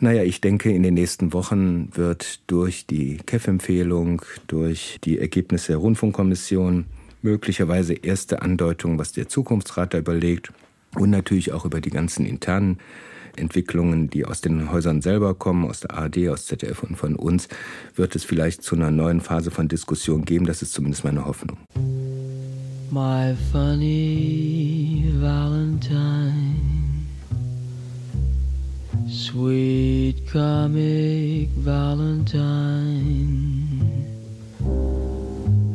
Naja, 0.00 0.22
ich 0.22 0.40
denke, 0.40 0.70
in 0.70 0.82
den 0.82 0.94
nächsten 0.94 1.32
Wochen 1.32 1.88
wird 1.94 2.40
durch 2.50 2.86
die 2.86 3.18
KEF-Empfehlung, 3.26 4.22
durch 4.46 4.98
die 5.04 5.18
Ergebnisse 5.18 5.68
der 5.68 5.76
Rundfunkkommission 5.78 6.86
möglicherweise 7.22 7.94
erste 7.94 8.42
Andeutungen, 8.42 8.98
was 8.98 9.12
der 9.12 9.28
Zukunftsrat 9.28 9.94
da 9.94 9.98
überlegt 9.98 10.52
und 10.94 11.10
natürlich 11.10 11.52
auch 11.52 11.64
über 11.64 11.80
die 11.80 11.90
ganzen 11.90 12.26
internen 12.26 12.78
Entwicklungen, 13.36 14.10
die 14.10 14.24
aus 14.24 14.40
den 14.40 14.70
Häusern 14.70 15.02
selber 15.02 15.34
kommen, 15.34 15.64
aus 15.64 15.80
der 15.80 15.92
ARD, 15.92 16.28
aus 16.28 16.46
ZDF 16.46 16.82
und 16.82 16.96
von 16.96 17.16
uns, 17.16 17.48
wird 17.96 18.14
es 18.14 18.24
vielleicht 18.24 18.62
zu 18.62 18.76
einer 18.76 18.90
neuen 18.90 19.20
Phase 19.20 19.50
von 19.50 19.68
Diskussion 19.68 20.24
geben. 20.24 20.46
Das 20.46 20.62
ist 20.62 20.72
zumindest 20.72 21.04
meine 21.04 21.24
Hoffnung. 21.24 21.58
My 22.90 23.34
funny 23.50 25.12
Valentine 25.18 26.73
Sweet 29.06 30.26
comic 30.28 31.48
Valentine, 31.50 32.40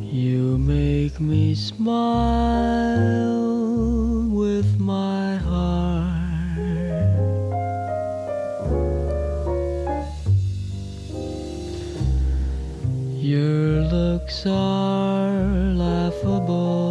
you 0.01 0.57
make 0.57 1.19
me 1.19 1.53
smile 1.53 3.29
with 4.31 4.79
my 4.79 5.35
heart. 5.37 6.19
Your 13.21 13.81
looks 13.81 14.45
are 14.47 15.43
laughable, 15.75 16.88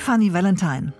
Funny 0.00 0.32
Valentine. 0.32 0.92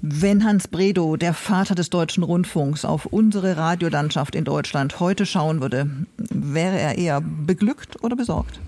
Wenn 0.00 0.44
Hans 0.44 0.68
Bredow, 0.68 1.16
der 1.16 1.32
Vater 1.32 1.74
des 1.74 1.88
deutschen 1.88 2.22
Rundfunks, 2.24 2.84
auf 2.84 3.06
unsere 3.06 3.56
Radiolandschaft 3.56 4.34
in 4.34 4.44
Deutschland 4.44 5.00
heute 5.00 5.24
schauen 5.24 5.62
würde, 5.62 5.88
wäre 6.30 6.78
er 6.78 6.98
eher 6.98 7.22
beglückt 7.22 8.02
oder 8.02 8.14
besorgt? 8.14 8.60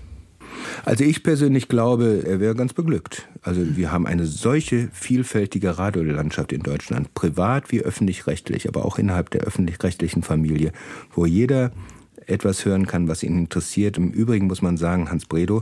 Also 0.85 1.03
ich 1.03 1.21
persönlich 1.21 1.67
glaube, 1.67 2.23
er 2.25 2.39
wäre 2.39 2.55
ganz 2.55 2.73
beglückt. 2.73 3.27
Also 3.43 3.75
wir 3.75 3.91
haben 3.91 4.07
eine 4.07 4.25
solche 4.25 4.89
vielfältige 4.93 5.77
Radiolandschaft 5.77 6.51
in 6.51 6.63
Deutschland, 6.63 7.13
privat 7.13 7.71
wie 7.71 7.81
öffentlich-rechtlich, 7.81 8.67
aber 8.67 8.85
auch 8.85 8.97
innerhalb 8.97 9.29
der 9.29 9.41
öffentlich-rechtlichen 9.41 10.23
Familie, 10.23 10.71
wo 11.11 11.25
jeder 11.25 11.71
etwas 12.25 12.65
hören 12.65 12.87
kann, 12.87 13.07
was 13.07 13.23
ihn 13.23 13.37
interessiert. 13.37 13.97
Im 13.97 14.11
Übrigen 14.11 14.47
muss 14.47 14.61
man 14.61 14.77
sagen, 14.77 15.09
Hans 15.09 15.25
Bredow 15.25 15.61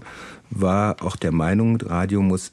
war 0.50 1.04
auch 1.04 1.16
der 1.16 1.32
Meinung, 1.32 1.82
Radio 1.82 2.22
muss 2.22 2.52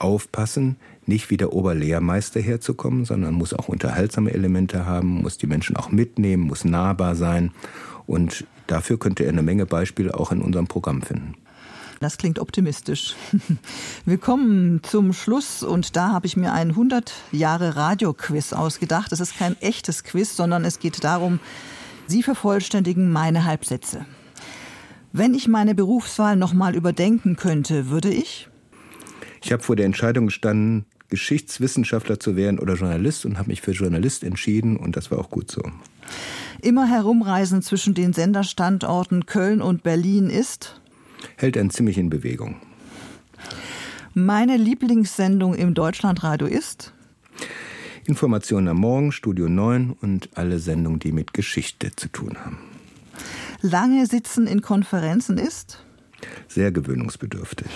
aufpassen, 0.00 0.76
nicht 1.06 1.30
wie 1.30 1.36
der 1.36 1.52
Oberlehrmeister 1.52 2.40
herzukommen, 2.40 3.04
sondern 3.04 3.34
muss 3.34 3.52
auch 3.52 3.68
unterhaltsame 3.68 4.32
Elemente 4.32 4.86
haben, 4.86 5.22
muss 5.22 5.38
die 5.38 5.46
Menschen 5.46 5.76
auch 5.76 5.90
mitnehmen, 5.90 6.44
muss 6.44 6.64
nahbar 6.64 7.14
sein. 7.14 7.52
Und 8.06 8.44
dafür 8.66 8.98
könnte 8.98 9.24
er 9.24 9.30
eine 9.30 9.42
Menge 9.42 9.66
Beispiele 9.66 10.14
auch 10.14 10.32
in 10.32 10.42
unserem 10.42 10.66
Programm 10.66 11.02
finden. 11.02 11.34
Das 12.00 12.16
klingt 12.16 12.38
optimistisch. 12.38 13.14
Wir 14.06 14.16
kommen 14.16 14.82
zum 14.82 15.12
Schluss 15.12 15.62
und 15.62 15.96
da 15.96 16.08
habe 16.12 16.26
ich 16.26 16.34
mir 16.34 16.52
ein 16.54 16.70
100 16.70 17.12
Jahre 17.30 17.76
Radio-Quiz 17.76 18.54
ausgedacht. 18.54 19.12
Es 19.12 19.20
ist 19.20 19.36
kein 19.36 19.60
echtes 19.60 20.02
Quiz, 20.02 20.34
sondern 20.34 20.64
es 20.64 20.78
geht 20.78 21.04
darum, 21.04 21.40
Sie 22.06 22.22
vervollständigen 22.22 23.12
meine 23.12 23.44
Halbsätze. 23.44 24.06
Wenn 25.12 25.34
ich 25.34 25.46
meine 25.46 25.74
Berufswahl 25.74 26.36
nochmal 26.36 26.74
überdenken 26.74 27.36
könnte, 27.36 27.90
würde 27.90 28.08
ich? 28.08 28.48
Ich 29.50 29.52
habe 29.52 29.64
vor 29.64 29.74
der 29.74 29.86
Entscheidung 29.86 30.26
gestanden, 30.26 30.84
Geschichtswissenschaftler 31.08 32.20
zu 32.20 32.36
werden 32.36 32.60
oder 32.60 32.74
Journalist 32.74 33.26
und 33.26 33.36
habe 33.36 33.48
mich 33.48 33.62
für 33.62 33.72
Journalist 33.72 34.22
entschieden 34.22 34.76
und 34.76 34.96
das 34.96 35.10
war 35.10 35.18
auch 35.18 35.28
gut 35.28 35.50
so. 35.50 35.60
Immer 36.62 36.86
herumreisen 36.86 37.60
zwischen 37.60 37.92
den 37.92 38.12
Senderstandorten 38.12 39.26
Köln 39.26 39.60
und 39.60 39.82
Berlin 39.82 40.30
ist? 40.30 40.80
Hält 41.36 41.56
einen 41.56 41.70
ziemlich 41.70 41.98
in 41.98 42.10
Bewegung. 42.10 42.58
Meine 44.14 44.56
Lieblingssendung 44.56 45.56
im 45.56 45.74
Deutschlandradio 45.74 46.46
ist? 46.46 46.92
Informationen 48.04 48.68
am 48.68 48.76
Morgen, 48.76 49.10
Studio 49.10 49.48
9 49.48 49.96
und 50.00 50.28
alle 50.36 50.60
Sendungen, 50.60 51.00
die 51.00 51.10
mit 51.10 51.34
Geschichte 51.34 51.90
zu 51.96 52.06
tun 52.06 52.36
haben. 52.38 52.58
Lange 53.62 54.06
sitzen 54.06 54.46
in 54.46 54.62
Konferenzen 54.62 55.38
ist? 55.38 55.84
Sehr 56.46 56.70
gewöhnungsbedürftig. 56.70 57.66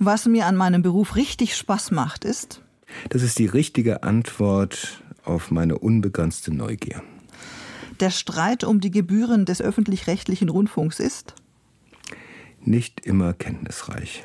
Was 0.00 0.26
mir 0.26 0.46
an 0.46 0.56
meinem 0.56 0.82
Beruf 0.82 1.16
richtig 1.16 1.56
Spaß 1.56 1.90
macht, 1.90 2.24
ist? 2.24 2.62
Das 3.10 3.22
ist 3.22 3.38
die 3.38 3.46
richtige 3.46 4.02
Antwort 4.02 5.02
auf 5.24 5.50
meine 5.50 5.78
unbegrenzte 5.78 6.54
Neugier. 6.54 7.02
Der 8.00 8.10
Streit 8.10 8.62
um 8.62 8.80
die 8.80 8.92
Gebühren 8.92 9.44
des 9.44 9.60
öffentlich-rechtlichen 9.60 10.48
Rundfunks 10.48 11.00
ist? 11.00 11.34
Nicht 12.62 13.00
immer 13.00 13.32
kenntnisreich. 13.32 14.24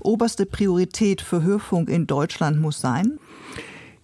Oberste 0.00 0.44
Priorität 0.44 1.22
für 1.22 1.42
Hörfunk 1.42 1.88
in 1.88 2.06
Deutschland 2.06 2.60
muss 2.60 2.80
sein? 2.80 3.18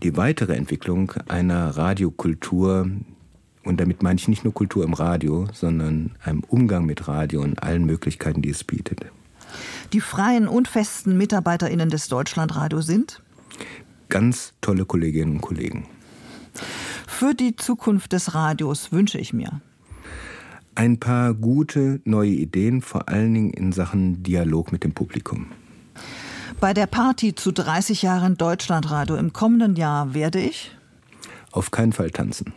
Die 0.03 0.16
weitere 0.16 0.55
Entwicklung 0.55 1.12
einer 1.28 1.76
Radiokultur, 1.76 2.90
und 3.64 3.80
damit 3.80 4.03
meine 4.03 4.18
ich 4.18 4.28
nicht 4.28 4.44
nur 4.44 4.55
Kultur 4.55 4.84
im 4.84 4.94
Radio, 4.94 5.47
sondern 5.53 6.16
einem 6.22 6.40
Umgang 6.40 6.86
mit 6.86 7.09
Radio 7.09 7.42
und 7.42 7.62
allen 7.62 7.84
Möglichkeiten, 7.84 8.40
die 8.40 8.51
es 8.51 8.64
bietet. 8.64 9.07
Die 9.93 10.01
freien 10.01 10.49
und 10.49 10.68
festen 10.68 11.16
MitarbeiterInnen 11.16 11.91
des 11.91 12.09
Deutschlandradio 12.09 12.80
sind? 12.80 13.22
Ganz 14.09 14.53
tolle 14.61 14.84
Kolleginnen 14.84 15.37
und 15.37 15.41
Kollegen. 15.41 15.87
Für 17.07 17.34
die 17.34 17.57
Zukunft 17.57 18.12
des 18.12 18.34
Radios 18.34 18.93
wünsche 18.93 19.18
ich 19.18 19.32
mir 19.32 19.61
ein 20.76 21.01
paar 21.01 21.34
gute 21.34 22.01
neue 22.05 22.30
Ideen, 22.30 22.82
vor 22.82 23.09
allen 23.09 23.34
Dingen 23.34 23.51
in 23.51 23.72
Sachen 23.72 24.22
Dialog 24.22 24.72
mit 24.72 24.84
dem 24.84 24.93
Publikum. 24.93 25.47
Bei 26.61 26.72
der 26.74 26.87
Party 26.87 27.34
zu 27.34 27.53
30 27.53 28.03
Jahren 28.03 28.37
Deutschlandradio 28.37 29.16
im 29.16 29.32
kommenden 29.32 29.76
Jahr 29.76 30.14
werde 30.14 30.41
ich 30.41 30.70
auf 31.51 31.70
keinen 31.70 31.93
Fall 31.93 32.11
tanzen. 32.11 32.53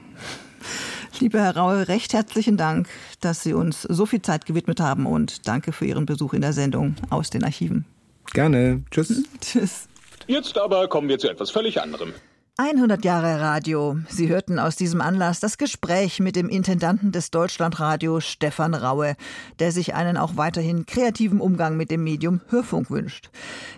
Lieber 1.19 1.39
Herr 1.39 1.57
Raue, 1.57 1.87
recht 1.89 2.13
herzlichen 2.13 2.55
Dank, 2.55 2.87
dass 3.19 3.43
Sie 3.43 3.53
uns 3.53 3.81
so 3.81 4.05
viel 4.05 4.21
Zeit 4.21 4.45
gewidmet 4.45 4.79
haben 4.79 5.05
und 5.05 5.47
danke 5.47 5.73
für 5.73 5.85
Ihren 5.85 6.05
Besuch 6.05 6.33
in 6.33 6.41
der 6.41 6.53
Sendung 6.53 6.95
aus 7.09 7.29
den 7.29 7.43
Archiven. 7.43 7.85
Gerne. 8.31 8.83
Tschüss. 8.89 9.23
Tschüss. 9.41 9.87
Jetzt 10.27 10.57
aber 10.57 10.87
kommen 10.87 11.09
wir 11.09 11.19
zu 11.19 11.29
etwas 11.29 11.51
völlig 11.51 11.81
anderem. 11.81 12.13
100 12.61 13.05
Jahre 13.05 13.39
Radio. 13.39 13.99
Sie 14.09 14.27
hörten 14.27 14.59
aus 14.59 14.75
diesem 14.75 14.99
Anlass 14.99 15.39
das 15.39 15.57
Gespräch 15.57 16.19
mit 16.19 16.35
dem 16.35 16.49
Intendanten 16.49 17.13
des 17.13 17.31
Deutschlandradio 17.31 18.19
Stefan 18.19 18.73
Raue, 18.73 19.15
der 19.59 19.71
sich 19.71 19.95
einen 19.95 20.17
auch 20.17 20.35
weiterhin 20.35 20.85
kreativen 20.85 21.39
Umgang 21.39 21.77
mit 21.77 21.89
dem 21.89 22.03
Medium 22.03 22.41
Hörfunk 22.49 22.91
wünscht. 22.91 23.29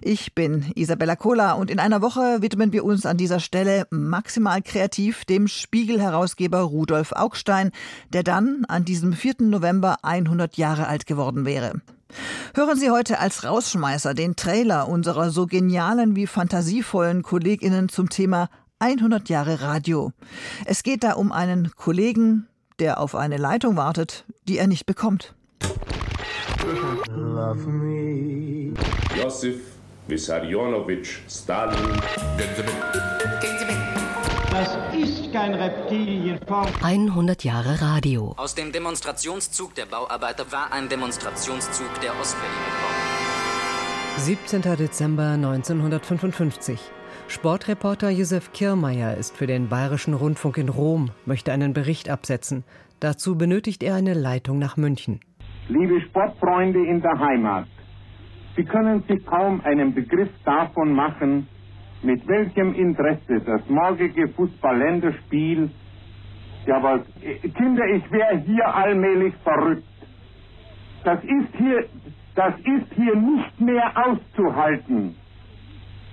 Ich 0.02 0.34
bin 0.34 0.72
Isabella 0.74 1.16
Kohler 1.16 1.60
und 1.60 1.70
in 1.70 1.78
einer 1.78 2.02
Woche 2.02 2.42
widmen 2.42 2.74
wir 2.74 2.84
uns 2.84 3.06
an 3.06 3.18
dieser 3.18 3.40
Stelle 3.40 3.86
maximal 3.92 4.64
kreativ 4.64 5.26
dem 5.26 5.48
Spiegel-Herausgeber 5.48 6.62
Rudolf 6.62 7.12
Augstein, 7.12 7.70
der 8.12 8.24
dann 8.24 8.66
an 8.68 8.84
diesem 8.84 9.14
4. 9.14 9.42
November 9.42 9.98
100 10.02 10.58
Jahre 10.58 10.88
alt 10.88 11.06
geworden 11.06 11.46
wäre. 11.46 11.74
Hören 12.56 12.78
Sie 12.78 12.90
heute 12.90 13.20
als 13.20 13.44
Rausschmeißer 13.44 14.14
den 14.14 14.36
Trailer 14.36 14.90
unserer 14.90 15.30
so 15.30 15.46
genialen 15.48 16.16
wie 16.16 16.28
fantasievollen 16.28 17.24
KollegInnen 17.24 17.88
zum 17.88 18.10
Thema 18.10 18.50
100 18.82 19.30
Jahre 19.30 19.62
Radio. 19.62 20.12
Es 20.66 20.82
geht 20.82 21.04
da 21.04 21.14
um 21.14 21.32
einen 21.32 21.72
Kollegen, 21.76 22.48
der 22.80 23.00
auf 23.00 23.14
eine 23.14 23.38
Leitung 23.38 23.78
wartet, 23.78 24.26
die 24.48 24.58
er 24.58 24.66
nicht 24.66 24.88
bekommt. 24.88 25.36
Love 27.16 27.70
me. 27.70 28.74
Josef 29.16 29.58
Vissarionovich 30.08 31.20
Stalin. 31.30 31.78
Das 34.50 34.78
ist 34.98 35.32
kein 35.32 35.54
Reptilienform. 35.54 36.68
100 36.82 37.44
Jahre 37.44 37.82
Radio. 37.82 38.34
Aus 38.38 38.56
dem 38.56 38.72
Demonstrationszug 38.72 39.76
der 39.76 39.86
Bauarbeiter 39.86 40.52
war 40.52 40.74
ein 40.74 40.90
Demonstrationszug 40.90 42.02
der 42.02 42.20
Ostberlin 42.20 42.52
gekommen. 42.66 43.02
17. 44.18 44.62
Dezember 44.78 45.30
1955. 45.34 46.80
Sportreporter 47.32 48.10
Josef 48.10 48.52
Kirmeier 48.52 49.16
ist 49.16 49.38
für 49.38 49.48
den 49.48 49.70
Bayerischen 49.70 50.14
Rundfunk 50.14 50.58
in 50.58 50.68
Rom, 50.68 51.12
möchte 51.26 51.54
einen 51.54 51.72
Bericht 51.72 52.10
absetzen. 52.10 52.66
Dazu 53.00 53.38
benötigt 53.38 53.84
er 53.84 53.96
eine 53.96 54.14
Leitung 54.14 54.60
nach 54.60 54.76
München. 54.76 55.22
Liebe 55.70 56.02
Sportfreunde 56.02 56.86
in 56.86 57.02
der 57.02 57.18
Heimat, 57.18 57.68
Sie 58.58 58.66
können 58.66 59.02
sich 59.08 59.26
kaum 59.26 59.62
einen 59.62 59.94
Begriff 59.94 60.28
davon 60.44 60.92
machen, 60.92 61.48
mit 62.04 62.28
welchem 62.28 62.74
Interesse 62.74 63.40
das 63.46 63.62
morgige 63.70 64.28
Fußball-Länderspiel, 64.28 65.70
ja 66.66 66.84
was, 66.84 67.02
Kinder, 67.56 67.86
ich 67.96 68.12
wäre 68.12 68.40
hier 68.40 68.76
allmählich 68.76 69.34
verrückt. 69.42 69.88
Das 71.06 71.24
ist 71.24 71.56
hier, 71.58 71.86
das 72.36 72.56
ist 72.56 72.94
hier 72.94 73.16
nicht 73.16 73.62
mehr 73.62 73.90
auszuhalten. 74.06 75.16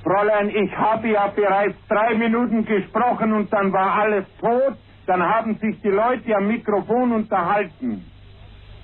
Fräulein, 0.09 0.49
ich 0.51 0.75
habe 0.77 1.09
ja 1.09 1.27
bereits 1.29 1.77
drei 1.89 2.15
Minuten 2.15 2.65
gesprochen 2.65 3.35
und 3.35 3.53
dann 3.53 3.73
war 3.75 3.93
alles 3.95 4.25
tot. 4.41 4.79
Dann 5.07 5.23
haben 5.23 5.59
sich 5.61 5.81
die 5.83 5.89
Leute 5.91 6.35
am 6.35 6.49
Mikrofon 6.49 7.13
unterhalten. 7.13 8.11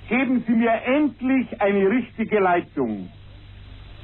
Geben 0.07 0.43
Sie 0.47 0.53
mir 0.53 0.73
endlich 0.85 1.59
eine 1.61 1.89
richtige 1.89 2.39
Leitung. 2.39 3.09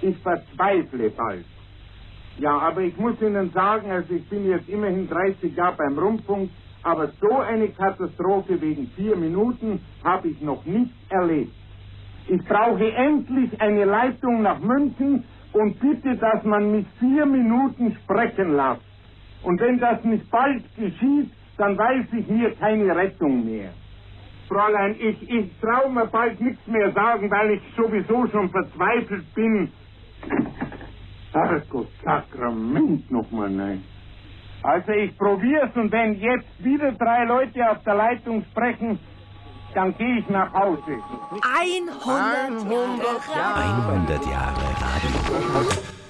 Ich 0.02 0.18
verzweifle 0.20 1.12
bald. 1.12 1.46
Ja, 2.40 2.58
aber 2.58 2.82
ich 2.82 2.98
muss 2.98 3.22
Ihnen 3.22 3.52
sagen, 3.52 3.92
also 3.92 4.14
ich 4.16 4.28
bin 4.30 4.50
jetzt 4.50 4.68
immerhin 4.68 5.08
30 5.08 5.56
Jahre 5.56 5.78
beim 5.78 6.00
Rundfunk, 6.00 6.50
aber 6.82 7.12
so 7.22 7.40
eine 7.40 7.70
Katastrophe 7.70 8.60
wegen 8.62 8.88
vier 8.96 9.16
Minuten 9.16 9.86
habe 10.04 10.30
ich 10.30 10.42
noch 10.42 10.66
nicht 10.66 10.94
erlebt. 11.10 11.54
Ich 12.28 12.44
brauche 12.46 12.94
endlich 12.94 13.62
eine 13.62 13.86
Leitung 13.86 14.42
nach 14.42 14.60
München, 14.60 15.26
und 15.54 15.80
bitte, 15.80 16.16
dass 16.18 16.44
man 16.44 16.72
mich 16.72 16.86
vier 17.00 17.26
Minuten 17.26 17.96
sprechen 18.04 18.56
lässt. 18.56 18.82
Und 19.44 19.60
wenn 19.60 19.80
das 19.80 20.04
nicht 20.04 20.30
bald 20.30 20.64
geschieht, 20.76 21.32
dann 21.58 21.78
weiß 21.78 22.06
ich 22.18 22.28
mir 22.28 22.56
keine 22.56 22.96
Rettung 22.96 23.46
mehr. 23.46 23.74
Fräulein, 24.48 24.96
ich, 25.00 25.30
ich 25.30 25.60
traue 25.60 25.92
mir 25.92 26.08
bald 26.08 26.40
nichts 26.42 26.66
mehr 26.68 26.92
sagen, 26.92 27.30
weil 27.32 27.52
ich 27.52 27.62
sowieso 27.76 28.28
schon 28.28 28.50
verzweifelt 28.50 29.34
bin. 29.34 29.72
Herrgott, 31.32 31.90
Sakrament 32.04 33.10
nochmal, 33.10 33.50
nein. 33.50 33.84
Also 34.64 34.92
ich 34.92 35.18
probier's 35.18 35.76
und 35.76 35.92
wenn 35.92 36.16
jetzt 36.16 36.64
wieder 36.64 36.92
drei 36.92 37.24
Leute 37.26 37.70
auf 37.72 37.84
der 37.84 37.96
Leitung 37.96 38.44
sprechen, 38.52 39.00
dann 39.74 39.96
gehe 39.98 40.20
ich 40.20 40.30
nach 40.30 40.54
Hause. 40.54 41.00
100, 41.32 42.72
100 42.72 43.28
Jahre. 43.36 43.64
100 43.94 44.26
Jahre 44.26 44.62
Radio. 44.82 46.01